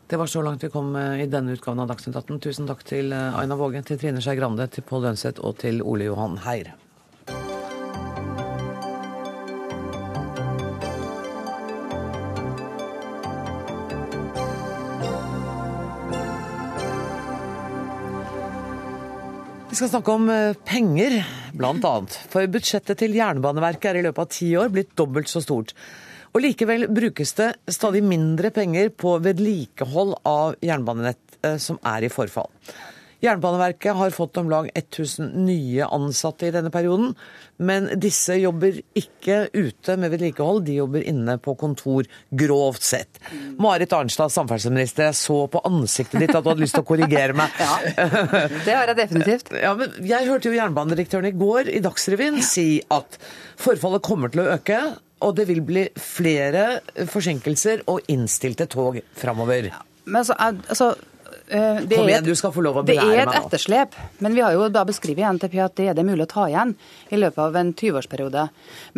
Det 0.07 0.15
var 0.15 0.29
så 0.31 0.41
langt 0.41 0.63
vi 0.63 0.71
kom 0.71 0.93
eh, 0.95 1.23
i 1.25 1.29
denne 1.31 1.57
utgaven 1.57 1.83
av 1.83 1.89
Dagsnytt 1.91 2.15
18. 2.15 2.41
Tusen 2.45 2.69
takk 2.69 2.85
til 2.87 3.13
eh, 3.15 3.39
Aina 3.39 3.57
Våge, 3.59 3.83
til 3.87 3.99
Trine 3.99 4.23
Skei 4.23 4.37
Grande, 4.39 4.69
til 4.71 4.85
Pål 4.87 5.09
Lønseth 5.09 5.43
og 5.43 5.57
til 5.63 5.81
Ole 5.83 6.07
Johan 6.09 6.39
Heir. 6.45 6.73
Skal 19.77 19.91
snakke 19.91 20.09
om 20.09 20.29
eh, 20.33 20.55
penger, 20.65 21.19
annet. 21.53 22.15
For 22.31 22.49
budsjettet 22.49 22.97
til 22.97 23.13
Jernbaneverket 23.13 23.91
er 23.91 23.99
i 23.99 24.05
løpet 24.07 24.23
av 24.23 24.31
ti 24.33 24.47
år 24.57 24.71
blitt 24.73 24.95
dobbelt 24.97 25.29
så 25.29 25.37
stort. 25.43 25.75
Og 26.33 26.41
likevel 26.41 26.87
brukes 26.89 27.35
det 27.37 27.51
stadig 27.75 28.01
mindre 28.01 28.49
penger 28.55 28.89
på 28.89 29.19
vedlikehold 29.21 30.15
av 30.25 30.55
jernbanenett 30.65 31.37
eh, 31.45 31.59
som 31.61 31.77
er 31.85 32.07
i 32.07 32.09
forfall. 32.09 32.49
Jernbaneverket 33.19 33.95
har 33.95 34.13
fått 34.13 34.37
om 34.37 34.49
lag 34.49 34.69
1000 34.73 35.31
nye 35.45 35.85
ansatte 35.85 36.47
i 36.47 36.51
denne 36.53 36.69
perioden, 36.73 37.15
men 37.57 37.89
disse 37.97 38.35
jobber 38.37 38.77
ikke 38.97 39.47
ute 39.53 39.95
med 39.97 40.13
vedlikehold, 40.13 40.61
de 40.67 40.75
jobber 40.77 41.05
inne 41.09 41.37
på 41.41 41.55
kontor, 41.57 42.05
grovt 42.29 42.85
sett. 42.85 43.21
Marit 43.57 43.95
Arnstad, 43.97 44.29
samferdselsminister, 44.33 45.09
jeg 45.09 45.17
så 45.17 45.39
på 45.49 45.63
ansiktet 45.65 46.21
ditt 46.21 46.35
at 46.35 46.45
du 46.45 46.51
hadde 46.51 46.61
lyst 46.61 46.77
til 46.77 46.85
å 46.85 46.89
korrigere 46.91 47.33
meg. 47.37 47.57
Det 48.67 48.75
har 48.75 48.91
jeg 48.91 48.99
definitivt. 48.99 49.51
Ja, 49.57 49.73
men 49.79 49.97
jeg 50.05 50.29
hørte 50.29 50.51
jo 50.51 50.59
jernbanedirektøren 50.59 51.31
i 51.31 51.35
går 51.37 51.73
i 51.73 51.81
Dagsrevyen 51.81 52.39
si 52.45 52.69
at 52.93 53.17
forfallet 53.57 54.05
kommer 54.05 54.33
til 54.33 54.45
å 54.45 54.49
øke, 54.53 54.79
og 55.25 55.33
det 55.39 55.47
vil 55.49 55.63
bli 55.65 55.87
flere 55.97 56.83
forsinkelser 57.09 57.87
og 57.89 58.05
innstilte 58.13 58.67
tog 58.69 58.99
framover. 59.17 59.71
Men 60.05 60.21
altså, 60.21 60.37
altså 60.37 60.91
det 61.47 61.95
Kom 61.95 62.09
igjen, 62.09 62.25
du 62.25 62.35
skal 62.35 62.51
få 62.51 62.63
lov 62.65 62.81
å 62.81 62.85
Det 62.87 62.97
er 62.99 63.21
et 63.23 63.35
etterslep, 63.39 63.95
men 64.23 64.35
vi 64.35 64.43
har 64.43 64.55
jo 64.55 64.67
da 64.73 64.83
beskrevet 64.87 65.23
i 65.23 65.29
NTP 65.37 65.59
at 65.63 65.77
det 65.79 65.91
er 65.91 65.95
det 65.97 66.03
mulig 66.07 66.25
å 66.27 66.31
ta 66.33 66.47
igjen 66.51 66.73
i 67.09 67.19
løpet 67.19 67.39
av 67.45 67.55
en 67.55 67.71
20-årsperiode. 67.73 68.47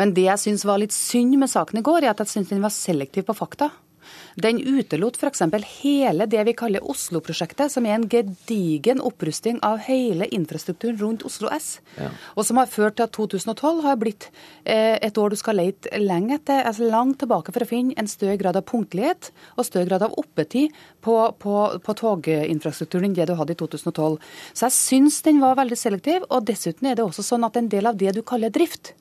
Men 0.01 0.15
det 0.17 0.25
jeg 0.25 0.43
syns 0.45 0.65
var 0.65 0.81
litt 0.81 0.95
synd 0.95 1.37
med 1.37 1.51
saken 1.51 1.81
i 1.81 1.85
går, 1.85 2.03
er 2.03 2.15
at 2.15 2.23
jeg 2.25 2.33
syns 2.33 2.49
den 2.53 2.65
var 2.65 2.73
selektiv 2.73 3.27
på 3.29 3.37
fakta. 3.37 3.69
Den 4.39 4.59
utelot 4.61 5.17
f.eks. 5.19 5.41
hele 5.81 6.27
det 6.29 6.43
vi 6.47 6.53
kaller 6.57 6.85
Oslo-prosjektet, 6.85 7.71
som 7.73 7.85
er 7.85 7.97
en 7.97 8.07
gedigen 8.09 9.01
opprusting 9.03 9.59
av 9.65 9.81
hele 9.87 10.27
infrastrukturen 10.35 10.99
rundt 11.01 11.25
Oslo 11.27 11.49
S. 11.51 11.79
Og 12.35 12.45
som 12.47 12.61
har 12.61 12.71
ført 12.71 12.99
til 12.99 13.07
at 13.07 13.15
2012 13.15 13.83
har 13.83 13.99
blitt 13.99 14.29
eh, 14.63 14.95
et 15.01 15.17
år 15.17 15.33
du 15.33 15.39
skal 15.39 15.59
lete 15.59 15.91
lenge 15.99 16.37
etter, 16.39 16.63
altså 16.63 16.87
langt 16.89 17.19
tilbake 17.23 17.53
for 17.55 17.65
å 17.65 17.69
finne 17.69 17.97
en 17.99 18.09
større 18.09 18.37
grad 18.39 18.59
av 18.59 18.67
punktlighet 18.69 19.31
og 19.57 19.67
større 19.67 19.89
grad 19.91 20.07
av 20.07 20.15
oppetid 20.19 20.75
på, 21.03 21.17
på, 21.39 21.57
på 21.83 21.97
toginfrastrukturen 22.03 23.09
enn 23.09 23.17
det 23.17 23.29
du 23.29 23.35
hadde 23.39 23.55
i 23.55 23.59
2012. 23.59 24.17
Så 24.53 24.67
jeg 24.67 24.77
syns 24.77 25.21
den 25.25 25.43
var 25.43 25.59
veldig 25.59 25.79
selektiv, 25.79 26.25
og 26.29 26.47
dessuten 26.47 26.89
er 26.89 26.99
det 26.99 27.05
også 27.05 27.25
sånn 27.25 27.47
at 27.47 27.59
en 27.59 27.71
del 27.71 27.89
av 27.89 27.99
det 27.99 28.15
du 28.15 28.23
kaller 28.23 28.53
drift, 28.53 28.93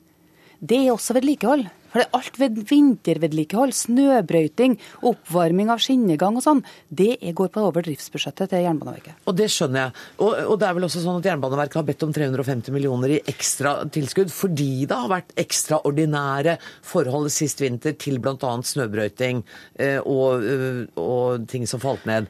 det 0.59 0.81
er 0.83 0.91
også 0.91 1.15
vedlikehold. 1.15 1.69
For 1.93 2.05
alt 2.15 2.39
ved 2.41 2.59
vintervedlikehold, 2.69 3.73
snøbrøyting, 3.75 4.77
oppvarming 5.09 5.71
av 5.73 5.81
skinnegang 5.83 6.37
og 6.39 6.45
sånn, 6.45 6.63
det 6.89 7.17
går 7.35 7.51
på 7.53 7.63
over 7.69 7.85
driftsbudsjettet 7.85 8.51
til 8.51 8.65
Jernbaneverket. 8.65 9.21
Og 9.29 9.37
det 9.37 9.49
skjønner 9.53 9.87
jeg. 9.87 9.95
Og, 10.19 10.33
og 10.53 10.59
det 10.61 10.69
er 10.69 10.77
vel 10.77 10.87
også 10.89 11.03
sånn 11.03 11.21
at 11.21 11.29
Jernbaneverket 11.31 11.79
har 11.81 11.87
bedt 11.87 12.05
om 12.07 12.13
350 12.15 12.75
millioner 12.75 13.15
i 13.17 13.21
ekstra 13.29 13.75
tilskudd 13.93 14.33
fordi 14.33 14.85
det 14.89 14.97
har 14.97 15.11
vært 15.11 15.33
ekstraordinære 15.39 16.57
forhold 16.85 17.31
sist 17.33 17.63
vinter 17.63 17.97
til 17.99 18.19
bl.a. 18.23 18.53
snøbrøyting 18.65 19.41
eh, 19.79 19.97
og, 20.03 20.45
eh, 20.45 20.85
og 20.99 21.49
ting 21.49 21.67
som 21.69 21.81
falt 21.83 22.05
ned. 22.09 22.29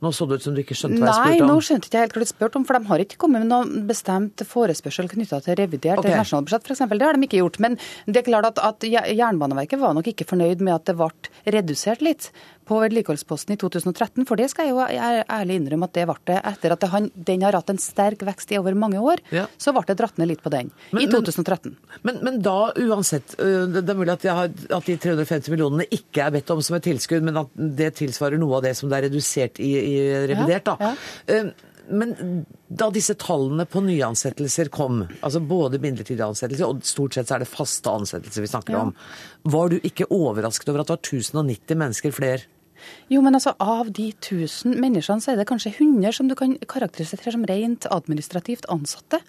Nå 0.00 0.12
så 0.16 0.24
det 0.28 0.40
ut 0.40 0.46
som 0.46 0.54
du 0.56 0.62
ikke 0.62 0.76
skjønte 0.78 1.02
hva 1.02 1.12
jeg 1.12 1.40
Nei, 1.40 1.48
nå 1.48 1.58
skjønte 1.60 1.80
skjønte 1.80 1.88
ikke 1.88 1.98
jeg 1.98 2.06
helt 2.06 2.14
hva 2.16 2.22
du 2.22 2.30
spurte 2.30 2.60
om, 2.60 2.64
for 2.68 2.76
de 2.76 2.90
har 2.90 3.02
ikke 3.04 3.18
kommet 3.20 3.44
med 3.44 3.50
noen 3.50 3.86
bestemt 3.88 4.44
forespørsel 4.48 5.10
knytta 5.10 5.40
til 5.44 5.58
revidert 5.60 6.02
okay. 6.02 6.16
nasjonalbudsjett, 6.16 6.68
f.eks. 6.70 6.84
Det 6.92 7.06
har 7.06 7.18
de 7.18 7.28
ikke 7.28 7.40
gjort. 7.42 7.60
Men 7.62 7.76
det 8.06 8.22
er 8.22 8.28
klart 8.28 8.48
at, 8.48 8.62
at 8.64 8.86
Jernbaneverket 8.88 9.82
var 9.82 9.96
nok 9.96 10.10
ikke 10.12 10.28
fornøyd 10.30 10.64
med 10.64 10.76
at 10.78 10.88
det 10.88 10.96
ble 11.00 11.10
redusert 11.56 12.04
litt 12.04 12.30
på 12.70 12.78
vedlikeholdsposten 12.84 13.56
i 13.56 13.58
2013, 13.60 14.24
for 14.28 14.38
det 14.38 14.46
skal 14.52 14.68
jeg 14.68 14.76
jo 14.76 14.84
ærlig 15.26 15.58
innrømme 15.58 15.88
at 15.90 15.96
det 15.98 16.06
ble 16.06 16.16
det 16.30 16.38
etter 16.52 16.74
at 16.76 16.84
det, 16.84 16.90
han, 16.92 17.08
den 17.30 17.42
har 17.46 17.58
hatt 17.58 17.72
en 17.74 17.80
sterk 17.82 18.22
vekst 18.28 18.52
i 18.54 18.60
over 18.60 18.76
mange 18.78 19.00
år. 19.02 19.22
Ja. 19.34 19.48
Så 19.58 19.74
ble 19.74 19.82
det 19.88 19.98
dratt 19.98 20.20
ned 20.22 20.30
litt 20.30 20.44
på 20.44 20.52
den 20.54 20.70
Men- 20.94 21.02
i 21.02 21.08
2013. 21.10 21.74
Men, 22.06 22.20
men 22.26 22.38
da 22.44 22.70
uansett, 22.78 23.34
det 23.36 23.82
er 23.82 23.98
mulig 23.98 24.14
at, 24.14 24.28
jeg 24.28 24.36
har, 24.38 24.52
at 24.78 24.86
de 24.86 24.96
350 25.02 25.50
millionene 25.52 25.88
ikke 25.90 26.28
er 26.28 26.36
bedt 26.38 26.54
om 26.54 26.62
som 26.62 26.78
et 26.78 26.86
tilskudd, 26.86 27.26
men 27.26 27.42
at 27.42 27.50
det 27.56 27.90
tilsvarer 27.98 28.38
noe 28.40 28.60
av 28.60 28.64
det 28.68 28.76
som 28.78 28.90
det 28.92 29.00
er 29.00 29.08
redusert 29.08 29.58
i, 29.62 29.72
i 29.74 29.98
revidert. 30.30 30.70
da. 30.70 30.94
Ja, 31.28 31.42
Men 31.90 32.44
da 32.70 32.86
disse 32.94 33.16
tallene 33.18 33.64
på 33.66 33.80
nyansettelser 33.82 34.68
kom, 34.70 35.00
altså 35.26 35.40
både 35.42 35.80
midlertidige 35.82 36.28
ansettelser 36.28 36.68
og 36.68 36.84
stort 36.86 37.16
sett 37.16 37.26
så 37.26 37.34
er 37.34 37.42
det 37.42 37.50
faste 37.50 37.90
ansettelser 37.90 38.44
vi 38.46 38.50
snakker 38.52 38.76
om, 38.78 38.92
var 39.50 39.72
du 39.72 39.80
ikke 39.82 40.06
overrasket 40.14 40.70
over 40.70 40.84
at 40.84 40.92
det 40.92 40.94
var 40.94 41.02
1090 41.02 41.80
mennesker 41.82 42.14
flere? 42.14 42.46
Jo, 43.12 43.22
men 43.24 43.36
altså 43.38 43.54
av 43.60 43.90
de 43.96 44.10
1000 44.12 44.76
menneskene, 44.80 45.22
så 45.22 45.32
er 45.32 45.40
det 45.40 45.48
kanskje 45.50 45.74
100 45.76 46.16
som 46.16 46.30
du 46.30 46.36
kan 46.38 46.56
karakterisere 46.70 47.34
som 47.34 47.46
rent 47.48 47.88
administrativt 47.90 48.68
ansatte. 48.72 49.22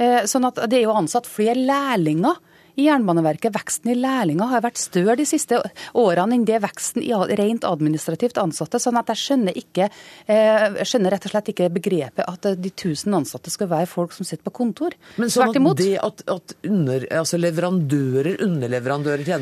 Eh, 0.00 0.24
sånn 0.30 0.48
at 0.48 0.62
det 0.70 0.80
er 0.80 0.86
jo 0.88 0.96
ansatt 0.96 1.28
flere 1.28 1.58
lærlinger 1.58 2.38
i 2.80 2.86
Jernbaneverket. 2.88 3.52
Veksten 3.54 3.92
i 3.92 3.96
lærlinger 3.98 4.50
har 4.50 4.64
vært 4.64 4.80
større 4.80 5.16
de 5.18 5.26
siste 5.28 5.60
årene 5.98 6.38
enn 6.38 6.46
det 6.48 6.60
veksten 6.64 7.04
i 7.04 7.12
rent 7.38 7.66
administrativt 7.68 8.40
ansatte. 8.40 8.80
Sånn 8.82 8.98
at 9.00 9.10
jeg 9.12 9.20
skjønner 9.20 9.56
ikke, 9.58 9.88
eh, 10.26 10.66
jeg 10.80 10.88
skjønner 10.88 11.14
rett 11.14 11.26
og 11.28 11.34
slett 11.34 11.50
ikke 11.52 11.70
begrepet 11.74 12.24
at 12.26 12.48
eh, 12.48 12.58
de 12.58 12.72
1000 12.72 13.18
ansatte 13.20 13.52
skal 13.52 13.70
være 13.70 13.90
folk 13.90 14.14
som 14.16 14.28
sitter 14.28 14.46
på 14.46 14.54
kontor. 14.62 14.96
Men 15.20 15.32
sånn 15.32 15.50
at 15.50 15.80
det 15.80 15.92
at, 16.00 16.24
at 16.30 16.56
under, 16.68 17.06
altså 17.20 17.40
leverandører, 17.40 18.40
underleverandører 18.46 19.24
til 19.26 19.34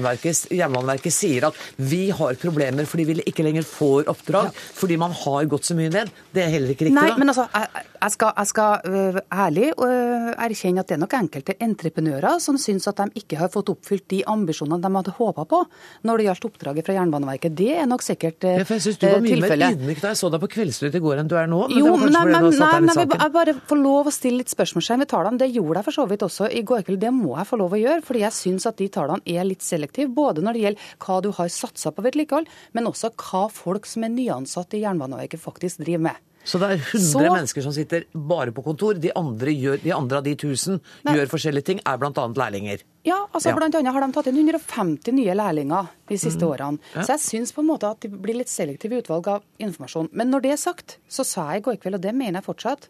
Jernbaneverket, 0.58 1.14
sier 1.14 1.48
at 1.48 1.58
vi 1.76 2.08
har 2.14 2.38
problemer 2.40 2.88
fordi 2.88 3.06
vi 3.08 3.18
ikke 3.28 3.46
lenger 3.46 3.66
får 3.66 4.10
oppdrag, 4.10 4.50
fordi 4.54 4.98
man 5.00 5.14
har 5.24 5.48
gått 5.50 5.68
så 5.68 5.76
mye 5.78 5.92
ned, 5.92 6.10
det 6.34 6.44
er 6.44 6.52
heller 6.54 6.74
ikke 6.74 6.88
riktig? 6.88 6.98
Nei, 6.98 7.10
da? 7.12 7.18
men 7.20 7.32
altså, 7.32 7.46
jeg, 7.52 7.86
jeg 7.98 8.14
skal, 8.14 8.32
jeg 8.36 8.50
skal 8.52 8.88
øh, 8.88 9.20
ærlig 9.44 9.68
øh, 9.74 10.30
erkjenne 10.46 10.82
at 10.82 10.90
det 10.90 10.96
er 10.96 11.02
nok 11.02 11.16
enkelte 11.18 11.56
entreprenører 11.64 12.38
som 12.42 12.58
syns 12.60 12.88
at 12.90 13.00
de 13.02 13.22
ikke 13.22 13.27
har 13.36 13.50
fått 13.52 13.68
oppfylt 13.68 14.06
de 14.08 14.22
ambisjonene 14.24 14.80
de 14.80 14.90
hadde 14.96 15.14
håpa 15.18 15.44
på 15.48 15.60
når 16.08 16.18
det 16.18 16.26
gjaldt 16.28 16.46
oppdraget 16.48 16.86
fra 16.86 16.96
Jernbaneverket. 16.96 17.56
Det 17.58 17.70
er 17.82 17.88
nok 17.90 18.04
sikkert 18.06 18.38
tilfellet. 18.40 18.64
Ja, 18.64 18.78
jeg 18.78 18.84
synes 18.86 18.98
du 18.98 19.06
var 19.08 19.24
mye 19.24 19.40
mer 19.42 19.64
ydmyk 19.68 20.00
da 20.00 20.12
jeg 20.14 20.20
så 20.22 20.30
deg 20.32 20.42
på 20.44 20.50
Kveldsnytt 20.54 20.96
i 20.96 21.02
går 21.04 21.22
enn 21.22 21.30
du 21.30 21.36
er 21.36 21.50
nå. 21.50 21.60
Men 21.68 21.78
Jo, 21.78 21.84
det 21.84 21.92
var 21.92 21.98
men, 21.98 22.14
kanskje 22.14 22.22
nei, 22.22 22.40
men, 22.40 22.48
nei, 22.48 22.48
deg 22.48 22.78
inn 22.78 22.88
i 22.88 23.08
nei, 23.10 23.20
jeg 23.24 23.34
bare 23.36 23.56
får 23.72 23.82
lov 23.82 24.08
å 24.08 24.14
stille 24.14 24.42
litt 24.42 24.54
spørsmålstegn 24.54 25.04
ved 25.04 25.12
tallene. 25.12 25.42
Det 25.42 25.50
gjorde 25.52 25.82
jeg 25.82 25.88
for 25.88 25.98
så 25.98 26.06
vidt 26.12 26.26
også 26.28 26.48
i 26.48 26.64
går 26.72 26.86
kveld. 26.86 27.02
Det 27.02 27.12
må 27.14 27.34
jeg 27.36 27.50
få 27.50 27.60
lov 27.60 27.76
å 27.76 27.82
gjøre, 27.82 28.04
fordi 28.06 28.24
jeg 28.24 28.38
syns 28.38 28.68
at 28.70 28.80
de 28.80 28.88
tallene 28.94 29.36
er 29.38 29.48
litt 29.48 29.66
selektive. 29.66 30.12
Både 30.14 30.44
når 30.44 30.56
det 30.56 30.64
gjelder 30.64 30.94
hva 31.04 31.20
du 31.24 31.30
har 31.36 31.52
satsa 31.52 31.92
på 31.94 32.04
vedlikehold, 32.06 32.48
men 32.78 32.90
også 32.90 33.12
hva 33.18 33.46
folk 33.52 33.88
som 33.88 34.06
er 34.06 34.14
nyansatte 34.14 34.78
i 34.78 34.84
Jernbaneverket 34.86 35.42
faktisk 35.42 35.82
driver 35.84 36.10
med. 36.10 36.24
Så 36.44 36.58
det 36.58 36.68
er 36.70 36.76
100 36.78 37.00
Så- 37.12 37.32
mennesker 37.34 37.62
som 37.62 37.72
sitter 37.72 38.04
bare 38.14 38.52
på 38.52 38.62
kontor. 38.64 38.94
De 38.98 39.10
andre, 39.14 39.48
gjør, 39.52 39.82
de 39.82 39.90
andre 39.92 40.16
av 40.18 40.24
de 40.24 40.34
1000 40.34 40.80
Nei. 41.04 41.14
gjør 41.14 41.26
forskjellige 41.28 41.64
ting, 41.64 41.80
er 41.84 41.96
bl.a. 41.98 42.10
lærlinger. 42.10 42.82
Ja, 43.04 43.26
altså 43.34 43.48
Ja. 43.50 43.56
annet 43.56 43.92
har 43.92 44.00
de 44.06 44.12
tatt 44.12 44.26
inn 44.28 44.36
150 44.36 45.12
nye 45.12 45.34
lærlinger 45.34 45.88
de 46.08 46.14
siste 46.16 46.40
årene. 46.40 46.78
Ja. 46.94 47.02
Så 47.02 47.08
jeg 47.08 47.20
syns 47.20 47.52
på 47.52 47.58
en 47.60 47.66
måte 47.68 47.90
at 47.90 48.00
det 48.00 48.10
blir 48.22 48.34
litt 48.36 48.48
selektive 48.48 49.02
utvalg 49.02 49.26
av 49.28 49.42
informasjon. 49.60 50.08
Men 50.12 50.30
når 50.30 50.42
det 50.42 50.52
er 50.52 50.56
sagt, 50.56 50.96
så 51.08 51.24
sa 51.24 51.52
jeg 51.52 51.62
i 51.62 51.64
går 51.70 51.76
kveld, 51.80 51.94
og 51.96 52.00
det 52.00 52.14
mener 52.14 52.40
jeg 52.40 52.44
fortsatt, 52.44 52.88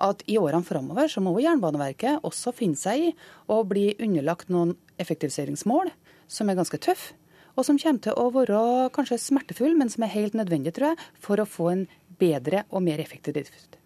at 0.00 0.22
i 0.28 0.36
årene 0.36 0.64
framover 0.64 1.08
så 1.08 1.20
må 1.20 1.40
Jernbaneverket 1.42 2.20
også 2.22 2.52
finne 2.54 2.76
seg 2.76 2.98
i 3.00 3.14
å 3.48 3.66
bli 3.66 3.94
underlagt 3.98 4.48
noen 4.48 4.76
effektiviseringsmål 4.98 5.90
som 6.28 6.48
er 6.50 6.54
ganske 6.58 6.78
tøffe. 6.78 7.12
Og 7.58 7.64
som 7.64 7.76
kommer 7.76 8.00
til 8.00 8.12
å 8.14 8.28
være 8.30 8.90
kanskje 8.94 9.18
smertefull, 9.18 9.76
men 9.76 9.88
som 9.88 10.04
er 10.04 10.12
helt 10.14 10.34
nødvendig, 10.38 10.72
tror 10.76 10.92
jeg, 10.94 10.98
for 11.18 11.36
å 11.42 11.46
få 11.48 11.72
en 11.72 11.88
bedre 12.18 12.64
og 12.70 12.84
mer 12.84 13.00
effektiv 13.02 13.36
drift. 13.36 13.78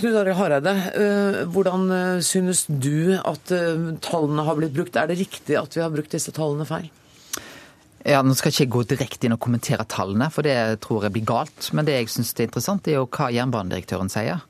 Knut 0.00 0.16
Arild 0.16 0.38
Hareide, 0.38 0.72
øh, 0.96 1.48
hvordan 1.52 1.90
øh, 1.92 2.22
synes 2.22 2.64
du 2.68 3.18
at 3.18 3.52
øh, 3.52 3.98
tallene 4.00 4.44
har 4.46 4.56
blitt 4.56 4.74
brukt? 4.74 4.96
Er 4.96 5.10
det 5.10 5.18
riktig 5.18 5.58
at 5.60 5.76
vi 5.76 5.82
har 5.82 5.92
brukt 5.92 6.12
disse 6.12 6.32
tallene 6.32 6.64
feil? 6.64 6.88
Ja, 8.06 8.22
Nå 8.24 8.32
skal 8.32 8.48
jeg 8.48 8.64
ikke 8.64 8.78
gå 8.78 8.84
direkte 8.94 9.28
inn 9.28 9.36
og 9.36 9.42
kommentere 9.44 9.84
tallene, 9.84 10.30
for 10.32 10.46
det 10.46 10.80
tror 10.80 11.04
jeg 11.04 11.12
blir 11.18 11.26
galt. 11.28 11.68
Men 11.76 11.84
det 11.84 11.98
jeg 11.98 12.08
syns 12.08 12.32
er 12.32 12.46
interessant, 12.48 12.88
er 12.88 12.96
jo 12.96 13.08
hva 13.12 13.28
jernbanedirektøren 13.34 14.08
sier. 14.08 14.40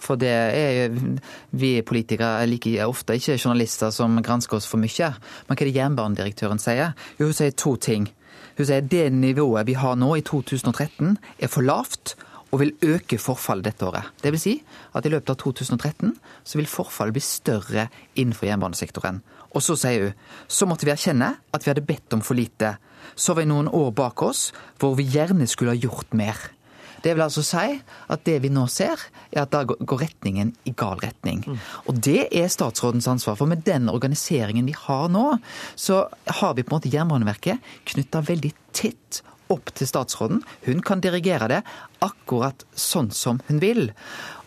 For 0.00 0.20
det 0.20 0.32
er 0.32 0.70
jo, 0.76 1.16
Vi 1.50 1.72
politikere 1.82 2.42
er 2.42 2.48
like 2.48 2.84
ofte 2.84 3.16
ikke 3.16 3.38
journalister 3.38 3.90
som 3.92 4.20
gransker 4.22 4.60
oss 4.60 4.68
for 4.68 4.80
mye. 4.80 5.14
Men 5.48 5.56
hva 5.56 5.64
er 5.64 5.70
det 5.70 5.76
jernbanedirektøren 5.80 6.60
sier? 6.60 6.92
Jo, 7.18 7.30
Hun 7.30 7.36
sier 7.36 7.56
to 7.56 7.76
ting. 7.76 8.10
Hun 8.58 8.66
sier 8.66 8.84
det 8.84 9.06
nivået 9.12 9.68
vi 9.68 9.78
har 9.78 9.96
nå 9.98 10.14
i 10.18 10.24
2013 10.26 11.16
er 11.38 11.50
for 11.52 11.66
lavt 11.66 12.16
og 12.50 12.60
vil 12.62 12.72
øke 12.82 13.18
forfallet 13.18 13.68
dette 13.68 13.86
året. 13.86 14.10
Det 14.22 14.32
vil 14.34 14.42
si 14.42 14.54
at 14.94 15.06
i 15.06 15.12
løpet 15.12 15.30
av 15.30 15.38
2013 15.42 16.14
så 16.44 16.58
vil 16.58 16.70
forfallet 16.70 17.14
bli 17.14 17.22
større 17.22 17.86
innenfor 18.18 18.48
jernbanesektoren. 18.50 19.20
Og 19.54 19.62
så 19.62 19.76
sier 19.78 20.08
hun 20.10 20.48
så 20.50 20.66
måtte 20.66 20.86
vi 20.86 20.94
erkjenne 20.94 21.34
at 21.54 21.64
vi 21.64 21.70
hadde 21.72 21.86
bedt 21.86 22.16
om 22.16 22.24
for 22.26 22.38
lite. 22.38 22.76
Så 23.14 23.34
var 23.34 23.44
vi 23.44 23.50
noen 23.50 23.70
år 23.70 23.92
bak 23.96 24.22
oss 24.26 24.50
hvor 24.80 24.96
vi 24.98 25.08
gjerne 25.10 25.46
skulle 25.50 25.76
ha 25.76 25.78
gjort 25.78 26.14
mer. 26.16 26.38
Det 27.04 27.14
vil 27.14 27.24
altså 27.24 27.44
si 27.46 27.78
at 28.10 28.24
det 28.26 28.38
vi 28.44 28.50
nå 28.52 28.66
ser, 28.70 29.00
er 29.32 29.44
at 29.44 29.54
da 29.54 29.64
går 29.64 30.04
retningen 30.04 30.52
i 30.68 30.74
gal 30.76 31.00
retning. 31.02 31.44
Og 31.86 31.98
det 32.04 32.28
er 32.36 32.50
statsrådens 32.52 33.08
ansvar. 33.10 33.38
For 33.40 33.50
med 33.50 33.64
den 33.66 33.88
organiseringen 33.92 34.68
vi 34.68 34.76
har 34.76 35.08
nå, 35.12 35.26
så 35.76 36.04
har 36.40 36.54
vi 36.54 36.64
på 36.64 36.74
en 36.74 36.80
måte 36.80 36.92
Jernbaneverket 36.92 37.72
knytta 37.90 38.24
veldig 38.28 38.52
tett 38.76 39.22
opp 39.50 39.72
til 39.74 39.88
statsråden. 39.90 40.44
Hun 40.66 40.82
kan 40.86 41.02
dirigere 41.02 41.48
det 41.50 41.62
akkurat 42.04 42.64
sånn 42.78 43.10
som 43.14 43.40
hun 43.48 43.58
vil. 43.62 43.90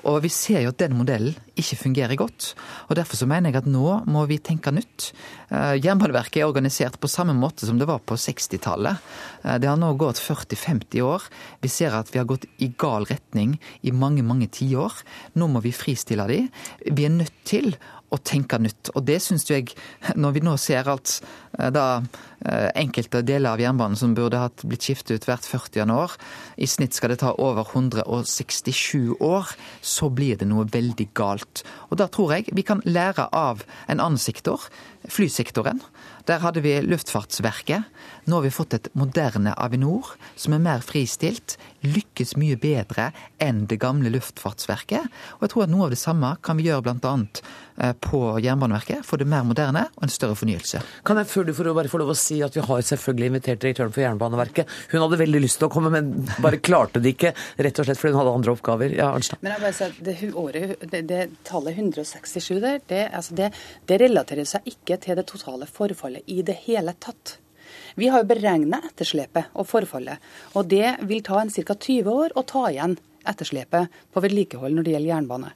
Og 0.10 0.20
vi 0.26 0.32
ser 0.34 0.64
jo 0.64 0.72
at 0.74 0.82
den 0.82 0.96
modellen 0.98 1.36
ikke 1.60 1.78
fungerer 1.80 2.18
godt. 2.20 2.52
Og 2.90 2.98
Derfor 2.98 3.20
så 3.20 3.28
mener 3.30 3.52
jeg 3.52 3.62
at 3.62 3.70
nå 3.70 4.02
må 4.10 4.26
vi 4.28 4.40
tenke 4.44 4.74
nytt. 4.74 5.12
Eh, 5.50 5.80
Jernbaneverket 5.84 6.42
er 6.42 6.50
organisert 6.50 7.00
på 7.00 7.12
samme 7.12 7.36
måte 7.38 7.68
som 7.68 7.80
det 7.80 7.88
var 7.88 8.02
på 8.04 8.18
60-tallet. 8.20 9.00
Eh, 9.44 9.58
det 9.62 9.70
har 9.70 9.80
nå 9.80 9.94
gått 10.00 10.22
40-50 10.22 11.04
år. 11.08 11.28
Vi 11.64 11.72
ser 11.72 11.96
at 11.96 12.12
vi 12.14 12.20
har 12.20 12.30
gått 12.30 12.48
i 12.60 12.72
gal 12.76 13.08
retning 13.10 13.56
i 13.82 13.96
mange, 13.96 14.26
mange 14.26 14.50
tiår. 14.52 15.04
Nå 15.40 15.50
må 15.52 15.64
vi 15.64 15.76
fristille 15.76 16.28
de. 16.30 16.42
Vi 16.90 17.08
er 17.08 17.14
nødt 17.14 17.38
til 17.48 17.78
å 18.14 18.20
tenke 18.22 18.60
nytt. 18.62 18.92
Og 18.94 19.06
det 19.08 19.20
syns 19.24 19.46
jeg, 19.50 19.74
når 20.16 20.38
vi 20.38 20.44
nå 20.46 20.56
ser 20.62 20.88
at 20.92 21.16
eh, 21.58 21.70
da 21.74 21.88
eh, 21.98 22.70
enkelte 22.80 23.24
deler 23.26 23.56
av 23.56 23.64
jernbanen 23.64 24.00
som 24.00 24.16
burde 24.18 24.42
hatt 24.42 24.66
blitt 24.68 24.86
skiftet 24.86 25.18
ut 25.18 25.28
hvert 25.30 25.48
40. 25.48 25.94
år, 25.94 26.16
i 26.58 26.70
snitt 26.70 26.98
skal 26.98 27.14
det 27.14 27.22
ta 27.24 27.34
over 27.42 27.66
167 27.66 29.18
år, 29.20 29.54
så 29.82 30.12
blir 30.14 30.40
det 30.40 30.50
noe 30.52 30.68
veldig 30.70 31.10
galt. 31.18 31.66
Og 31.90 32.00
da 32.02 32.10
tror 32.12 32.38
jeg 32.38 32.54
vi 32.54 32.66
kan 32.68 32.84
lære 32.86 33.30
av 33.34 33.66
en 33.88 34.00
annen 34.00 34.22
sektor, 34.22 34.70
flysektoren. 35.10 35.82
Der 36.30 36.40
hadde 36.40 36.62
vi 36.64 36.78
Luftfartsverket. 36.86 37.90
Nå 38.26 38.38
har 38.38 38.46
vi 38.46 38.54
fått 38.56 38.74
et 38.78 38.88
moderne 38.96 39.52
Avinor 39.60 40.14
som 40.40 40.56
er 40.56 40.62
mer 40.64 40.84
fristilt, 40.86 41.58
lykkes 41.84 42.38
mye 42.40 42.56
bedre 42.60 43.10
enn 43.44 43.66
det 43.68 43.82
gamle 43.84 44.12
Luftfartsverket. 44.14 45.12
Og 45.38 45.46
jeg 45.46 45.54
tror 45.54 45.66
at 45.66 45.74
noe 45.74 45.88
av 45.88 45.94
det 45.94 46.00
samme 46.00 46.36
kan 46.46 46.60
vi 46.60 46.70
gjøre 46.70 46.86
bl.a. 46.86 47.14
Eh, 47.78 47.94
på 47.94 48.40
Jernbaneverket. 48.40 49.02
Få 49.06 49.18
det 49.18 49.26
mer 49.26 49.44
moderne 49.48 49.88
og 49.96 50.06
en 50.06 50.12
større 50.14 50.38
fornyelse. 50.38 50.80
Kan 51.04 51.18
jeg 51.18 51.30
før 51.32 51.48
du 51.48 51.54
får 51.58 51.72
bare 51.74 51.90
få 51.90 52.00
lov 52.04 52.14
å 52.14 52.18
si 52.18 52.38
at 52.46 52.54
vi 52.54 52.62
har 52.62 52.84
selvfølgelig 52.86 53.32
invitert 53.32 53.64
direktøren 53.64 53.94
for 53.96 54.06
Jernbaneverket. 54.06 54.76
Hun 54.94 55.02
hadde 55.02 55.20
veldig 55.24 55.42
lyst 55.42 55.60
til 55.62 55.68
å 55.68 55.74
komme, 55.74 55.90
men 55.94 56.14
bare 56.44 56.62
klarte 56.62 57.02
det 57.02 57.16
ikke, 57.16 57.34
rett 57.66 57.82
og 57.82 57.90
slett 57.90 58.00
fordi 58.00 58.14
hun 58.14 58.22
hadde 58.22 58.36
andre 58.38 58.54
oppgaver. 58.54 58.94
Ja, 59.00 59.10
Arnstad. 59.12 59.42
Men 59.42 59.56
jeg 59.56 59.66
bare 59.66 59.78
sier, 59.80 59.96
det, 60.06 60.18
året, 60.38 60.88
det, 60.92 61.02
det 61.10 61.22
tallet 61.50 61.80
167 61.82 62.62
der, 62.62 62.80
det, 62.88 63.08
altså 63.10 63.40
det, 63.42 63.50
det 63.90 64.02
relaterer 64.06 64.48
seg 64.48 64.70
ikke 64.70 65.02
til 65.02 65.18
det 65.18 65.26
totale 65.34 65.70
forfallet 65.70 66.30
i 66.30 66.44
det 66.46 66.62
hele 66.68 66.94
tatt. 67.02 67.40
Vi 67.96 68.10
har 68.10 68.24
jo 68.24 68.30
beregna 68.30 68.82
etterslepet 68.88 69.54
og 69.54 69.68
forfallet, 69.70 70.22
og 70.58 70.70
det 70.72 70.96
vil 71.08 71.24
ta 71.26 71.42
en 71.42 71.52
ca. 71.54 71.76
20 71.76 72.10
år 72.10 72.34
å 72.36 72.46
ta 72.48 72.68
igjen 72.72 72.98
etterslepet 73.30 74.00
på 74.14 74.24
vedlikehold 74.24 74.76
når 74.76 74.88
det 74.88 74.96
gjelder 74.96 75.14
jernbane. 75.14 75.52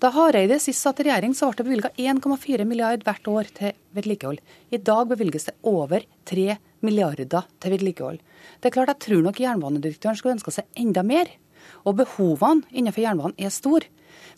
Da 0.00 0.10
Hareide 0.14 0.58
sist 0.60 0.82
satt 0.82 1.00
i 1.02 1.06
regjering, 1.06 1.34
så 1.36 1.50
ble 1.50 1.58
det 1.58 1.66
bevilga 1.68 1.90
1,4 2.00 2.64
milliard 2.68 3.02
hvert 3.04 3.28
år 3.28 3.50
til 3.58 3.74
vedlikehold. 3.96 4.40
I 4.72 4.80
dag 4.80 5.10
bevilges 5.10 5.48
det 5.50 5.56
over 5.68 6.06
3 6.28 6.56
milliarder 6.86 7.44
til 7.60 7.74
vedlikehold. 7.76 8.22
Det 8.60 8.70
er 8.70 8.76
klart, 8.76 8.88
Jeg 8.88 9.04
tror 9.04 9.22
nok 9.22 9.40
jernbanedirektøren 9.40 10.16
skulle 10.16 10.36
ønska 10.38 10.50
seg 10.50 10.64
enda 10.76 11.02
mer. 11.02 11.28
Og 11.84 11.96
behovene 11.98 12.64
innenfor 12.72 13.02
jernbanen 13.04 13.36
er 13.38 13.50
store. 13.50 13.90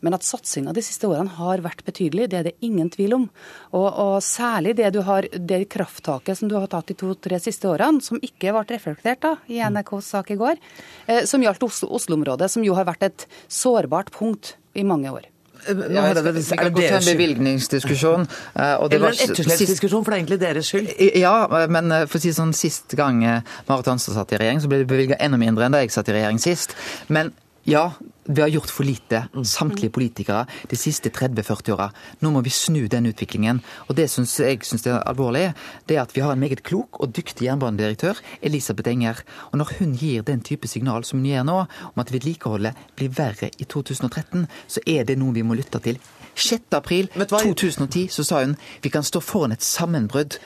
Men 0.05 0.15
at 0.15 0.27
satsinga 0.27 0.75
de 0.77 0.83
siste 0.85 1.09
årene 1.09 1.33
har 1.39 1.63
vært 1.65 1.83
betydelig, 1.87 2.29
det 2.31 2.39
er 2.39 2.49
det 2.51 2.55
ingen 2.65 2.91
tvil 2.93 3.17
om. 3.17 3.25
Og, 3.73 3.89
og 3.89 4.19
særlig 4.25 4.77
det, 4.79 4.93
du 4.95 5.01
har, 5.07 5.27
det 5.33 5.65
krafttaket 5.73 6.39
som 6.39 6.51
du 6.51 6.55
har 6.59 6.69
tatt 6.71 6.93
de 6.93 6.99
to-tre 6.99 7.41
siste 7.43 7.71
årene, 7.71 8.03
som 8.05 8.21
ikke 8.23 8.55
ble 8.55 8.67
reflektert 8.71 9.25
da, 9.25 9.35
i 9.51 9.59
NRKs 9.65 10.13
sak 10.15 10.31
i 10.35 10.39
går, 10.39 10.61
eh, 11.07 11.25
som 11.29 11.43
gjaldt 11.43 11.67
Oslo-området, 11.67 12.51
som 12.53 12.67
jo 12.67 12.77
har 12.79 12.87
vært 12.89 13.09
et 13.11 13.27
sårbart 13.51 14.15
punkt 14.15 14.55
i 14.79 14.87
mange 14.87 15.11
år. 15.11 15.27
Ja, 15.67 15.75
jeg 15.75 16.43
skal, 16.47 16.61
er 16.61 16.69
det 16.69 16.75
godt 16.77 16.87
ta 16.87 16.99
en 17.01 17.09
bevilgningsdiskusjon. 17.09 18.29
Eller 18.55 19.09
en 19.09 19.19
etterslepsdiskusjon, 19.27 20.05
for 20.07 20.15
det 20.15 20.17
er 20.17 20.21
egentlig 20.23 20.39
deres 20.41 20.71
skyld. 20.71 20.93
Ja, 21.19 21.35
men 21.67 21.91
for 22.07 22.21
å 22.21 22.23
si 22.23 22.33
sånn, 22.37 22.55
sist 22.57 22.95
gang 22.99 23.21
Marit 23.67 23.91
Hansen 23.91 24.15
satt 24.15 24.33
i 24.33 24.41
regjering, 24.41 24.63
så 24.63 24.71
ble 24.71 24.85
det 24.85 24.89
bevilga 24.91 25.19
enda 25.25 25.41
mindre 25.41 25.67
enn 25.67 25.75
da 25.75 25.83
jeg 25.83 25.93
satt 25.93 26.09
i 26.13 26.17
regjering 26.17 26.39
sist. 26.43 26.77
Men 27.13 27.35
ja, 27.69 27.91
vi 28.29 28.43
har 28.43 28.51
gjort 28.53 28.71
for 28.71 28.85
lite, 28.85 29.23
samtlige 29.45 29.93
politikere, 29.95 30.45
de 30.71 30.77
siste 30.77 31.11
30-40 31.11 31.73
åra. 31.73 31.89
Nå 32.21 32.33
må 32.35 32.43
vi 32.45 32.53
snu 32.53 32.85
den 32.91 33.09
utviklingen. 33.09 33.63
Og 33.89 33.97
det 33.97 34.11
synes 34.13 34.37
jeg 34.41 34.61
synes 34.69 34.87
er 34.87 35.01
alvorlig, 35.09 35.55
det 35.89 35.97
er 35.97 36.05
at 36.05 36.15
vi 36.17 36.25
har 36.25 36.37
en 36.37 36.43
meget 36.43 36.63
klok 36.63 37.01
og 37.01 37.15
dyktig 37.17 37.49
jernbanedirektør, 37.49 38.21
Elisabeth 38.43 38.93
Enger. 38.93 39.25
Og 39.53 39.59
når 39.63 39.73
hun 39.79 39.97
gir 39.97 40.23
den 40.23 40.45
type 40.45 40.69
signal 40.69 41.05
som 41.09 41.23
hun 41.23 41.31
gjør 41.31 41.49
nå, 41.49 41.59
om 41.95 42.05
at 42.05 42.13
vedlikeholdet 42.13 42.77
blir 42.97 43.15
verre 43.17 43.51
i 43.57 43.65
2013, 43.65 44.47
så 44.69 44.85
er 44.87 45.09
det 45.09 45.19
noe 45.19 45.35
vi 45.35 45.47
må 45.47 45.57
lytte 45.57 45.81
til. 45.81 46.01
6. 46.39 46.69
april 46.77 47.09
2010 47.17 48.09
så 48.15 48.25
sa 48.25 48.45
hun 48.45 48.59
vi 48.83 48.93
kan 48.93 49.03
stå 49.03 49.21
foran 49.25 49.57
et 49.57 49.65
sammenbrudd. 49.65 50.39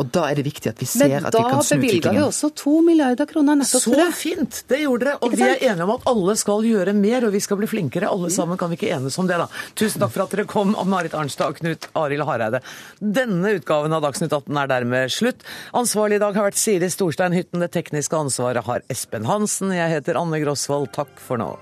Og 0.00 0.08
da 0.14 0.24
er 0.30 0.38
det 0.40 0.44
viktig 0.46 0.70
at 0.72 0.80
vi 0.80 0.88
ser 0.88 1.10
Men 1.12 1.26
at 1.28 1.34
vi 1.36 1.42
kan 1.44 1.60
snu 1.64 1.76
da 1.76 1.80
bevilga 1.82 2.12
vi 2.14 2.22
også 2.24 2.50
to 2.56 2.74
milliarder 2.86 3.28
kroner 3.28 3.58
nettopp 3.60 3.82
Så 3.84 3.92
for 3.92 4.00
det. 4.00 4.08
fint! 4.16 4.62
Det 4.70 4.80
gjorde 4.80 5.06
dere. 5.10 5.18
Og 5.20 5.34
vi 5.36 5.44
er 5.44 5.60
enige 5.70 5.86
om 5.86 5.92
at 5.98 6.06
alle 6.10 6.36
skal 6.40 6.64
gjøre 6.64 6.94
mer, 6.96 7.26
og 7.28 7.34
vi 7.36 7.42
skal 7.44 7.60
bli 7.60 7.68
flinkere. 7.70 8.08
Alle 8.08 8.30
sammen 8.32 8.60
kan 8.60 8.72
vi 8.72 8.78
ikke 8.80 8.92
enes 8.96 9.18
om 9.20 9.28
det, 9.28 9.38
da. 9.42 9.48
Tusen 9.78 10.00
takk 10.02 10.14
for 10.14 10.24
at 10.24 10.36
dere 10.36 10.46
kom, 10.50 10.72
Marit 10.88 11.14
Arnstad 11.14 11.52
og 11.52 11.60
Knut 11.60 11.90
Arild 12.00 12.24
Hareide. 12.28 12.62
Denne 13.00 13.56
utgaven 13.58 13.92
av 13.96 14.04
Dagsnytt 14.06 14.32
18 14.32 14.62
er 14.64 14.70
dermed 14.72 15.12
slutt. 15.12 15.44
Ansvarlig 15.76 16.20
i 16.20 16.24
dag 16.24 16.38
har 16.38 16.48
vært 16.48 16.60
Siri 16.60 16.90
Storstein 16.92 17.36
Hytten. 17.36 17.60
Det 17.60 17.72
tekniske 17.76 18.16
ansvaret 18.16 18.64
har 18.66 18.86
Espen 18.92 19.28
Hansen. 19.28 19.74
Jeg 19.76 19.92
heter 19.98 20.20
Anne 20.20 20.40
Grosvold. 20.42 20.90
Takk 20.96 21.12
for 21.20 21.40
nå. 21.40 21.52